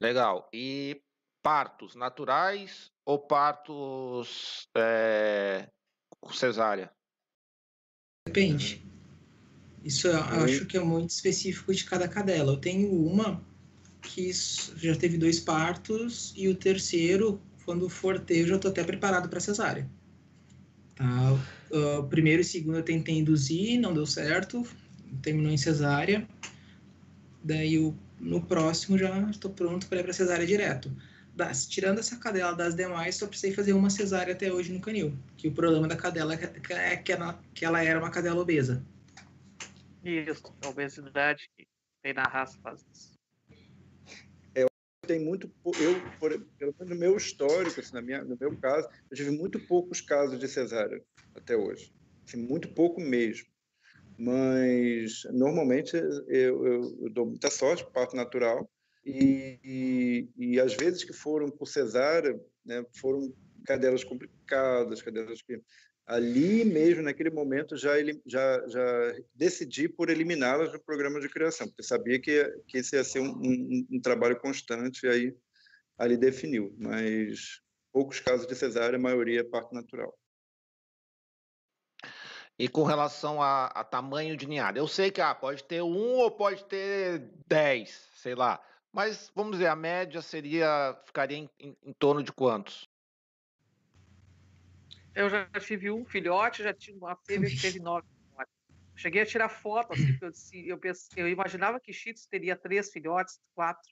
[0.00, 0.48] Legal.
[0.52, 1.02] E
[1.42, 5.68] partos naturais ou partos é,
[6.32, 6.92] cesárea?
[8.26, 8.82] Depende.
[9.84, 12.52] Isso eu acho que é muito específico de cada cadela.
[12.52, 13.44] Eu tenho uma
[14.02, 14.30] que
[14.76, 19.28] já teve dois partos e o terceiro, quando for ter, eu já estou até preparado
[19.28, 19.88] para cesárea.
[20.94, 21.32] Tá?
[21.70, 24.66] Uh, primeiro e segundo eu tentei induzir, não deu certo,
[25.22, 26.28] terminou em cesárea.
[27.42, 30.94] Daí o, no próximo já estou pronto para ir para cesárea direto.
[31.34, 35.16] Das, tirando essa cadela das demais, só precisei fazer uma cesárea até hoje no canil.
[35.36, 38.84] Que o problema da cadela é que ela, que ela era uma cadela obesa.
[40.04, 41.66] Isso, a obesidade que
[42.02, 43.21] tem na raça faz isso
[45.06, 45.50] tem muito
[45.80, 49.30] eu por, pelo menos no meu histórico assim, na minha no meu caso eu tive
[49.30, 51.02] muito poucos casos de cesárea
[51.34, 51.92] até hoje
[52.26, 53.46] assim, muito pouco mesmo.
[54.18, 58.70] Mas normalmente eu, eu, eu dou muita sorte parto natural
[59.04, 63.34] e, e, e, às vezes que foram por cesárea né, foram
[63.66, 65.60] cadelas complicadas cadelas que
[66.06, 71.68] ali mesmo, naquele momento, já, ele, já, já decidi por eliminá-las do programa de criação,
[71.68, 75.36] porque sabia que, que esse ia ser um, um, um, trabalho constante, e aí
[75.96, 76.74] ali definiu.
[76.78, 77.60] Mas
[77.92, 80.16] poucos casos de cesárea, a maioria é parto natural.
[82.58, 86.16] E com relação a, a, tamanho de ninhada, eu sei que ah, pode ter um
[86.18, 88.62] ou pode ter dez, sei lá.
[88.92, 92.91] Mas vamos dizer, a média seria ficaria em, em, em torno de quantos?
[95.14, 98.54] Eu já tive um filhote, já tive uma fêmea que teve nove filhotes.
[98.96, 103.90] Cheguei a tirar foto, assim, eu, eu, eu imaginava que Cheetos teria três filhotes, quatro.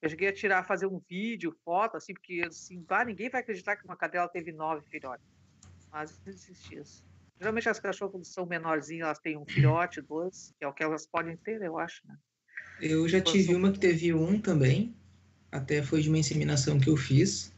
[0.00, 3.76] Eu cheguei a tirar, fazer um vídeo, foto, assim, porque assim, ah, ninguém vai acreditar
[3.76, 5.26] que uma cadela teve nove filhotes.
[5.92, 7.02] Mas existe isso.
[7.38, 10.82] Geralmente as cachorras, quando são menorzinhas, elas têm um filhote, dois, que é o que
[10.82, 12.16] elas podem ter, eu acho, né?
[12.80, 14.94] Eu já tive uma que teve um também,
[15.50, 17.52] até foi de uma inseminação que eu fiz.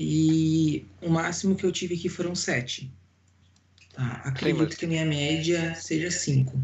[0.00, 2.88] E o máximo que eu tive aqui foram sete.
[3.92, 4.22] Tá?
[4.24, 6.56] Acredito Sim, que a minha média seja cinco.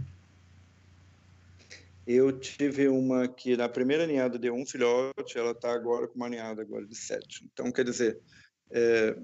[2.07, 6.29] Eu tive uma que na primeira ninhada deu um filhote, ela está agora com uma
[6.29, 7.45] ninhada agora de sete.
[7.53, 8.21] Então, quer dizer,
[8.71, 9.17] é,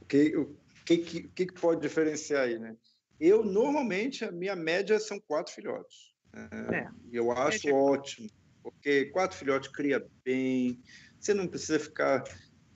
[0.00, 2.74] o, que, o que, que, que pode diferenciar aí, né?
[3.20, 6.12] Eu, normalmente, a minha média são quatro filhotes.
[6.34, 6.88] É, é.
[7.12, 8.28] Eu acho é ótimo,
[8.64, 10.82] porque quatro filhotes cria bem,
[11.20, 12.24] você não precisa ficar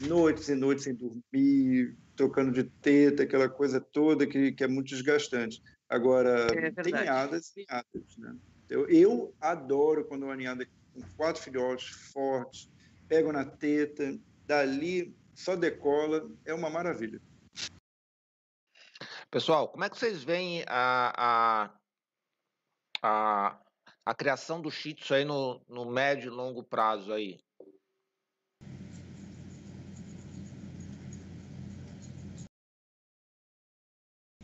[0.01, 4.89] noites e noites sem ninguém trocando de teta, aquela coisa toda que, que é muito
[4.89, 5.63] desgastante.
[5.89, 8.37] Agora, é tem ninhadas e ninhadas, né?
[8.69, 12.71] Eu, eu adoro quando uma ninhada com quatro filhotes fortes,
[13.09, 17.21] pegam na teta, dali só decola, é uma maravilha.
[19.31, 21.79] Pessoal, como é que vocês veem a, a,
[23.03, 23.61] a,
[24.07, 27.39] a criação do Shih Tzu aí no, no médio e longo prazo aí?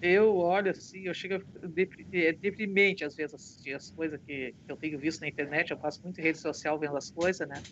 [0.02, 1.43] Eu olho assim, eu chego
[2.12, 6.01] é deprimente às vezes assistir as coisas que, eu tenho visto na internet, eu faço
[6.02, 7.62] muito rede social vendo as coisas, né?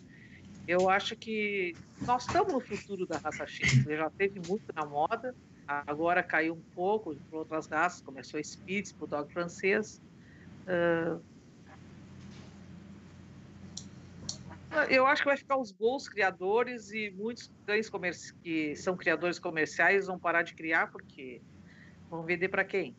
[0.67, 5.35] Eu acho que nós estamos no futuro da raça X, já teve muito na moda,
[5.67, 9.99] agora caiu um pouco para outras raças, começou a Spitz, o Dog francês.
[10.67, 11.19] Uh,
[14.89, 17.89] Eu acho que vai ficar os bons criadores e muitos cães
[18.43, 21.41] que são criadores comerciais vão parar de criar porque
[22.09, 22.95] vão vender para quem?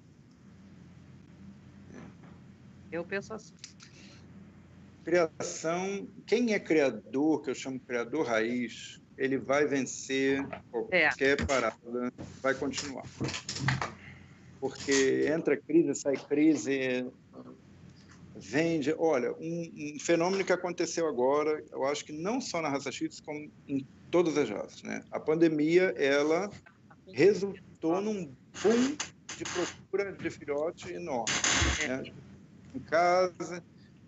[2.91, 3.55] Eu penso assim.
[5.05, 11.45] Criação, quem é criador, que eu chamo criador raiz, ele vai vencer qualquer é.
[11.45, 12.12] parada,
[12.43, 13.05] vai continuar.
[14.61, 17.07] Porque entra crise, sai crise,
[18.35, 18.95] vende.
[18.99, 23.20] Olha, um, um, fenômeno que aconteceu agora, eu acho que não só na raça X,
[23.20, 25.03] como em todas as raças, né?
[25.11, 26.51] A pandemia, ela
[27.12, 28.97] resultou num boom
[29.36, 31.32] de procura de filhote enorme.
[31.86, 32.12] Né?
[32.74, 33.62] Em casa,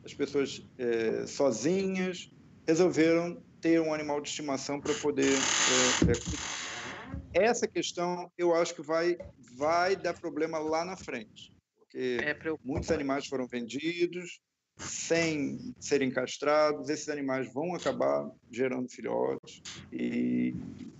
[0.05, 2.31] as pessoas é, sozinhas
[2.66, 8.82] resolveram ter um animal de estimação para poder é, é, essa questão eu acho que
[8.82, 9.16] vai
[9.56, 14.40] vai dar problema lá na frente porque é muitos animais foram vendidos
[14.78, 19.62] sem serem castrados, esses animais vão acabar gerando filhotes
[19.93, 20.55] e,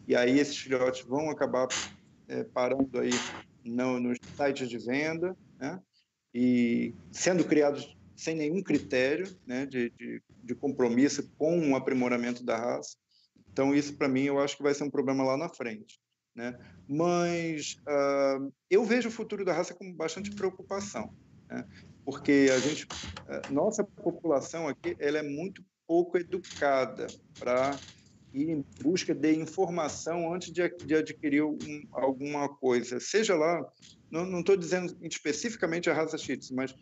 [0.06, 1.66] e aí esses filhotes vão acabar
[2.28, 3.11] é, parando aí
[3.65, 5.81] no, nos sites de venda, né?
[6.35, 12.57] E sendo criados sem nenhum critério, né, de, de, de compromisso com o aprimoramento da
[12.57, 12.97] raça.
[13.53, 16.01] Então isso para mim eu acho que vai ser um problema lá na frente.
[16.35, 16.59] Né?
[16.89, 21.12] Mas uh, eu vejo o futuro da raça com bastante preocupação,
[21.49, 21.66] né?
[22.05, 27.07] porque a gente, uh, nossa população aqui, ela é muito pouco educada
[27.39, 27.78] para
[28.33, 31.59] ir em busca de informação antes de, de adquirir um,
[31.93, 33.65] alguma coisa, seja lá,
[34.11, 36.75] não estou dizendo especificamente a raça Shih mas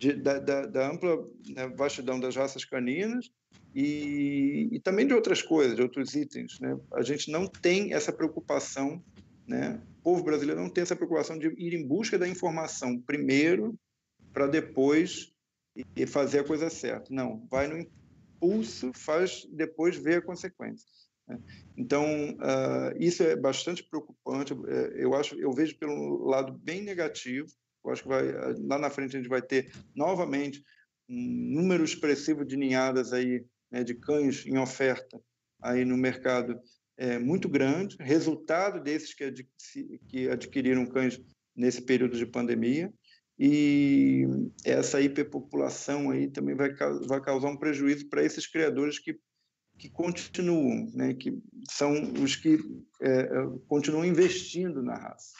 [0.00, 3.30] de, da, da, da, ampla né, vastidão das raças caninas
[3.74, 6.58] e, e, também de outras coisas, de outros itens.
[6.58, 6.76] Né?
[6.94, 9.02] A gente não tem essa preocupação,
[9.46, 9.78] né?
[9.98, 13.78] o povo brasileiro não tem essa preocupação de ir em busca da informação primeiro
[14.32, 15.30] para depois
[15.94, 17.12] e fazer a coisa certa.
[17.12, 17.86] Não, vai no
[18.40, 20.86] impulso, faz depois ver a consequência.
[21.28, 21.38] Né?
[21.76, 24.52] Então, uh, isso é bastante preocupante.
[24.52, 27.48] É, eu acho, eu vejo pelo lado bem negativo.
[27.84, 28.24] Eu acho que vai,
[28.58, 30.62] lá na frente a gente vai ter novamente
[31.08, 35.20] um número expressivo de ninhadas aí né, de cães em oferta
[35.62, 36.60] aí no mercado
[36.96, 39.32] é muito grande, resultado desses que,
[40.08, 41.18] que adquiriram cães
[41.56, 42.92] nesse período de pandemia,
[43.42, 44.28] e
[44.66, 46.74] essa hiperpopulação aí também vai,
[47.06, 49.18] vai causar um prejuízo para esses criadores que,
[49.78, 51.90] que continuam, né, que são
[52.22, 52.58] os que
[53.00, 53.28] é,
[53.66, 55.32] continuam investindo na raça.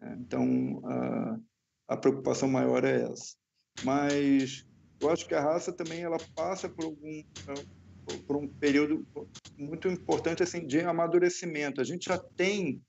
[0.00, 0.16] Né.
[0.20, 1.40] Então, a,
[1.88, 3.34] a preocupação maior é essa.
[3.82, 4.64] Mas
[5.00, 7.24] eu acho que a raça também ela passa por algum
[8.26, 9.06] por um período
[9.56, 11.80] muito importante assim de amadurecimento.
[11.80, 12.80] A gente já tem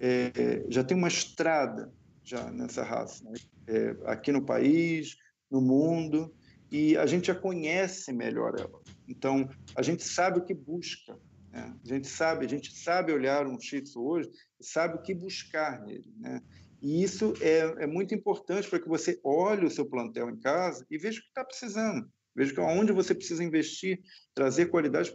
[0.00, 1.92] é, já tem uma estrada
[2.28, 3.32] já nessa raça né?
[3.66, 5.16] é, aqui no país,
[5.50, 6.34] no mundo
[6.70, 8.80] e a gente já conhece melhor ela.
[9.06, 11.18] Então a gente sabe o que busca.
[11.50, 11.74] Né?
[11.82, 14.30] A gente sabe, a gente sabe olhar um Shih Tzu hoje,
[14.60, 16.42] sabe o que buscar nele, né?
[16.80, 20.86] E isso é, é muito importante para que você olhe o seu plantel em casa
[20.88, 22.08] e veja o que está precisando.
[22.36, 24.00] Veja onde você precisa investir,
[24.32, 25.12] trazer qualidade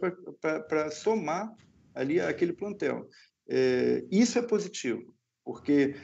[0.68, 1.50] para somar
[1.94, 3.08] ali aquele plantel.
[3.48, 5.94] É, isso é positivo, porque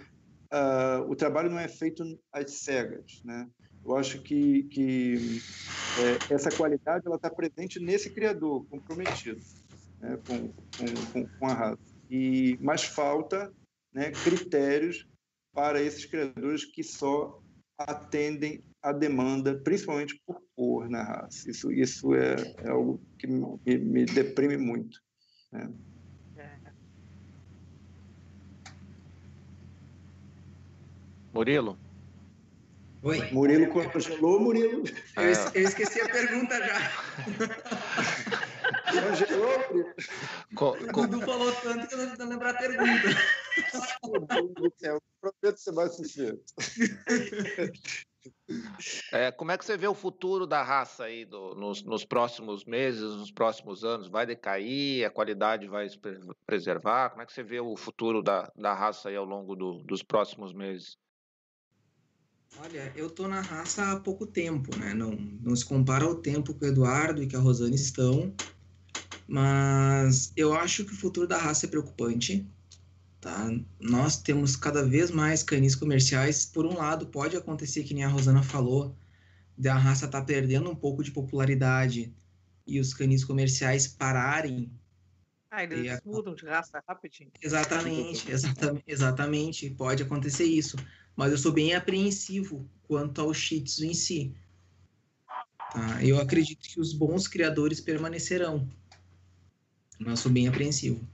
[0.52, 2.02] uh, o trabalho não é feito
[2.32, 3.22] às cegas.
[3.24, 3.48] Né?
[3.84, 5.40] Eu acho que, que
[5.98, 9.40] é, essa qualidade ela está presente nesse criador comprometido
[10.00, 10.18] né?
[10.26, 10.48] com,
[11.12, 11.82] com, com, a raça.
[12.10, 13.52] E, mas falta
[13.92, 15.06] né, critérios
[15.52, 17.40] para esses criadores que só
[17.78, 21.50] atendem a demanda, principalmente por cor na raça.
[21.50, 24.98] Isso, isso é, é algo que me, me deprime muito.
[25.52, 25.70] Né?
[31.32, 31.78] Murilo?
[33.02, 33.30] Oi.
[33.32, 34.84] Murilo congelou, Murilo.
[35.16, 35.24] Eu,
[35.54, 36.78] eu esqueci a pergunta já.
[38.90, 39.94] Congelou,
[40.54, 43.08] Co o Dudu falou tanto que eu não lembrar a pergunta.
[44.82, 46.42] Eu prometo ser mais suficiente.
[49.12, 52.64] É, como é que você vê o futuro da raça aí do, nos, nos, próximos
[52.64, 54.08] meses, nos próximos anos?
[54.08, 55.06] Vai decair?
[55.06, 55.98] A qualidade vai se
[56.44, 57.10] preservar?
[57.10, 60.02] Como é que você vê o futuro da, da raça aí ao longo do, dos
[60.02, 60.98] próximos meses?
[62.58, 64.92] Olha, eu tô na raça há pouco tempo, né?
[64.92, 68.34] Não, não se compara ao tempo que o Eduardo e que a Rosane estão,
[69.26, 72.46] mas eu acho que o futuro da raça é preocupante.
[73.20, 73.50] Tá?
[73.78, 76.46] Nós temos cada vez mais canis comerciais.
[76.46, 78.96] Por um lado, pode acontecer que nem a Rosana falou,
[79.56, 82.14] da raça tá perdendo um pouco de popularidade
[82.66, 84.72] e os canis comerciais pararem.
[85.50, 86.00] Ah, eles a...
[86.04, 87.30] mudam de raça rapidinho.
[87.42, 89.70] Exatamente, exatamente, exatamente.
[89.70, 90.76] Pode acontecer isso.
[91.20, 94.34] Mas eu sou bem apreensivo quanto ao Shih Tzu em si.
[95.70, 96.02] Tá?
[96.02, 98.66] Eu acredito que os bons criadores permanecerão.
[99.98, 101.06] Mas sou bem apreensivo.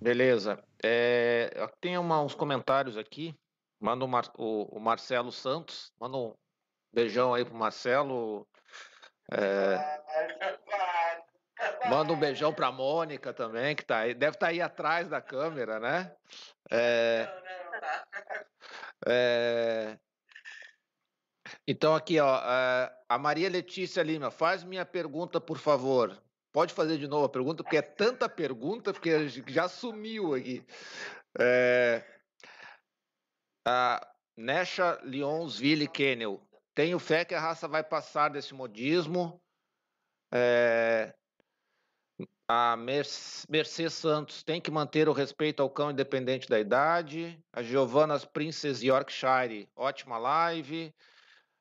[0.00, 0.62] Beleza.
[0.80, 3.34] É, tem uma, uns comentários aqui.
[3.80, 5.92] Manda o, Mar, o, o, Marcelo Santos.
[6.00, 6.34] Manda um
[6.92, 8.46] beijão aí pro Marcelo.
[9.32, 9.74] É,
[11.88, 14.14] manda um beijão pra Mônica também, que tá aí.
[14.14, 16.14] Deve estar tá aí atrás da câmera, né?
[16.70, 17.28] É,
[19.06, 19.98] é,
[21.66, 26.20] então, aqui, ó, é, a Maria Letícia Lima, faz minha pergunta, por favor.
[26.52, 30.64] Pode fazer de novo a pergunta, porque é tanta pergunta, porque já sumiu aqui.
[31.38, 32.04] É,
[33.66, 34.06] a
[34.36, 36.40] Nesha Lyonsville Kennel.
[36.74, 39.40] Tenho fé que a raça vai passar desse modismo.
[40.32, 41.14] É,
[42.48, 47.38] a Mercedes Santos tem que manter o respeito ao cão independente da idade.
[47.52, 50.94] A Giovanna Princess Yorkshire, ótima live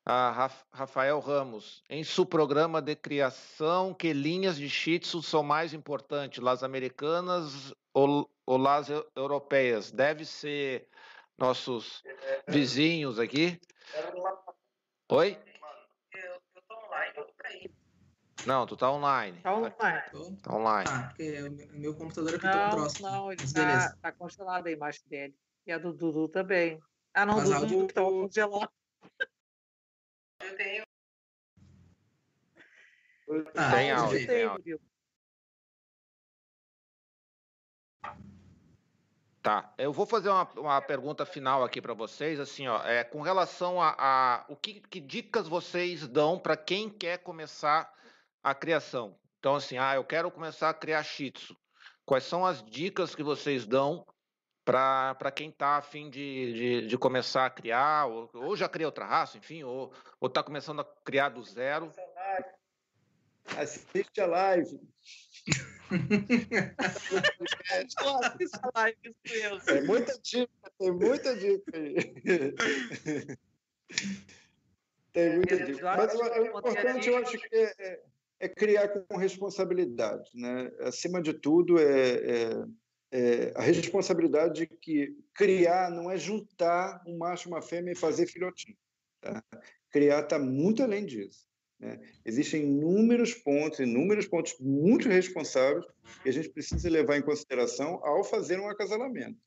[0.10, 5.74] a Rafael Ramos, em seu programa de criação, que linhas de Shih Tzu são mais
[5.74, 9.92] importantes, las americanas ou, ou las europeias?
[9.92, 10.88] Deve ser
[11.38, 12.02] nossos
[12.48, 13.60] vizinhos aqui.
[15.10, 15.38] Oi?
[16.14, 17.77] Eu, estou online,
[18.48, 19.38] Não, tu tá online.
[19.42, 20.04] Tá online.
[20.42, 20.90] Tá online.
[20.90, 23.10] Ah, porque o meu computador é tão próximo.
[23.10, 25.36] Não, ele tá, tá congelado a imagem dele.
[25.66, 26.80] E a do Dudu também.
[27.14, 27.88] Ah, não, Mas Dudu do...
[27.88, 28.72] que tá congelado.
[30.40, 30.84] Eu tenho.
[33.54, 34.82] Ah, tem áudio, tem áudio.
[39.42, 43.22] Tá, eu vou fazer uma, uma pergunta final aqui para vocês, assim, ó, é, com
[43.22, 47.94] relação a, a o que, que dicas vocês dão para quem quer começar
[48.50, 49.18] a criação.
[49.40, 51.56] Então, assim, ah, eu quero começar a criar Shih Tzu.
[52.06, 54.06] Quais são as dicas que vocês dão
[54.64, 59.06] para quem está afim de, de, de, começar a criar, ou, ou já criou outra
[59.06, 59.94] raça, enfim, ou
[60.24, 61.92] está começando a criar do zero.
[63.58, 64.80] Assiste a live.
[69.66, 71.96] tem muita dica, tem muita dica aí.
[75.14, 75.96] tem muita dica.
[75.98, 78.04] Mas o importante, eu acho que é,
[78.40, 80.30] é, criar com responsabilidade.
[80.34, 80.72] Né?
[80.82, 82.66] Acima de tudo, é, é
[83.12, 87.98] é, a responsabilidade de que criar não é juntar um macho e uma fêmea e
[87.98, 88.78] fazer filhotinho.
[89.22, 89.44] Tá?
[89.90, 91.48] Criar está muito além disso.
[91.80, 92.00] Né?
[92.26, 95.86] Existem inúmeros pontos, inúmeros pontos muito responsáveis
[96.22, 99.40] que a gente precisa levar em consideração ao fazer um acasalamento.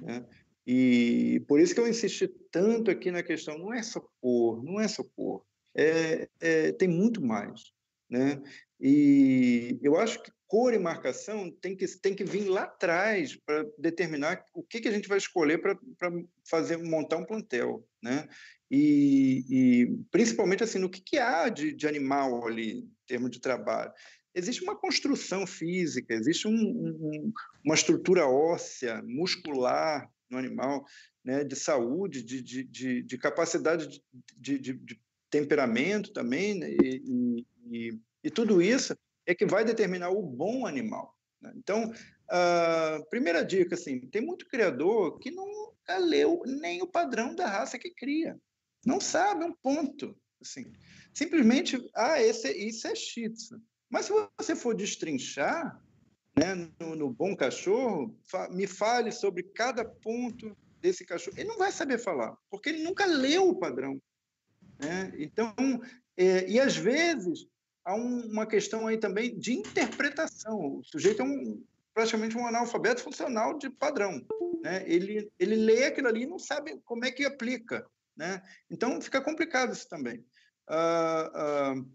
[0.00, 0.26] Né?
[0.66, 4.80] E por isso que eu insisti tanto aqui na questão, não é só cor, não
[4.80, 5.44] é só cor,
[5.76, 7.73] é, é, tem muito mais.
[8.08, 8.42] Né?
[8.80, 13.66] E eu acho que cor e marcação tem que, tem que vir lá atrás para
[13.78, 15.76] determinar o que, que a gente vai escolher para
[16.48, 18.28] fazer montar um plantel, né?
[18.70, 23.40] E, e, principalmente assim no que, que há de, de animal ali em termos de
[23.40, 23.92] trabalho.
[24.34, 27.32] Existe uma construção física, existe um, um,
[27.64, 30.84] uma estrutura óssea, muscular no animal,
[31.24, 31.42] né?
[31.42, 34.00] De saúde, de, de, de, de capacidade
[34.36, 34.78] de,
[35.30, 36.70] temperamento também, né?
[36.70, 38.96] e, e, e tudo isso
[39.26, 41.14] é que vai determinar o bom animal.
[41.40, 41.52] Né?
[41.56, 41.92] Então,
[43.10, 47.90] primeira dica, assim, tem muito criador que nunca leu nem o padrão da raça que
[47.90, 48.38] cria.
[48.84, 50.16] Não sabe um ponto.
[50.40, 50.72] Assim.
[51.12, 53.60] Simplesmente, ah, esse, isso é shih tzu.
[53.88, 55.80] Mas se você for destrinchar
[56.36, 61.38] né, no, no bom cachorro, fa me fale sobre cada ponto desse cachorro.
[61.38, 64.00] Ele não vai saber falar, porque ele nunca leu o padrão.
[64.78, 65.12] Né?
[65.18, 65.54] Então,
[66.16, 67.46] é, e às vezes
[67.84, 70.78] há um, uma questão aí também de interpretação.
[70.78, 71.62] O sujeito é um,
[71.92, 74.24] praticamente um analfabeto funcional de padrão.
[74.62, 74.82] Né?
[74.86, 77.86] Ele, ele lê aquilo ali e não sabe como é que aplica.
[78.16, 78.42] Né?
[78.70, 80.24] Então, fica complicado isso também.
[80.68, 81.90] Uh, uh,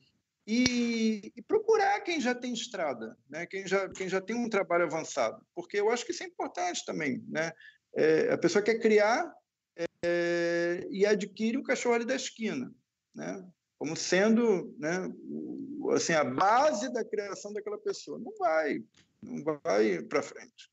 [0.46, 3.46] e, e, procurar quem já tem estrada, né?
[3.46, 6.86] quem, já, quem já tem um trabalho avançado, porque eu acho que isso é importante
[6.86, 7.24] também.
[7.28, 7.52] Né?
[7.96, 9.32] É, a pessoa quer criar
[10.04, 12.72] é, e adquire um cachorro ali da esquina,
[13.16, 13.44] né?
[13.80, 15.10] como sendo né,
[15.92, 18.20] assim, a base da criação daquela pessoa.
[18.20, 18.84] Não vai,
[19.22, 20.70] não vai para frente.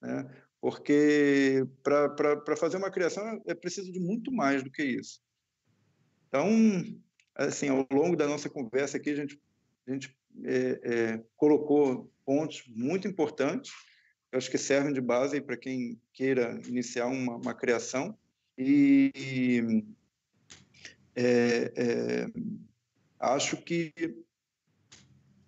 [0.00, 0.28] Né?
[0.60, 5.20] Porque para fazer uma criação é preciso de muito mais do que isso.
[6.28, 6.48] Então,
[7.34, 9.40] assim, ao longo da nossa conversa aqui, a gente,
[9.86, 13.72] a gente é, é, colocou pontos muito importantes,
[14.30, 18.16] eu acho que servem de base para quem queira iniciar uma, uma criação.
[18.56, 19.82] E,
[21.16, 22.26] é, é,
[23.18, 23.92] acho que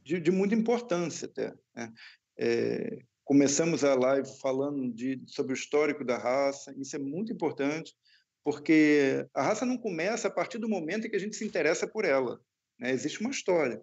[0.02, 1.54] de, de muita importância até.
[1.74, 1.92] Né?
[2.38, 7.94] É, começamos a live falando de, sobre o histórico da raça, isso é muito importante,
[8.44, 11.86] porque a raça não começa a partir do momento em que a gente se interessa
[11.86, 12.40] por ela.
[12.78, 12.90] Né?
[12.90, 13.82] Existe uma história.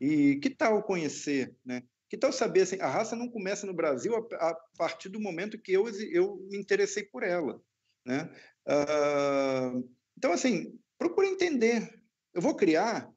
[0.00, 1.82] E que tal conhecer, né?
[2.10, 5.58] Que tal saber assim, a raça não começa no Brasil a, a partir do momento
[5.58, 7.60] que eu, eu me interessei por ela,
[8.04, 8.30] né?
[8.68, 11.88] Uh, então assim, procure entender.
[12.34, 13.10] Eu vou criar,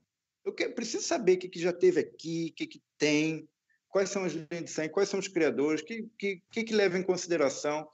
[0.47, 3.47] eu quero, preciso saber o que, que já teve aqui, o que, que tem,
[3.89, 6.73] quais são as linhas de sangue, quais são os criadores, o que, que, que, que
[6.73, 7.87] leva em consideração.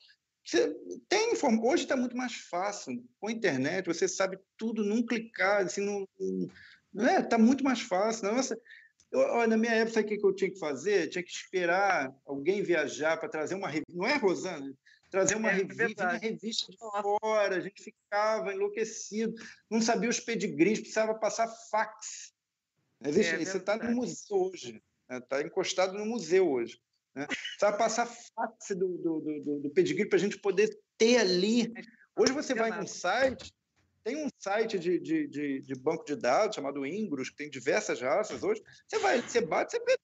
[0.46, 0.72] Você
[1.10, 5.82] tem hoje está muito mais fácil com a internet você sabe tudo num clicar assim
[5.82, 6.08] não,
[6.94, 8.32] não é tá muito mais fácil.
[8.32, 8.60] Nossa
[9.10, 11.08] eu, na minha época o que eu tinha que fazer?
[11.08, 14.74] Tinha que esperar alguém viajar para trazer uma revista não é Rosana?
[15.10, 19.34] Trazer uma é, revista, uma revista de fora a gente ficava enlouquecido
[19.70, 22.33] não sabia os pedigrees precisava passar fax
[23.06, 24.82] Existe, é, você está no museu hoje
[25.12, 25.44] está né?
[25.44, 26.80] encostado no museu hoje
[27.16, 27.28] né?
[27.28, 31.72] Precisava passar fax do, do, do, do pedigree para a gente poder ter ali.
[32.16, 33.54] Hoje você vai num site,
[34.04, 38.02] tem um site de, de, de, de, banco de dados chamado Ingros, que tem diversas
[38.02, 38.62] raças hoje.
[38.88, 39.98] Você vai, você bate, você vê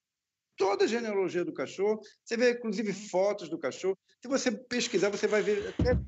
[0.55, 3.97] toda a genealogia do cachorro, você vê inclusive fotos do cachorro.
[4.21, 5.99] Se você pesquisar, você vai ver até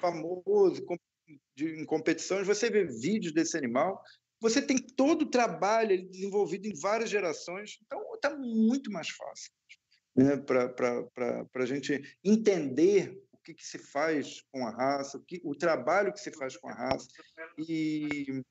[0.00, 0.84] famoso
[1.54, 4.02] de, em competições, você vê vídeos desse animal.
[4.40, 9.52] Você tem todo o trabalho desenvolvido em várias gerações, então está muito mais fácil
[10.18, 15.40] né, para a gente entender o que, que, se faz com a raça, o, que,
[15.44, 17.08] o trabalho que se faz com a raça.
[17.56, 18.42] E,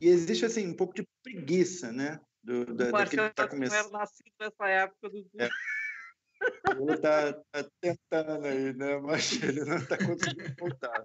[0.00, 2.20] e existe assim um pouco de preguiça, né?
[2.42, 3.90] Do, da, daquele que está começando.
[3.90, 5.28] nascido nessa época do.
[5.40, 5.48] É.
[6.80, 8.96] Ele está tá tentando aí, né?
[8.98, 11.04] Mas ele não está conseguindo voltar.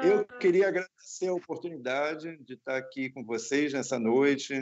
[0.00, 4.54] Eu queria agradecer a oportunidade de estar aqui com vocês nessa noite.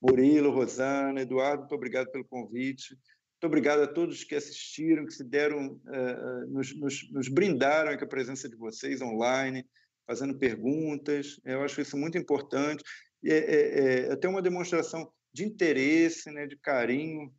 [0.00, 2.94] Murilo, Rosana, Eduardo, muito obrigado pelo convite.
[2.94, 8.04] Muito obrigado a todos que assistiram, que se deram, uh, nos, nos, nos, brindaram com
[8.04, 9.66] a presença de vocês online,
[10.06, 11.38] fazendo perguntas.
[11.44, 12.82] Eu acho isso muito importante.
[13.24, 17.30] É, é, é até uma demonstração de interesse, né, de carinho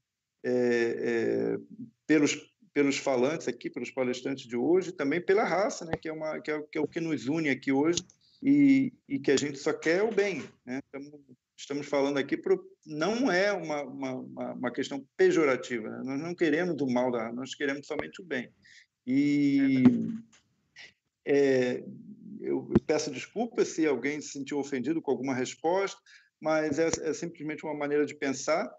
[0.46, 1.58] é,
[2.06, 2.36] pelos,
[2.74, 6.52] pelos falantes aqui, pelos palestrantes de hoje, também pela raça, né, que, é uma, que,
[6.52, 8.02] é, que é o que nos une aqui hoje
[8.42, 10.44] e, e que a gente só quer o bem.
[10.66, 10.80] Né?
[10.86, 11.22] Estamos
[11.62, 14.14] estamos falando aqui pro, não é uma, uma,
[14.54, 15.90] uma questão pejorativa.
[15.90, 16.02] Né?
[16.04, 18.52] Nós não queremos o mal da nós queremos somente o bem.
[19.06, 19.84] E
[21.26, 21.84] é,
[22.40, 26.00] eu peço desculpas se alguém se sentiu ofendido com alguma resposta,
[26.40, 28.72] mas é, é simplesmente uma maneira de pensar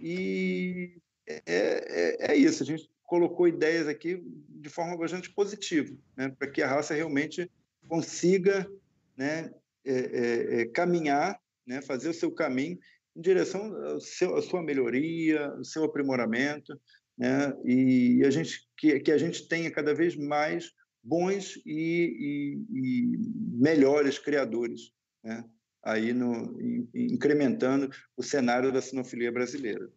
[0.00, 2.62] e é, é, é, isso.
[2.62, 6.28] A gente colocou ideias aqui de forma bastante positiva, né?
[6.38, 7.50] para que a raça realmente
[7.88, 8.70] consiga
[9.16, 9.50] né,
[9.84, 12.78] é, é, é caminhar né, fazer o seu caminho
[13.16, 16.78] em direção ao seu, à sua melhoria, ao seu aprimoramento,
[17.16, 20.70] né, e a gente, que, que a gente tenha cada vez mais
[21.02, 23.18] bons e, e, e
[23.58, 24.92] melhores criadores,
[25.24, 25.42] né,
[25.82, 26.58] aí no,
[26.94, 29.90] incrementando o cenário da sinofilia brasileira.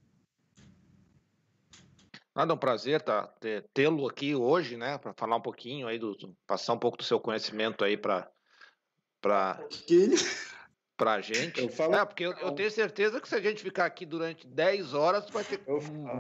[2.34, 3.30] Nada, é um prazer tá,
[3.74, 6.16] tê-lo aqui hoje, né, para falar um pouquinho aí, do,
[6.48, 8.30] passar um pouco do seu conhecimento aí para
[9.20, 9.60] para
[10.96, 11.62] pra gente.
[11.62, 11.96] Eu falo...
[11.96, 15.30] É, porque eu, eu, tenho certeza que se a gente ficar aqui durante 10 horas,
[15.30, 15.60] vai ter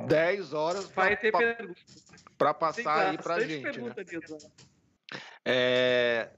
[0.07, 1.75] 10 horas vai pra, ter
[2.37, 3.79] para passar aí pra gente.
[3.79, 3.93] Né?
[5.45, 6.31] É...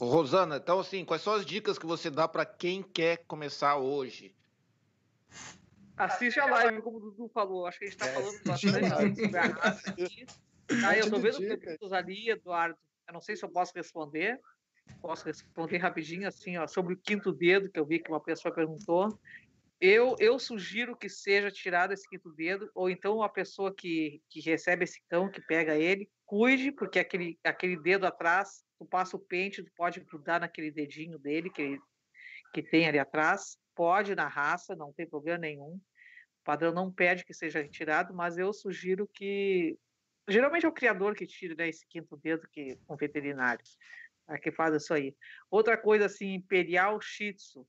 [0.00, 4.34] Rosana, então assim, quais são as dicas que você dá para quem quer começar hoje?
[5.98, 7.66] Assiste a live, como o Dudu falou.
[7.66, 10.26] Acho que a gente está é, falando bastante sobre a raça aqui.
[10.84, 12.78] Ah, eu estou vendo perguntas ali, Eduardo.
[13.06, 14.38] Eu não sei se eu posso responder
[15.00, 18.54] posso responder rapidinho assim, ó, sobre o quinto dedo que eu vi que uma pessoa
[18.54, 19.18] perguntou.
[19.80, 24.40] Eu, eu sugiro que seja tirado esse quinto dedo, ou então a pessoa que, que
[24.40, 29.20] recebe esse cão, que pega ele, cuide, porque aquele, aquele dedo atrás, tu passa o
[29.20, 31.78] pente, tu pode grudar naquele dedinho dele que,
[32.52, 35.74] que tem ali atrás, pode na raça, não tem problema nenhum.
[36.40, 39.78] O padrão não pede que seja retirado, mas eu sugiro que.
[40.28, 43.64] Geralmente é o criador que tira né, esse quinto dedo que, com veterinário
[44.26, 45.16] a que faz isso aí.
[45.48, 47.66] Outra coisa assim, Imperial Shih Tzu.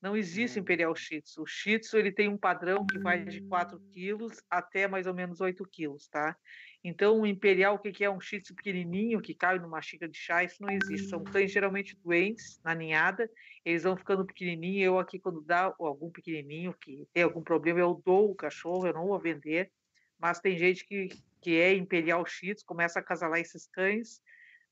[0.00, 0.62] Não existe hum.
[0.62, 1.42] Imperial Shih Tzu.
[1.42, 5.14] O Shih Tzu ele tem um padrão que vai de 4 quilos até mais ou
[5.14, 6.36] menos 8 quilos, tá?
[6.84, 10.18] Então, o Imperial, o que é um Shih Tzu pequenininho que cabe numa xícara de
[10.18, 11.08] chá, isso não existe.
[11.08, 13.28] São cães geralmente doentes na ninhada,
[13.64, 14.84] eles vão ficando pequenininhos.
[14.84, 18.92] Eu aqui, quando dá algum pequenininho que tem algum problema, eu dou o cachorro, eu
[18.92, 19.72] não vou vender.
[20.18, 21.08] Mas tem gente que,
[21.40, 24.20] que é Imperial Shih Tzu, começa a casalar esses cães,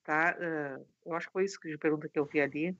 [0.04, 0.36] tá?
[1.06, 2.76] Eu acho que foi isso que a pergunta que eu vi ali.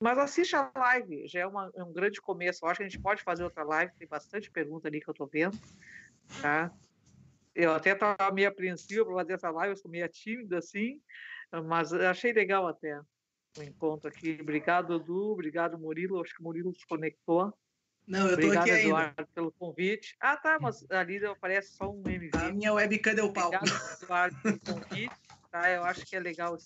[0.00, 2.64] Mas assiste a live, já é, uma, é, um grande começo.
[2.64, 5.12] Eu acho que a gente pode fazer outra live, tem bastante pergunta ali que eu
[5.12, 5.58] estou vendo,
[6.40, 6.72] tá?
[7.58, 11.00] Eu até estava meio apreensiva para fazer essa live, eu sou meio tímida assim,
[11.66, 13.00] mas achei legal até
[13.58, 14.38] o encontro aqui.
[14.40, 17.52] Obrigado, Edu, obrigado, Murilo, acho que o Murilo se conectou.
[18.06, 19.30] Não, eu Obrigado, tô aqui Eduardo, ainda.
[19.34, 20.16] pelo convite.
[20.20, 22.30] Ah, tá, mas ali aparece só um MV.
[22.34, 23.48] A minha webcam deu pau.
[23.48, 25.16] Obrigado, Eduardo, pelo convite.
[25.50, 26.56] Tá, eu acho que é legal.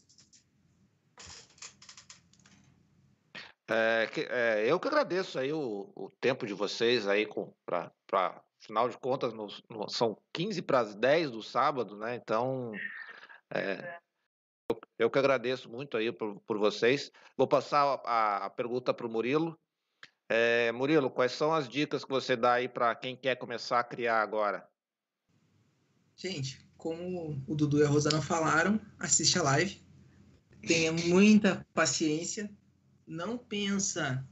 [3.69, 7.27] É, que, é, eu que agradeço aí o, o tempo de vocês aí
[7.65, 12.15] para Afinal de contas, no, no, são 15 para as 10 do sábado, né?
[12.15, 12.71] Então,
[13.53, 13.99] é,
[14.71, 17.11] eu, eu, que agradeço muito aí por, por vocês.
[17.37, 19.59] Vou passar a, a pergunta para o Murilo.
[20.29, 23.85] É, Murilo, quais são as dicas que você dá aí para quem quer começar a
[23.85, 24.65] criar agora?
[26.15, 29.85] Gente, como o Dudu e a Rosana falaram, assiste a live.
[30.65, 32.49] Tenha muita paciência.
[33.05, 34.25] Não pensa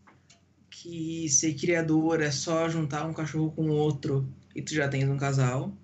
[0.70, 5.16] que ser criador é só juntar um cachorro com outro e tu já tens um
[5.16, 5.76] casal.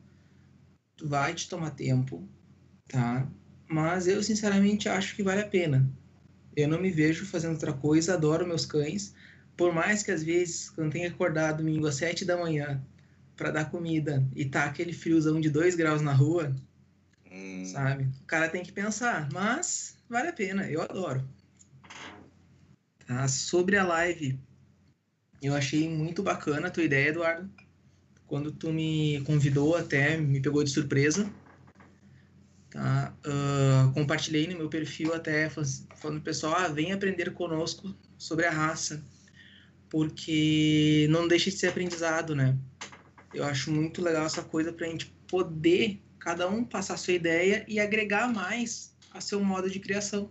[1.03, 2.27] Vai te tomar tempo,
[2.89, 3.29] tá?
[3.69, 5.91] Mas eu sinceramente acho que vale a pena.
[6.57, 9.13] Eu não me vejo fazendo outra coisa, adoro meus cães.
[9.57, 12.83] Por mais que às vezes, quando tenha acordado domingo às sete da manhã
[13.37, 16.55] para dar comida e tá aquele friozão de dois graus na rua,
[17.31, 17.65] hum.
[17.67, 18.05] sabe?
[18.23, 21.27] O cara tem que pensar, mas vale a pena, eu adoro.
[23.07, 23.29] Tá?
[23.29, 24.39] Sobre a live,
[25.43, 27.51] eu achei muito bacana a tua ideia, Eduardo.
[28.27, 31.31] Quando tu me convidou, até me pegou de surpresa.
[32.71, 33.15] Tá?
[33.25, 39.03] Uh, compartilhei no meu perfil até falando pessoal, ah, vem aprender conosco sobre a raça,
[39.89, 42.57] porque não deixa de ser aprendizado, né?
[43.33, 47.65] Eu acho muito legal essa coisa para a gente poder cada um passar sua ideia
[47.69, 50.31] e agregar mais a seu modo de criação.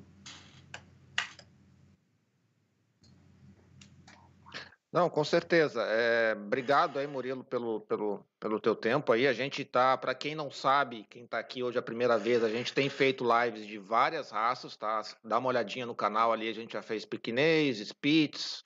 [4.96, 5.82] Não, com certeza.
[5.84, 9.28] É, obrigado aí, Murilo, pelo, pelo, pelo teu tempo aí.
[9.28, 12.48] A gente tá, para quem não sabe, quem está aqui hoje a primeira vez, a
[12.48, 15.02] gente tem feito lives de várias raças, tá?
[15.22, 18.64] Dá uma olhadinha no canal ali, a gente já fez piquinês, spitz.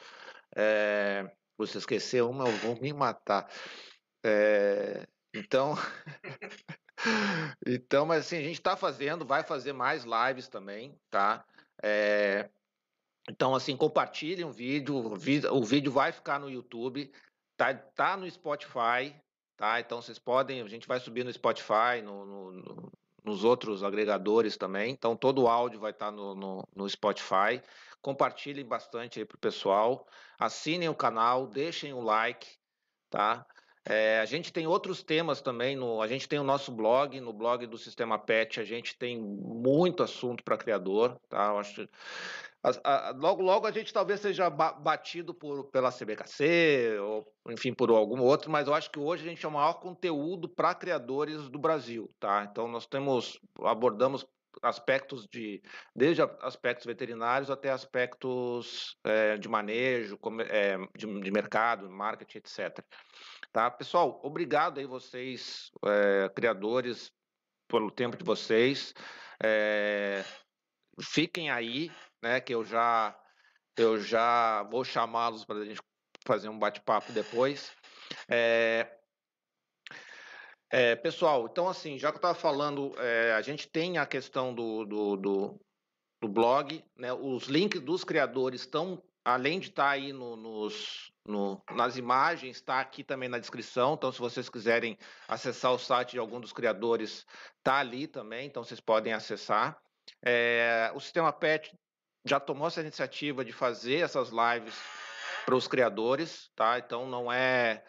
[0.56, 3.50] É, você esqueceu uma, eu vou me matar.
[4.24, 5.74] É, então,
[7.66, 11.44] então, mas assim, a gente está fazendo, vai fazer mais lives também, tá?
[11.82, 12.52] É,
[13.30, 17.12] então, assim, compartilhem o vídeo, o vídeo vai ficar no YouTube,
[17.56, 19.16] tá, tá no Spotify,
[19.56, 19.80] tá?
[19.80, 22.92] Então, vocês podem, a gente vai subir no Spotify, no, no, no,
[23.24, 24.92] nos outros agregadores também.
[24.92, 27.62] Então, todo o áudio vai estar tá no, no, Spotify.
[28.02, 30.08] Compartilhem bastante aí pro pessoal.
[30.40, 32.48] Assinem o canal, deixem o like,
[33.12, 33.46] tá?
[33.86, 37.34] É, a gente tem outros temas também, no, a gente tem o nosso blog, no
[37.34, 41.48] blog do Sistema PET, a gente tem muito assunto para criador, tá?
[41.48, 41.90] Eu acho
[42.64, 47.90] a, a, logo, logo a gente talvez seja batido por, pela CBKC, ou enfim, por
[47.90, 51.50] algum outro, mas eu acho que hoje a gente é o maior conteúdo para criadores
[51.50, 52.48] do Brasil, tá?
[52.50, 54.26] Então nós temos, abordamos
[54.62, 55.62] aspectos de,
[55.96, 60.20] desde aspectos veterinários até aspectos é, de manejo,
[60.50, 62.84] é, de, de, mercado, marketing, etc.
[63.52, 63.72] Tá?
[63.72, 67.12] Pessoal, obrigado aí vocês, é, criadores,
[67.68, 68.94] pelo tempo de vocês.
[69.42, 70.26] É,
[71.02, 71.90] fiquem aí,
[72.22, 72.40] né?
[72.40, 73.18] Que eu já
[73.78, 75.82] eu já vou chamá-los para a gente
[76.26, 77.72] fazer um bate-papo depois.
[78.28, 78.88] É,
[80.72, 84.54] é, pessoal, então assim, já que eu estava falando, é, a gente tem a questão
[84.54, 85.60] do, do, do,
[86.22, 87.12] do, blog, né?
[87.14, 92.58] Os links dos criadores estão, além de estar tá aí no, nos, no, nas imagens,
[92.58, 93.96] está aqui também na descrição.
[93.96, 94.98] Então, se vocês quiserem
[95.28, 97.26] acessar o site de algum dos criadores,
[97.58, 98.46] está ali também.
[98.46, 99.82] Então, vocês podem acessar.
[100.24, 101.72] É, o sistema PET
[102.30, 104.76] já tomou essa iniciativa de fazer essas lives
[105.46, 106.78] para os criadores, tá?
[106.78, 107.84] Então não é,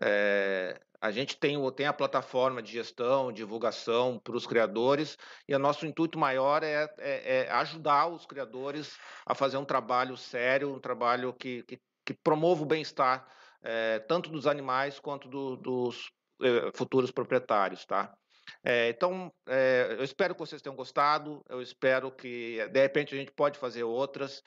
[0.00, 5.16] é, a gente tem, tem a plataforma de gestão, divulgação para os criadores
[5.48, 10.16] e o nosso intuito maior é, é, é, ajudar os criadores a fazer um trabalho
[10.16, 13.26] sério, um trabalho que, que, que promova o bem-estar
[13.62, 16.10] é, tanto dos animais quanto do, dos
[16.42, 18.14] é, futuros proprietários, tá?
[18.64, 21.44] É, então, é, eu espero que vocês tenham gostado.
[21.48, 24.42] Eu espero que, de repente, a gente pode fazer outras.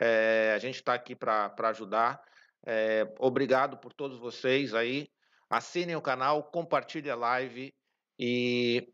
[0.00, 2.22] É, a gente está aqui para ajudar.
[2.64, 5.08] É, obrigado por todos vocês aí.
[5.50, 7.74] Assinem o canal, compartilhem a live
[8.18, 8.90] e,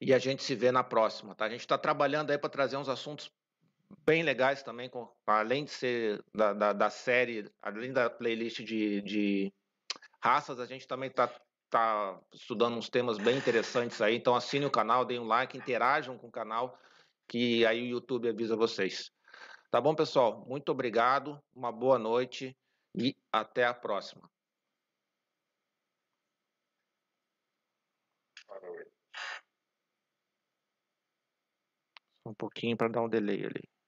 [0.00, 1.34] e a gente se vê na próxima.
[1.34, 1.44] Tá?
[1.44, 3.30] A gente está trabalhando aí para trazer uns assuntos
[4.04, 9.00] bem legais também, com, além de ser da, da, da série, além da playlist de,
[9.02, 9.52] de
[10.22, 11.30] raças, a gente também está
[11.70, 14.16] está estudando uns temas bem interessantes aí.
[14.16, 16.76] Então assine o canal, deem um like, interajam com o canal,
[17.28, 19.12] que aí o YouTube avisa vocês.
[19.70, 20.44] Tá bom, pessoal?
[20.46, 22.56] Muito obrigado, uma boa noite
[22.94, 24.28] e até a próxima.
[32.26, 33.79] Um pouquinho para dar um delay ali.